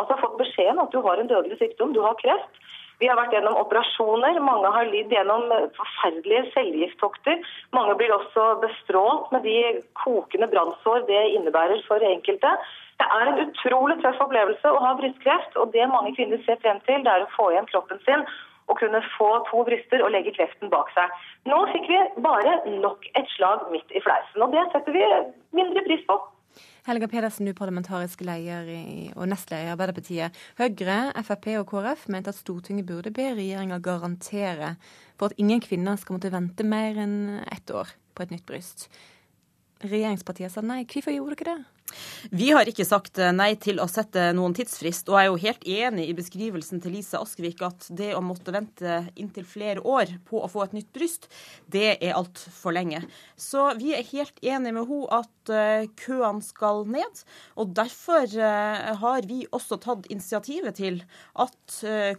altså, 0.00 0.16
fått 0.22 0.38
beskjeden 0.40 0.80
at 0.80 0.92
du 0.94 1.02
har 1.04 1.20
en 1.20 1.28
dødelig 1.28 1.58
sykdom, 1.60 1.92
du 1.92 2.00
har 2.06 2.16
kreft. 2.22 2.60
Vi 3.00 3.08
har 3.08 3.16
vært 3.16 3.32
gjennom 3.32 3.56
operasjoner, 3.56 4.38
mange 4.44 4.70
har 4.74 4.88
lidd 4.92 5.12
gjennom 5.12 5.46
forferdelige 5.76 6.50
cellegifttokter. 6.52 7.38
Mange 7.76 7.94
blir 7.96 8.12
også 8.12 8.46
bestrålt 8.60 9.30
med 9.32 9.46
de 9.48 9.56
kokende 10.02 10.48
brannsår 10.52 11.06
det 11.08 11.22
innebærer 11.38 11.80
for 11.86 12.04
enkelte. 12.04 12.52
Det 13.00 13.08
er 13.16 13.30
en 13.30 13.40
utrolig 13.46 13.96
tøff 14.02 14.20
opplevelse 14.20 14.68
å 14.68 14.82
ha 14.84 14.92
brystkreft, 14.98 15.56
og 15.56 15.72
det 15.72 15.88
mange 15.88 16.12
kvinner 16.18 16.40
ser 16.44 16.60
frem 16.60 16.82
til, 16.84 17.00
det 17.04 17.12
er 17.12 17.24
å 17.24 17.32
få 17.32 17.48
igjen 17.54 17.68
kroppen 17.72 18.00
sin 18.04 18.26
og 18.70 18.78
kunne 18.80 19.02
få 19.16 19.30
to 19.50 19.62
bryster 19.66 20.04
og 20.06 20.12
legge 20.14 20.34
kreften 20.36 20.70
bak 20.72 20.92
seg. 20.96 21.12
Nå 21.50 21.58
fikk 21.74 21.88
vi 21.90 22.00
bare 22.24 22.58
nok 22.70 23.08
et 23.18 23.30
slag 23.36 23.66
midt 23.74 23.90
i 23.90 24.02
fleisen, 24.04 24.44
og 24.44 24.54
det 24.54 24.68
setter 24.74 24.94
vi 24.94 25.06
mindre 25.58 25.84
pris 25.88 26.04
på. 26.08 26.18
Helga 26.86 27.06
Pedersen, 27.10 27.46
du 27.46 27.54
parlamentarisk 27.54 28.22
leder 28.26 28.66
og 29.14 29.28
nestleder 29.30 29.68
i 29.68 29.72
Arbeiderpartiet. 29.74 30.38
Høyre, 30.58 30.98
Frp 31.26 31.46
og 31.60 31.68
KrF 31.70 32.06
mente 32.10 32.32
at 32.32 32.38
Stortinget 32.38 32.88
burde 32.88 33.12
be 33.14 33.28
regjeringa 33.36 33.78
garantere 33.84 34.74
for 35.20 35.30
at 35.30 35.38
ingen 35.38 35.60
kvinner 35.62 36.00
skal 36.00 36.16
måtte 36.16 36.32
vente 36.32 36.66
mer 36.66 36.98
enn 37.04 37.18
ett 37.52 37.70
år 37.70 37.92
på 38.16 38.24
et 38.24 38.32
nytt 38.34 38.46
bryst. 38.48 38.88
Regjeringspartiet 39.84 40.52
sa 40.52 40.64
nei. 40.64 40.82
Hvorfor 40.88 41.14
gjorde 41.14 41.38
dere 41.40 41.54
det? 41.60 41.79
Vi 42.28 42.50
har 42.52 42.68
ikke 42.68 42.84
sagt 42.84 43.18
eh, 43.20 43.32
nei 43.32 43.54
til 43.60 43.80
å 43.80 43.88
sette 43.88 44.30
noen 44.36 44.52
tidsfrist, 44.56 45.08
og 45.08 45.16
jeg 45.16 45.26
er 45.26 45.30
jo 45.30 45.40
helt 45.44 45.64
enig 45.64 46.06
i 46.10 46.16
beskrivelsen 46.16 46.82
til 46.82 46.94
Lise 46.98 47.20
Askvik 47.20 47.62
at 47.64 47.88
det 47.96 48.12
å 48.16 48.22
måtte 48.24 48.52
vente 48.54 49.00
inntil 49.20 49.46
flere 49.48 49.80
år 49.80 50.12
på 50.28 50.42
å 50.42 50.50
få 50.50 50.66
et 50.66 50.76
nytt 50.76 50.90
bryst, 50.96 51.30
det 51.72 51.96
er 51.96 52.16
altfor 52.18 52.76
lenge. 52.76 53.02
Så 53.40 53.70
vi 53.80 53.94
er 53.96 54.06
helt 54.12 54.36
enige 54.42 54.76
med 54.76 54.90
henne 54.90 55.20
at 55.20 55.52
eh, 55.54 55.88
køene 56.02 56.44
skal 56.44 56.84
ned, 56.90 57.24
og 57.56 57.72
derfor 57.78 58.28
eh, 58.28 58.92
har 59.00 59.28
vi 59.30 59.42
også 59.48 59.80
tatt 59.80 60.10
initiativet 60.12 60.76
til 60.80 61.00
at 61.40 61.56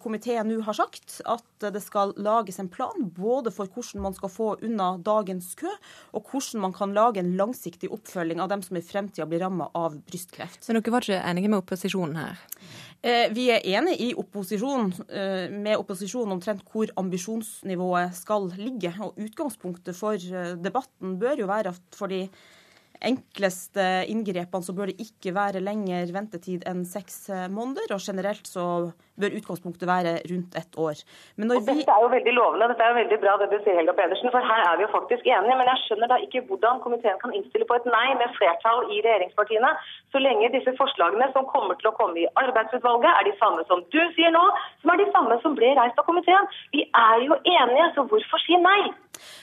komiteen 0.02 0.48
nå 0.48 0.62
har 0.66 0.76
sagt 0.76 1.20
at 1.30 1.66
det 1.74 1.82
skal 1.84 2.14
lages 2.22 2.58
en 2.62 2.70
plan 2.72 3.10
både 3.16 3.52
for 3.54 3.70
hvordan 3.70 4.02
man 4.06 4.16
skal 4.16 4.32
få 4.32 4.48
unna 4.64 4.94
dagens 5.04 5.52
kø, 5.60 5.70
og 6.16 6.32
hvordan 6.32 6.64
man 6.66 6.76
kan 6.76 6.96
lage 6.96 7.22
en 7.22 7.36
langsiktig 7.38 7.92
oppfølging 7.94 8.42
av 8.42 8.50
dem 8.52 8.64
som 8.66 8.80
i 8.80 8.86
fremtida 8.86 9.28
blir 9.30 9.44
ramma 9.44 9.70
av 9.78 9.91
brystkreft. 10.08 10.64
Men 10.68 10.80
dere 10.80 10.94
var 10.94 11.06
ikke 11.06 11.20
enige 11.32 11.52
med 11.52 11.62
opposisjonen 11.62 12.20
her? 12.22 12.40
Eh, 13.02 13.32
vi 13.34 13.48
er 13.50 13.66
enige 13.66 13.98
i 14.06 14.14
opposisjon, 14.14 14.92
eh, 15.10 15.50
med 15.50 15.80
opposisjonen 15.80 16.36
omtrent 16.36 16.62
hvor 16.70 16.92
ambisjonsnivået 17.02 18.14
skal 18.14 18.52
ligge. 18.60 18.94
Og 19.02 19.18
utgangspunktet 19.18 19.98
for 19.98 20.14
eh, 20.14 20.54
debatten 20.62 21.18
bør 21.22 21.42
jo 21.42 21.50
være 21.50 21.74
at 21.74 21.98
for 21.98 22.14
de 22.14 22.28
enkleste 23.02 24.06
inngrepene 24.14 24.62
så 24.62 24.76
bør 24.78 24.92
det 24.92 25.02
ikke 25.02 25.34
være 25.34 25.64
lenger 25.66 26.14
ventetid 26.14 26.68
enn 26.70 26.86
seks 26.86 27.32
måneder. 27.50 27.96
Og 27.96 28.06
generelt 28.06 28.46
så 28.46 28.92
bør 29.22 29.38
utgangspunktet 29.40 29.88
være 29.90 30.14
rundt 30.32 30.58
ett 30.62 30.78
år. 30.78 31.02
Vi... 31.36 31.48
Dette 31.48 31.96
er 31.96 32.06
jo 32.06 32.10
veldig 32.12 32.34
lovende, 32.38 32.70
dette 32.72 32.86
er 32.86 32.94
jo 32.94 33.00
veldig 33.00 33.20
bra 33.24 33.36
det 33.42 33.50
du 33.54 33.58
sier, 33.62 33.78
Helga 33.80 33.96
Pedersen, 33.98 34.32
for 34.34 34.52
her 34.52 34.66
er 34.68 34.80
vi 34.80 34.86
jo 34.86 34.92
faktisk 34.94 35.28
enige. 35.30 35.58
Men 35.60 35.72
jeg 35.72 35.84
skjønner 35.86 36.12
da 36.12 36.20
ikke 36.26 36.44
hvordan 36.50 36.82
komiteen 36.86 37.20
kan 37.22 37.36
innstille 37.38 37.68
på 37.70 37.78
et 37.80 37.90
nei 37.90 38.08
med 38.20 38.34
flertall 38.38 38.88
i 38.90 39.02
regjeringspartiene, 39.06 39.72
så 40.12 40.24
lenge 40.24 40.52
disse 40.56 40.76
forslagene 40.80 41.30
som 41.36 41.48
kommer 41.54 41.78
til 41.80 41.92
å 41.92 41.96
komme 42.00 42.24
i 42.24 42.30
arbeidsutvalget, 42.42 43.12
er 43.12 43.30
de 43.30 43.36
samme 43.40 43.66
som 43.70 43.86
du 43.94 44.02
sier 44.18 44.34
nå, 44.34 44.44
som 44.84 44.94
er 44.94 45.02
de 45.04 45.10
samme 45.16 45.38
som 45.46 45.56
ble 45.58 45.74
reist 45.78 46.00
av 46.02 46.08
komiteen. 46.08 46.50
Vi 46.76 46.88
er 46.88 47.28
jo 47.28 47.38
enige, 47.46 47.92
så 47.96 48.06
hvorfor 48.10 48.44
si 48.46 48.60
nei? 48.62 48.82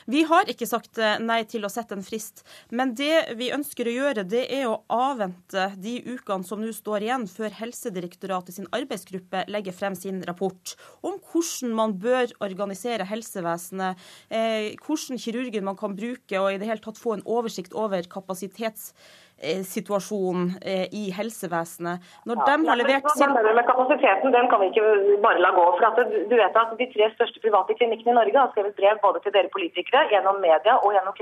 Vi 0.08 0.22
har 0.28 0.48
ikke 0.50 0.66
sagt 0.68 0.98
eh, 0.98 1.18
nei 1.22 1.42
til 1.48 1.66
å 1.66 1.70
sette 1.72 1.96
en 1.96 2.04
frist, 2.04 2.42
men 2.74 2.94
det 2.98 3.36
vi 3.38 3.50
ønsker 3.54 3.88
å 3.88 3.94
gjøre, 3.94 4.24
det 4.28 4.46
er 4.54 4.66
å 4.70 4.80
avvente 4.92 5.68
de 5.76 5.98
ukene 6.08 6.46
som 6.48 6.62
nå 6.62 6.72
står 6.74 7.04
igjen 7.06 7.26
før 7.30 7.54
Helsedirektoratet 7.60 8.56
sin 8.56 8.68
arbeidsgruppe 8.74 9.44
legger 9.52 9.67
frem 9.76 9.96
sin 9.98 10.20
rapport 10.28 10.74
om 11.02 11.16
hvordan 11.30 11.74
man 11.76 11.94
bør 12.00 12.34
organisere 12.44 13.06
helsevesenet, 13.08 13.98
eh, 14.30 14.74
hvordan 14.84 15.20
kirurgen 15.20 15.64
man 15.68 15.78
kan 15.78 15.96
bruke 15.96 16.40
og 16.40 16.52
i 16.52 16.60
det 16.60 16.68
hele 16.68 16.84
tatt 16.84 17.00
få 17.00 17.18
en 17.18 17.26
oversikt 17.26 17.76
over 17.76 18.06
kapasitets 18.10 18.92
situasjonen 19.38 20.56
eh, 20.66 20.86
i 20.90 21.10
helsevesenet. 21.14 22.02
Når 22.26 22.40
ja, 22.40 22.46
de 22.48 22.68
har 22.68 22.78
levert 22.80 23.10
sin... 23.14 23.30
Med 23.30 23.66
kapasiteten 23.68 24.34
den 24.34 24.50
kan 24.50 24.60
vi 24.62 24.70
ikke 24.72 25.18
bare 25.22 25.38
la 25.38 25.52
gå. 25.54 25.66
for 25.78 26.02
du 26.02 26.34
vet 26.34 26.58
at 26.58 26.74
De 26.78 26.88
tre 26.90 27.10
største 27.14 27.40
private 27.44 27.76
klinikkene 27.78 28.16
i 28.16 28.18
Norge 28.18 28.38
har 28.38 28.50
skrevet 28.50 28.74
brev 28.74 28.98
både 29.02 29.22
til 29.22 29.34
dere 29.36 29.52
politikere, 29.54 30.08
gjennom 30.10 30.42
media 30.42 30.78
og 30.82 30.94
gjennom 30.96 31.14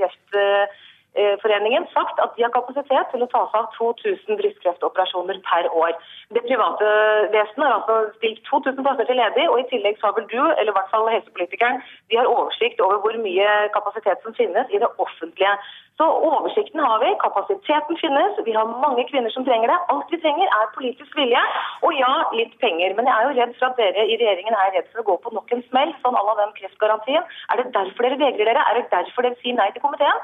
Kreftforeningen 1.17 1.87
sagt 1.93 2.19
at 2.21 2.35
de 2.35 2.43
har 2.45 2.51
kapasitet 2.53 3.09
til 3.11 3.23
å 3.23 3.29
ta 3.31 3.41
seg 3.51 3.57
av 3.63 3.71
2000 3.77 4.37
brystkreftoperasjoner 4.39 5.39
per 5.47 5.69
år. 5.73 5.95
Det 6.35 6.43
private 6.45 6.91
vesenet 7.33 7.65
har 7.65 7.75
altså 7.79 7.95
stilt 8.19 8.43
2000 8.49 8.85
plasser 8.85 9.09
til 9.09 9.17
ledig, 9.21 9.47
og 9.49 9.61
i 9.61 9.67
tillegg 9.71 9.97
så 9.97 10.09
har 10.09 10.17
vel 10.19 10.29
du, 10.29 10.43
eller 10.43 10.71
i 10.73 10.77
hvert 10.77 10.93
fall 10.93 11.09
helsepolitikeren, 11.09 11.81
de 12.11 12.19
har 12.19 12.29
oversikt 12.29 12.83
over 12.85 13.01
hvor 13.01 13.17
mye 13.23 13.57
kapasitet 13.73 14.21
som 14.23 14.37
finnes 14.37 14.69
i 14.69 14.81
det 14.83 14.91
offentlige. 15.05 15.55
Så 15.97 16.05
oversikten 16.29 16.83
har 16.85 16.99
vi, 17.01 17.09
kapasiteten 17.25 17.97
finnes, 17.97 18.37
vi 18.45 18.53
har 18.53 18.69
mange 18.85 19.07
kvinner 19.09 19.33
som 19.33 19.45
trenger 19.47 19.73
det. 19.73 19.79
Alt 19.93 20.13
vi 20.13 20.21
trenger 20.21 20.53
er 20.59 20.73
politisk 20.77 21.17
vilje, 21.17 21.43
og 21.81 21.97
ja, 21.97 22.13
litt 22.37 22.53
penger. 22.61 22.93
Men 22.99 23.09
jeg 23.09 23.17
er 23.17 23.25
jo 23.25 23.37
redd 23.41 23.57
for 23.57 23.71
at 23.71 23.81
dere 23.81 24.05
i 24.05 24.19
regjeringen 24.21 24.53
er 24.53 24.75
redd 24.77 24.91
for 24.91 25.01
å 25.01 25.07
gå 25.09 25.19
på 25.23 25.33
nok 25.39 25.57
en 25.57 25.65
smell, 25.71 25.97
sånn 26.05 26.19
à 26.19 26.25
la 26.29 26.37
den 26.43 26.53
kreftgarantien. 26.61 27.25
Er 27.49 27.63
det 27.63 27.71
derfor 27.73 28.05
dere 28.05 28.21
vegrer 28.21 28.51
dere? 28.51 28.69
Er 28.69 28.81
det 28.81 28.91
derfor 28.93 29.25
dere 29.25 29.41
sier 29.41 29.57
nei 29.57 29.71
til 29.73 29.87
komiteen? 29.87 30.21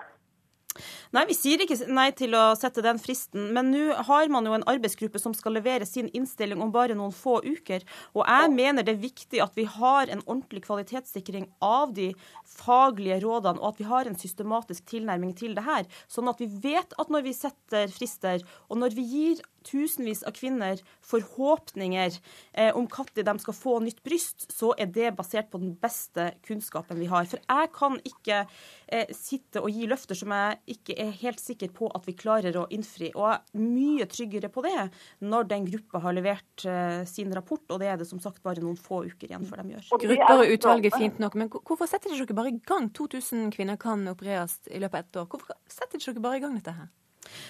Nei, 1.13 1.27
vi 1.29 1.35
sier 1.37 1.61
ikke 1.61 1.75
nei 1.93 2.07
til 2.17 2.33
å 2.33 2.55
sette 2.57 2.81
den 2.81 2.97
fristen, 2.97 3.51
men 3.53 3.67
nå 3.69 3.93
har 4.07 4.31
man 4.33 4.47
jo 4.49 4.55
en 4.57 4.63
arbeidsgruppe 4.71 5.19
som 5.21 5.35
skal 5.37 5.53
levere 5.53 5.85
sin 5.85 6.07
innstilling 6.09 6.57
om 6.63 6.71
bare 6.73 6.95
noen 6.97 7.13
få 7.13 7.35
uker. 7.45 7.85
Og 8.17 8.23
jeg 8.25 8.49
mener 8.55 8.81
det 8.81 8.95
er 8.95 9.03
viktig 9.03 9.43
at 9.43 9.53
vi 9.53 9.67
har 9.69 10.09
en 10.09 10.23
ordentlig 10.25 10.63
kvalitetssikring 10.65 11.45
av 11.61 11.93
de 11.93 12.07
faglige 12.55 13.19
rådene, 13.21 13.61
og 13.61 13.75
at 13.75 13.83
vi 13.83 13.87
har 13.91 14.09
en 14.09 14.17
systematisk 14.17 14.89
tilnærming 14.89 15.35
til 15.37 15.53
det 15.53 15.67
her. 15.67 15.85
Sånn 16.09 16.31
at 16.33 16.41
vi 16.41 16.49
vet 16.49 16.97
at 16.97 17.13
når 17.13 17.27
vi 17.29 17.37
setter 17.37 17.93
frister, 17.93 18.41
og 18.73 18.81
når 18.81 18.97
vi 18.97 19.05
gir 19.13 19.45
tusenvis 19.65 20.23
av 20.27 20.35
kvinner 20.37 20.81
forhåpninger 21.03 22.17
eh, 22.53 22.71
om 22.75 22.87
når 22.87 23.23
de 23.23 23.39
skal 23.41 23.55
få 23.55 23.79
nytt 23.83 24.01
bryst, 24.03 24.45
så 24.51 24.73
er 24.77 24.89
det 24.93 25.15
basert 25.17 25.49
på 25.51 25.59
den 25.61 25.75
beste 25.79 26.31
kunnskapen 26.45 26.99
vi 26.99 27.09
har. 27.11 27.25
For 27.29 27.41
jeg 27.41 27.71
kan 27.75 27.97
ikke 28.05 28.43
eh, 28.87 29.11
sitte 29.15 29.61
og 29.63 29.71
gi 29.73 29.87
løfter 29.89 30.17
som 30.17 30.33
jeg 30.35 30.77
ikke 30.77 30.97
er 30.99 31.11
helt 31.23 31.41
sikker 31.41 31.73
på 31.75 31.89
at 31.93 32.07
vi 32.07 32.15
klarer 32.17 32.57
å 32.59 32.67
innfri. 32.73 33.11
Og 33.15 33.27
jeg 33.27 33.39
er 33.39 33.65
mye 33.65 34.07
tryggere 34.09 34.51
på 34.53 34.65
det 34.65 34.87
når 35.25 35.49
den 35.51 35.67
gruppa 35.69 36.03
har 36.03 36.17
levert 36.17 36.65
eh, 36.69 37.03
sin 37.09 37.33
rapport, 37.35 37.65
og 37.69 37.81
det 37.81 37.91
er 37.91 38.01
det 38.01 38.09
som 38.09 38.21
sagt 38.23 38.43
bare 38.45 38.63
noen 38.63 38.79
få 38.79 39.03
uker 39.09 39.29
igjen 39.29 39.47
før 39.49 39.63
de 39.63 39.75
gjør. 39.75 39.91
Grupper 40.07 40.43
og 40.43 40.57
utvalg 40.57 40.89
er 40.89 40.97
fint 40.97 41.21
nok, 41.23 41.37
men 41.39 41.51
hvorfor 41.53 41.89
setter 41.89 42.13
dere 42.13 42.37
bare 42.37 42.53
i 42.53 42.59
gang 42.63 42.89
2000 42.95 43.53
kvinner 43.55 43.79
kan 43.81 44.05
opereres 44.11 44.59
i 44.69 44.81
løpet 44.81 44.99
av 44.99 45.07
ett 45.07 45.23
år? 45.23 45.31
Hvorfor 45.31 45.57
setter 45.71 46.03
dere 46.03 46.23
bare 46.23 46.39
i 46.39 46.43
gang 46.43 46.59
dette 46.59 46.75
her? 46.75 46.91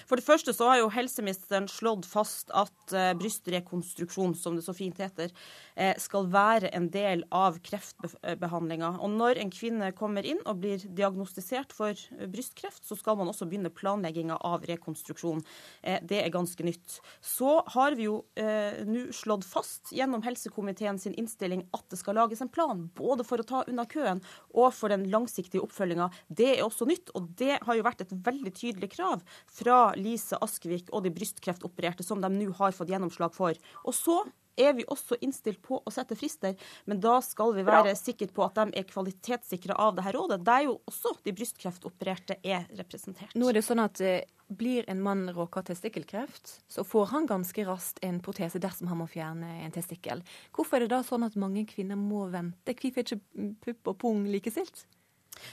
For 0.08 0.20
det 0.20 0.26
første 0.26 0.54
så 0.54 0.68
har 0.70 0.80
jo 0.80 0.90
helseministeren 0.92 1.68
slått 1.70 2.06
fast 2.08 2.52
at 2.54 2.94
uh, 2.94 3.12
brystrekonstruksjon, 3.18 4.34
som 4.38 4.58
det 4.58 4.64
så 4.66 4.74
fint 4.76 4.98
heter, 5.00 5.32
uh, 5.78 5.94
skal 6.00 6.28
være 6.32 6.70
en 6.76 6.88
del 6.94 7.24
av 7.34 7.58
kreftbehandlinga. 7.64 8.94
Og 9.04 9.12
når 9.14 9.42
en 9.42 9.52
kvinne 9.54 9.90
kommer 9.96 10.26
inn 10.26 10.42
og 10.44 10.62
blir 10.62 10.84
diagnostisert 10.84 11.74
for 11.76 11.98
brystkreft, 12.30 12.84
så 12.86 12.98
skal 12.98 13.18
man 13.20 13.30
også 13.32 13.48
begynne 13.50 13.72
planlegginga 13.74 14.38
av 14.44 14.64
rekonstruksjon. 14.68 15.42
det 16.02 16.20
er 16.22 16.32
ganske 16.32 16.64
nytt. 16.64 16.98
Så 17.20 17.56
har 17.74 17.94
vi 17.98 18.06
jo 18.06 18.16
nå 18.86 19.04
slått 19.14 19.44
fast 19.48 19.92
gjennom 19.94 20.22
helsekomiteen 20.24 20.98
sin 21.00 21.14
innstilling 21.18 21.64
at 21.76 21.84
det 21.92 21.98
skal 22.00 22.16
lages 22.18 22.42
en 22.44 22.50
plan, 22.52 22.86
både 22.96 23.26
for 23.26 23.40
å 23.40 23.46
ta 23.48 23.62
unna 23.68 23.84
køen 23.90 24.22
og 24.54 24.72
for 24.76 24.92
den 24.92 25.06
langsiktige 25.12 25.62
oppfølginga. 25.64 26.10
Det 26.28 26.50
er 26.56 26.64
også 26.64 26.88
nytt, 26.88 27.12
og 27.14 27.30
det 27.38 27.58
har 27.62 27.78
jo 27.78 27.86
vært 27.86 28.04
et 28.04 28.14
veldig 28.26 28.52
tydelig 28.56 28.90
krav 28.94 29.24
fra 29.58 29.73
fra 29.74 29.94
Lise 29.98 30.38
Askvik 30.40 30.90
og 30.92 31.02
de 31.04 31.10
brystkreftopererte, 31.14 32.06
som 32.06 32.22
de 32.22 32.30
nå 32.30 32.52
har 32.60 32.74
fått 32.74 32.92
gjennomslag 32.92 33.34
for. 33.34 33.58
Og 33.84 33.94
så 33.94 34.22
er 34.54 34.76
vi 34.78 34.84
også 34.86 35.16
innstilt 35.24 35.58
på 35.66 35.80
å 35.82 35.90
sette 35.90 36.14
frister, 36.14 36.54
men 36.86 37.00
da 37.02 37.16
skal 37.26 37.56
vi 37.56 37.64
være 37.66 37.90
ja. 37.90 37.98
sikre 37.98 38.28
på 38.30 38.44
at 38.44 38.54
de 38.60 38.78
er 38.78 38.86
kvalitetssikra 38.86 39.74
av 39.82 39.96
dette 39.96 40.12
rådet, 40.14 40.38
der 40.46 40.68
jo 40.68 40.76
også 40.86 41.16
de 41.26 41.34
brystkreftopererte 41.34 42.38
er 42.38 42.68
representert. 42.78 43.34
Nå 43.34 43.50
er 43.50 43.58
det 43.58 43.66
sånn 43.66 43.82
at 43.82 44.02
eh, 44.04 44.22
Blir 44.54 44.84
en 44.92 45.00
mann 45.00 45.22
råka 45.32 45.62
av 45.62 45.70
testikkelkreft, 45.70 46.50
så 46.70 46.82
får 46.84 47.06
han 47.14 47.26
ganske 47.26 47.62
raskt 47.64 48.02
en 48.04 48.18
protese 48.22 48.60
dersom 48.60 48.90
han 48.90 49.00
må 49.00 49.06
fjerne 49.08 49.48
en 49.64 49.72
testikkel. 49.72 50.20
Hvorfor 50.54 50.76
er 50.76 50.84
det 50.84 50.92
da 50.92 51.00
sånn 51.02 51.24
at 51.24 51.38
mange 51.40 51.64
kvinner 51.66 51.96
må 51.98 52.26
vente? 52.30 52.76
Hvorfor 52.76 53.00
er 53.00 53.08
ikke 53.08 53.48
pupp 53.64 53.90
og 53.94 53.96
pung 54.04 54.26
likestilt? 54.28 54.84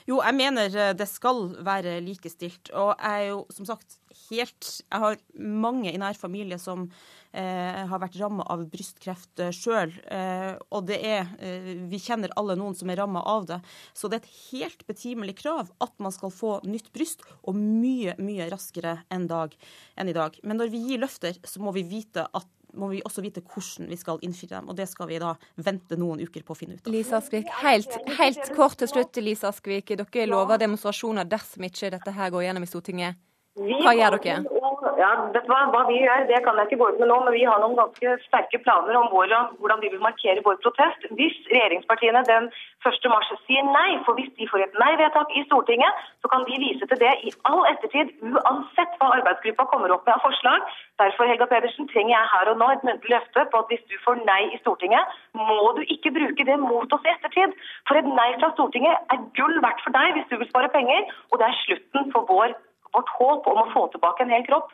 Jo, 0.09 0.19
jeg 0.21 0.37
mener 0.37 0.75
eh, 0.75 0.93
det 0.97 1.07
skal 1.09 1.49
være 1.65 1.99
likestilt. 2.05 2.71
Og 2.73 2.93
jeg 2.95 3.25
er 3.25 3.31
jo 3.31 3.41
som 3.53 3.67
sagt 3.69 3.97
helt 4.27 4.67
Jeg 4.81 4.99
har 4.99 5.17
mange 5.39 5.91
i 5.91 5.99
nær 5.99 6.17
familie 6.19 6.57
som 6.59 6.85
eh, 7.31 7.81
har 7.87 8.01
vært 8.01 8.17
ramma 8.19 8.45
av 8.51 8.65
brystkreft 8.71 9.41
eh, 9.43 9.53
sjøl. 9.55 9.93
Eh, 10.11 10.53
og 10.71 10.87
det 10.89 10.99
er 11.07 11.31
eh, 11.39 11.71
Vi 11.91 11.99
kjenner 12.01 12.33
alle 12.39 12.57
noen 12.59 12.75
som 12.77 12.91
er 12.91 13.01
ramma 13.01 13.23
av 13.27 13.47
det. 13.49 13.59
Så 13.97 14.11
det 14.11 14.19
er 14.19 14.25
et 14.25 14.39
helt 14.51 14.85
betimelig 14.89 15.37
krav 15.41 15.71
at 15.83 15.95
man 16.03 16.15
skal 16.15 16.33
få 16.35 16.57
nytt 16.67 16.91
bryst, 16.95 17.25
og 17.47 17.57
mye, 17.57 18.15
mye 18.21 18.49
raskere 18.51 18.99
enn, 19.11 19.27
dag, 19.31 19.55
enn 19.99 20.11
i 20.11 20.17
dag. 20.17 20.37
Men 20.43 20.61
når 20.61 20.73
vi 20.73 20.83
gir 20.89 21.03
løfter, 21.03 21.39
så 21.47 21.63
må 21.63 21.73
vi 21.75 21.87
vite 21.87 22.27
at 22.27 22.49
må 22.77 22.91
vi 22.91 23.01
også 23.05 23.23
vite 23.23 23.43
hvordan 23.43 23.89
vi 23.91 23.97
skal 23.99 24.21
innfri 24.25 24.49
dem. 24.51 24.69
Og 24.69 24.77
det 24.77 24.87
skal 24.91 25.09
vi 25.09 25.19
da 25.21 25.33
vente 25.61 25.97
noen 25.99 26.21
uker 26.23 26.45
på 26.45 26.55
å 26.55 26.59
finne 26.59 26.77
ut 26.77 26.85
av. 26.85 26.93
Lise 26.93 27.17
Askvik, 27.17 27.49
helt, 27.63 27.97
helt 28.19 28.53
kort 28.57 28.77
til 28.81 28.91
slutt, 28.91 29.21
Lise 29.23 29.49
Askvik. 29.49 29.93
Dere 29.97 30.29
lover 30.29 30.61
demonstrasjoner 30.61 31.27
dersom 31.29 31.67
ikke 31.67 31.91
dette 31.95 32.15
her 32.15 32.33
går 32.33 32.47
gjennom 32.47 32.67
i 32.67 32.71
Stortinget. 32.71 33.19
Hva 33.59 33.91
gjør 33.97 34.15
dere? 34.23 34.60
Ja, 35.01 35.09
vet 35.33 35.47
du 35.47 35.49
hva, 35.49 35.63
hva 35.73 35.79
vi 35.87 35.95
gjør, 35.97 36.27
det 36.29 36.39
kan 36.45 36.59
jeg 36.59 36.67
ikke 36.67 36.77
gå 36.81 36.87
ut 36.91 36.99
med 37.01 37.09
nå, 37.09 37.15
men 37.25 37.33
vi 37.33 37.45
har 37.47 37.61
noen 37.61 37.77
ganske 37.79 38.11
sterke 38.27 38.59
planer 38.61 38.97
om 38.99 39.07
hvordan, 39.09 39.55
hvordan 39.57 39.81
vi 39.81 39.89
vil 39.93 40.03
markere 40.03 40.43
vår 40.45 40.59
protest. 40.61 41.07
Hvis 41.17 41.37
regjeringspartiene 41.49 42.21
den 42.27 42.49
1. 42.85 43.07
mars 43.09 43.31
sier 43.47 43.65
nei, 43.65 43.95
for 44.05 44.19
hvis 44.19 44.29
de 44.37 44.45
får 44.51 44.65
et 44.67 44.77
nei-vedtak 44.77 45.33
i 45.39 45.41
Stortinget, 45.47 46.03
så 46.21 46.29
kan 46.29 46.45
de 46.45 46.59
vise 46.61 46.85
til 46.91 47.01
det 47.01 47.15
i 47.25 47.33
all 47.49 47.65
ettertid, 47.71 48.13
uansett 48.21 48.93
hva 49.01 49.09
arbeidsgruppa 49.17 49.65
kommer 49.73 49.95
opp 49.95 50.05
med 50.05 50.19
av 50.19 50.25
forslag. 50.27 50.69
Derfor 51.01 51.29
Helga 51.31 51.49
Pedersen, 51.49 51.89
trenger 51.89 52.13
jeg 52.13 52.31
her 52.35 52.51
og 52.53 52.61
nå 52.61 52.69
et 52.75 52.85
muntlig 52.85 53.15
løfte 53.15 53.47
på 53.49 53.63
at 53.63 53.73
hvis 53.73 53.85
du 53.89 53.97
får 54.05 54.21
nei 54.27 54.41
i 54.51 54.59
Stortinget, 54.61 55.21
må 55.39 55.71
du 55.79 55.81
ikke 55.87 56.13
bruke 56.13 56.45
det 56.51 56.59
mot 56.61 56.93
oss 56.93 57.07
i 57.09 57.15
ettertid. 57.15 57.55
For 57.89 57.97
et 57.97 58.11
nei 58.11 58.33
fra 58.37 58.53
Stortinget 58.53 59.15
er 59.15 59.25
gull 59.39 59.57
verdt 59.65 59.81
for 59.87 59.97
deg 59.97 60.19
hvis 60.19 60.29
du 60.29 60.37
vil 60.37 60.51
spare 60.51 60.69
penger, 60.75 61.09
og 61.31 61.41
det 61.41 61.49
er 61.49 61.63
slutten 61.63 62.13
for 62.13 62.29
vår 62.29 62.53
vårt 62.91 63.11
håp 63.17 63.45
om 63.47 63.59
å 63.61 63.69
få 63.71 63.87
tilbake 63.93 64.25
en 64.25 64.33
hel 64.35 64.45
kropp. 64.47 64.71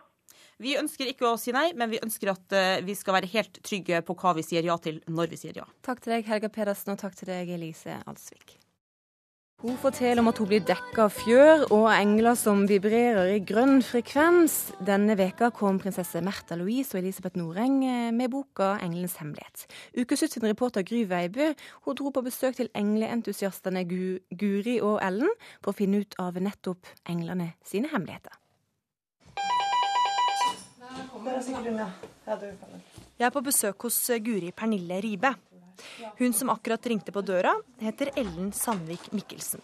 Vi 0.58 0.74
ønsker 0.80 1.10
ikke 1.12 1.28
å 1.30 1.38
si 1.38 1.54
nei, 1.54 1.70
men 1.78 1.92
vi 1.92 2.02
ønsker 2.02 2.32
at 2.34 2.54
eh, 2.58 2.80
vi 2.86 2.96
skal 2.98 3.20
være 3.20 3.30
helt 3.30 3.60
trygge 3.66 4.02
på 4.06 4.16
hva 4.18 4.34
vi 4.38 4.46
sier 4.46 4.66
ja 4.66 4.78
til 4.82 5.04
når 5.06 5.34
vi 5.36 5.42
sier 5.44 5.60
ja. 5.62 5.68
Takk 5.86 6.02
til 6.02 6.16
deg, 6.16 6.26
Helga 6.26 6.50
Pedersen, 6.50 6.96
og 6.96 7.02
takk 7.04 7.14
til 7.20 7.30
deg, 7.30 7.52
Elise 7.54 8.00
Alsvik. 8.10 8.58
Hun 9.62 9.74
forteller 9.82 10.22
om 10.22 10.30
at 10.30 10.38
hun 10.38 10.50
blir 10.50 10.62
dekka 10.62 11.08
av 11.08 11.14
fjør 11.18 11.64
og 11.74 11.88
engler 11.90 12.36
som 12.38 12.60
vibrerer 12.70 13.32
i 13.34 13.40
grønn 13.42 13.80
frekvens. 13.86 14.58
Denne 14.86 15.16
veka 15.18 15.50
kom 15.50 15.80
prinsesse 15.82 16.22
Märtha 16.26 16.58
Louise 16.58 16.94
og 16.94 17.02
Elisabeth 17.02 17.38
Noreng 17.38 17.80
eh, 17.86 18.12
med 18.14 18.30
boka 18.34 18.76
'Engelens 18.78 19.18
hemmelighet'. 19.18 19.66
Ukeslutt 19.98 20.38
sin 20.38 20.46
reporter 20.46 20.86
Gry 20.86 21.06
Veibø 21.10 21.54
hun 21.86 21.98
dro 21.98 22.14
på 22.14 22.26
besøk 22.26 22.58
til 22.58 22.70
engleentusiastene 22.74 23.86
Guri 23.86 24.78
og 24.82 25.02
Ellen 25.02 25.34
for 25.62 25.74
å 25.74 25.78
finne 25.78 26.02
ut 26.06 26.18
av 26.22 26.38
nettopp 26.38 26.86
englene 27.10 27.54
sine 27.66 27.90
hemmeligheter. 27.94 28.38
Jeg 33.18 33.26
er 33.28 33.34
på 33.34 33.44
besøk 33.44 33.88
hos 33.88 33.98
eh, 34.14 34.22
Guri 34.24 34.52
Pernille 34.56 35.00
Ribe. 35.04 35.34
Hun 36.18 36.34
som 36.34 36.50
akkurat 36.54 36.86
ringte 36.90 37.14
på 37.14 37.22
døra, 37.26 37.54
heter 37.82 38.12
Ellen 38.18 38.54
Sandvik 38.56 39.12
Mikkelsen. 39.14 39.62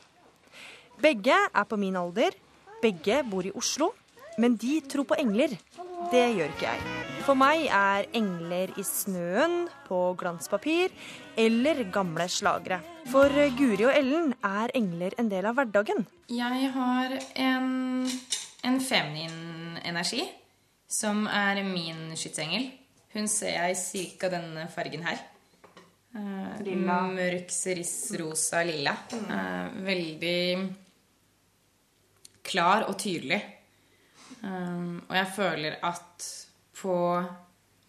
Begge 1.01 1.35
er 1.35 1.65
på 1.69 1.79
min 1.79 1.95
alder, 1.97 2.35
begge 2.83 3.23
bor 3.29 3.45
i 3.47 3.53
Oslo, 3.57 3.91
men 4.37 4.57
de 4.59 4.79
tror 4.89 5.07
på 5.09 5.17
engler. 5.21 5.55
Det 6.11 6.25
gjør 6.35 6.51
ikke 6.53 6.67
jeg. 6.67 7.01
For 7.23 7.39
meg 7.39 7.65
er 7.71 8.09
engler 8.17 8.73
i 8.75 8.83
snøen, 8.83 9.69
på 9.87 9.99
glanspapir 10.19 10.91
eller 11.39 11.83
gamle 11.93 12.27
slagere. 12.27 12.81
For 13.11 13.31
Guri 13.57 13.87
og 13.87 13.95
Ellen 13.95 14.33
er 14.43 14.73
engler 14.75 15.15
en 15.21 15.31
del 15.31 15.47
av 15.47 15.55
hverdagen. 15.57 16.03
Jeg 16.27 16.71
har 16.75 17.17
en, 17.47 17.69
en 18.67 18.79
feminin 18.83 19.79
energi, 19.87 20.25
som 20.93 21.25
er 21.27 21.63
min 21.65 22.11
skytsengel. 22.19 22.69
Hun 23.13 23.29
ser 23.29 23.55
jeg 23.57 23.77
i 23.77 24.03
ca. 24.17 24.29
denne 24.33 24.67
fargen 24.73 25.05
her. 25.05 25.19
Eh, 26.13 26.61
Lilla. 26.65 26.99
Mørk 27.09 27.49
cerise-rosa 27.53 28.61
lilla. 28.67 28.93
Eh, 29.13 29.67
veldig 29.87 30.43
klar 32.45 32.85
og 32.89 32.97
tydelig. 33.01 33.41
Um, 34.43 34.97
og 35.07 35.15
jeg 35.15 35.27
føler 35.37 35.75
at 35.87 36.25
på 36.75 36.95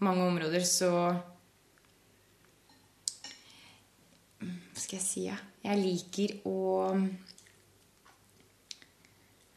mange 0.06 0.26
områder 0.28 0.62
så 0.62 0.90
Hva 4.44 4.82
skal 4.82 4.98
jeg 5.00 5.02
si? 5.02 5.24
Ja? 5.26 5.34
Jeg 5.64 5.80
liker 5.80 6.36
å 6.46 6.60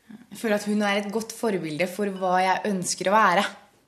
Jeg 0.08 0.40
føler 0.40 0.60
at 0.60 0.68
hun 0.70 0.84
er 0.86 1.00
et 1.00 1.10
godt 1.12 1.34
forbilde 1.36 1.88
for 1.92 2.12
hva 2.20 2.38
jeg 2.44 2.70
ønsker 2.72 3.10
å 3.10 3.16
være. 3.16 3.46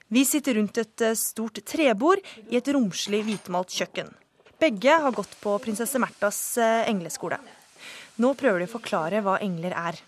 Vi 0.09 0.23
sitter 0.25 0.57
rundt 0.57 0.79
et 0.81 1.05
eh, 1.05 1.17
stort 1.17 1.61
trebord 1.69 2.23
i 2.49 2.57
et 2.57 2.71
romslig 2.73 3.21
hvitmalt 3.27 3.75
kjøkken. 3.75 4.09
Begge 4.59 4.95
har 5.03 5.13
gått 5.15 5.35
på 5.39 5.53
prinsesse 5.61 6.01
Märthas 6.01 6.41
eh, 6.57 6.89
engleskole. 6.89 7.37
Nå 8.19 8.33
prøver 8.39 8.63
de 8.63 8.67
å 8.67 8.71
forklare 8.71 9.21
hva 9.23 9.37
engler 9.45 9.75
er. 9.77 9.99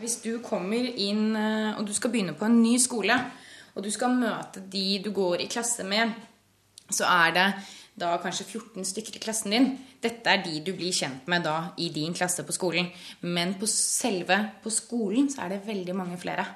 Hvis 0.00 0.16
du 0.24 0.38
kommer 0.42 0.80
inn 0.80 1.36
eh, 1.36 1.76
og 1.76 1.84
du 1.86 1.92
skal 1.94 2.14
begynne 2.14 2.34
på 2.38 2.48
en 2.48 2.56
ny 2.62 2.78
skole, 2.80 3.18
og 3.76 3.84
du 3.84 3.90
skal 3.92 4.16
møte 4.16 4.64
de 4.72 4.98
du 5.04 5.12
går 5.14 5.44
i 5.44 5.50
klasse 5.52 5.84
med, 5.86 6.16
så 6.90 7.06
er 7.06 7.36
det 7.36 7.46
da 8.00 8.16
kanskje 8.22 8.48
14 8.48 8.88
stykker 8.88 9.18
i 9.18 9.22
klassen 9.22 9.54
din. 9.54 9.68
Dette 10.00 10.32
er 10.32 10.40
de 10.44 10.62
du 10.64 10.72
blir 10.76 10.94
kjent 10.96 11.28
med 11.28 11.44
da 11.44 11.74
i 11.76 11.90
din 11.92 12.14
klasse 12.16 12.44
på 12.46 12.56
skolen. 12.56 12.88
Men 13.20 13.54
på 13.60 13.68
selve 13.68 14.38
på 14.64 14.72
skolen 14.72 15.28
så 15.32 15.44
er 15.44 15.54
det 15.54 15.66
veldig 15.68 15.96
mange 15.96 16.18
flere. 16.20 16.46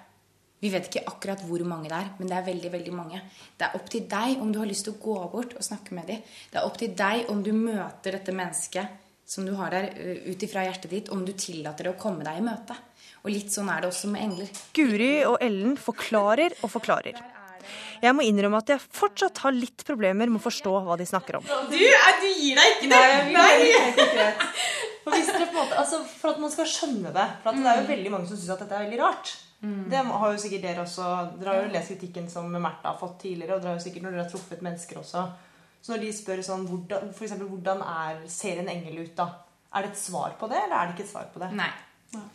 Vi 0.65 0.71
vet 0.73 0.87
ikke 0.89 1.05
akkurat 1.11 1.43
hvor 1.45 1.61
mange 1.69 1.91
det 1.91 1.97
er, 1.99 2.07
men 2.17 2.31
det 2.31 2.37
er 2.39 2.47
veldig 2.47 2.71
veldig 2.73 2.93
mange. 2.97 3.21
Det 3.59 3.67
er 3.67 3.75
opp 3.77 3.91
til 3.93 4.07
deg 4.09 4.41
om 4.41 4.53
du 4.53 4.63
har 4.63 4.71
lyst 4.71 4.87
til 4.89 4.95
å 4.95 5.03
gå 5.03 5.17
bort 5.35 5.53
og 5.59 5.67
snakke 5.67 5.93
med 5.97 6.09
dem. 6.09 6.23
Det 6.25 6.57
er 6.57 6.65
opp 6.65 6.79
til 6.81 6.95
deg 6.97 7.29
om 7.33 7.43
du 7.45 7.53
møter 7.53 8.17
dette 8.17 8.33
mennesket 8.33 9.03
som 9.29 9.45
du 9.45 9.53
har 9.59 9.73
der 9.73 9.91
ø, 9.93 10.17
ut 10.33 10.43
ifra 10.45 10.65
hjertet 10.65 10.91
ditt, 10.93 11.13
om 11.13 11.25
du 11.25 11.33
tillater 11.37 11.89
det 11.89 11.95
å 11.95 12.01
komme 12.01 12.25
deg 12.25 12.41
i 12.41 12.45
møte. 12.45 12.77
Og 13.25 13.33
litt 13.33 13.53
sånn 13.53 13.69
er 13.73 13.85
det 13.85 13.93
også 13.93 14.11
med 14.13 14.25
engler. 14.25 14.51
Guri 14.77 15.15
og 15.29 15.39
Ellen 15.45 15.79
forklarer 15.81 16.57
og 16.63 16.73
forklarer. 16.79 17.21
Jeg 18.05 18.17
må 18.17 18.25
innrømme 18.27 18.61
at 18.61 18.71
jeg 18.75 18.83
fortsatt 18.85 19.41
har 19.47 19.55
litt 19.57 19.85
problemer 19.89 20.29
med 20.29 20.43
å 20.43 20.45
forstå 20.45 20.73
hva 20.85 20.97
de 21.01 21.07
snakker 21.09 21.39
om. 21.39 21.47
Du, 21.71 21.79
du 21.79 22.29
gir 22.29 22.59
deg 22.59 22.75
ikke 22.75 22.91
det! 22.93 23.01
Nei, 23.33 23.53
helt. 23.73 24.45
For, 25.05 25.15
hvis 25.15 25.31
dere 25.31 25.47
på 25.49 25.55
en 25.55 25.59
måte, 25.63 25.79
altså, 25.81 26.03
for 26.09 26.35
at 26.35 26.43
man 26.43 26.53
skal 26.53 26.69
skjønne 26.69 27.13
det. 27.15 27.25
For 27.43 27.53
at 27.53 27.63
det 27.65 27.73
er 27.73 27.81
jo 27.81 27.89
veldig 27.91 28.13
mange 28.13 28.29
som 28.29 28.39
syns 28.41 28.53
at 28.55 28.63
dette 28.65 28.77
er 28.77 28.87
veldig 28.87 29.01
rart. 29.01 29.33
Det 29.65 29.97
har 29.97 30.33
jo 30.35 30.41
sikkert 30.43 30.65
dere 30.67 30.85
også. 30.85 31.09
Dere 31.41 31.53
har 31.55 31.63
jo 31.63 31.73
lest 31.73 31.93
kritikken 31.95 32.29
som 32.33 32.51
Märtha 32.53 32.91
har 32.91 33.01
fått 33.01 33.17
tidligere. 33.23 33.57
Og 33.57 33.63
dere 33.65 33.73
har 33.73 33.79
jo 33.79 33.85
sikkert 33.87 34.05
når 34.05 34.17
dere 34.17 34.25
har 34.27 34.33
truffet 34.33 34.65
mennesker 34.65 35.01
også. 35.01 35.25
Så 35.85 35.93
når 35.93 36.05
de 36.05 36.11
spør 36.17 36.43
sånn 36.45 36.67
hvordan, 36.69 37.13
for 37.17 37.27
eksempel, 37.27 37.49
hvordan 37.53 37.81
er, 37.85 38.21
ser 38.33 38.61
en 38.61 38.69
engel 38.73 39.03
ut, 39.05 39.15
da? 39.17 39.29
Er 39.75 39.85
det 39.85 39.95
et 39.95 40.01
svar 40.01 40.37
på 40.41 40.49
det, 40.53 40.61
eller 40.67 40.77
er 40.79 40.91
det 40.91 40.97
ikke 40.97 41.07
et 41.09 41.13
svar 41.13 41.31
på 41.33 41.41
det? 41.43 41.51
Nei. 41.57 41.71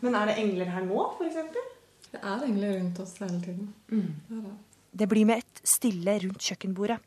Men 0.04 0.18
er 0.20 0.30
det 0.30 0.40
engler 0.42 0.74
her 0.74 0.86
nå, 0.86 1.06
f.eks.? 1.18 1.62
Det 2.10 2.20
er 2.20 2.44
engler 2.50 2.76
rundt 2.80 3.00
oss 3.02 3.14
hele 3.22 3.40
tiden. 3.46 3.70
Det 3.90 4.38
er 4.38 4.42
det. 4.50 4.58
Det 4.92 5.08
blir 5.10 5.28
med 5.30 5.44
et 5.44 5.62
stille 5.68 6.18
rundt 6.24 6.44
kjøkkenbordet. 6.44 7.00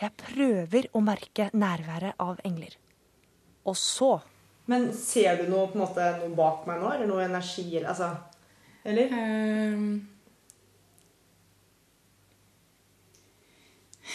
Jeg 0.00 0.10
prøver 0.18 0.88
å 0.92 1.02
merke 1.04 1.50
nærværet 1.54 2.18
av 2.18 2.40
engler. 2.46 2.74
Og 3.64 3.76
så 3.78 4.16
Men 4.66 4.88
ser 4.96 5.36
du 5.42 5.50
noe, 5.50 5.68
på 5.68 5.76
en 5.76 5.84
måte, 5.84 6.04
noe 6.22 6.32
bak 6.36 6.64
meg 6.66 6.80
nå? 6.80 6.90
Eller 6.94 7.08
noe 7.10 7.24
energi? 7.26 7.66
Eller, 7.76 7.90
altså, 7.92 8.14
eller? 8.84 9.12
Um, 9.12 10.08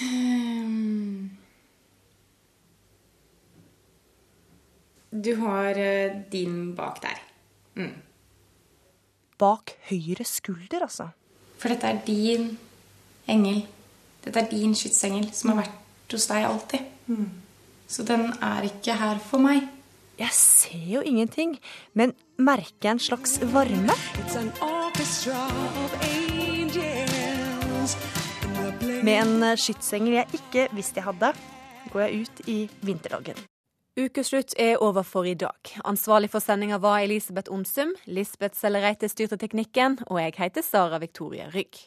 um, 0.02 1.30
Du 5.10 5.36
har 5.42 5.78
eh, 5.78 6.18
din 6.32 6.76
bak 6.76 7.02
der. 7.02 7.22
Mm. 7.76 7.94
Bak 9.38 9.74
høyre 9.90 10.26
skulder, 10.26 10.84
altså. 10.86 11.10
For 11.58 11.74
dette 11.74 11.90
er 11.90 12.02
din 12.06 12.52
engel. 13.30 13.62
Dette 14.26 14.42
er 14.42 14.50
din 14.52 14.76
skytsengel 14.76 15.30
som 15.34 15.54
har 15.54 15.64
vært 15.64 16.16
hos 16.16 16.28
deg 16.30 16.48
alltid. 16.48 16.88
Mm. 17.08 17.28
Så 17.90 18.06
den 18.06 18.30
er 18.42 18.68
ikke 18.68 18.98
her 19.00 19.20
for 19.24 19.42
meg. 19.42 19.68
Jeg 20.20 20.36
ser 20.36 20.82
jo 20.84 21.02
ingenting, 21.06 21.56
men 21.96 22.12
merker 22.38 22.90
jeg 22.90 22.98
en 22.98 23.00
slags 23.00 23.38
varme? 23.54 23.96
Med 29.04 29.16
en 29.16 29.46
skytsengel 29.58 30.18
jeg 30.18 30.42
ikke 30.42 30.68
visste 30.76 31.00
jeg 31.00 31.08
hadde, 31.08 31.32
går 31.94 32.04
jeg 32.04 32.26
ut 32.26 32.44
i 32.52 32.58
vinterdagen. 32.84 33.40
Ukeslutt 34.00 34.54
er 34.60 34.78
over 34.84 35.04
for 35.04 35.28
i 35.28 35.34
dag. 35.34 35.72
Ansvarlig 35.88 36.30
for 36.32 36.44
sendinga 36.44 36.78
var 36.80 37.00
Elisabeth 37.04 37.52
Onsum. 37.52 37.96
Lisbeth 38.06 38.60
Sellereite 38.60 39.10
styrte 39.12 39.40
teknikken, 39.40 39.98
og 40.08 40.22
jeg 40.22 40.36
heter 40.38 40.64
Sara 40.64 41.00
Victoria 41.00 41.50
Rygg. 41.56 41.80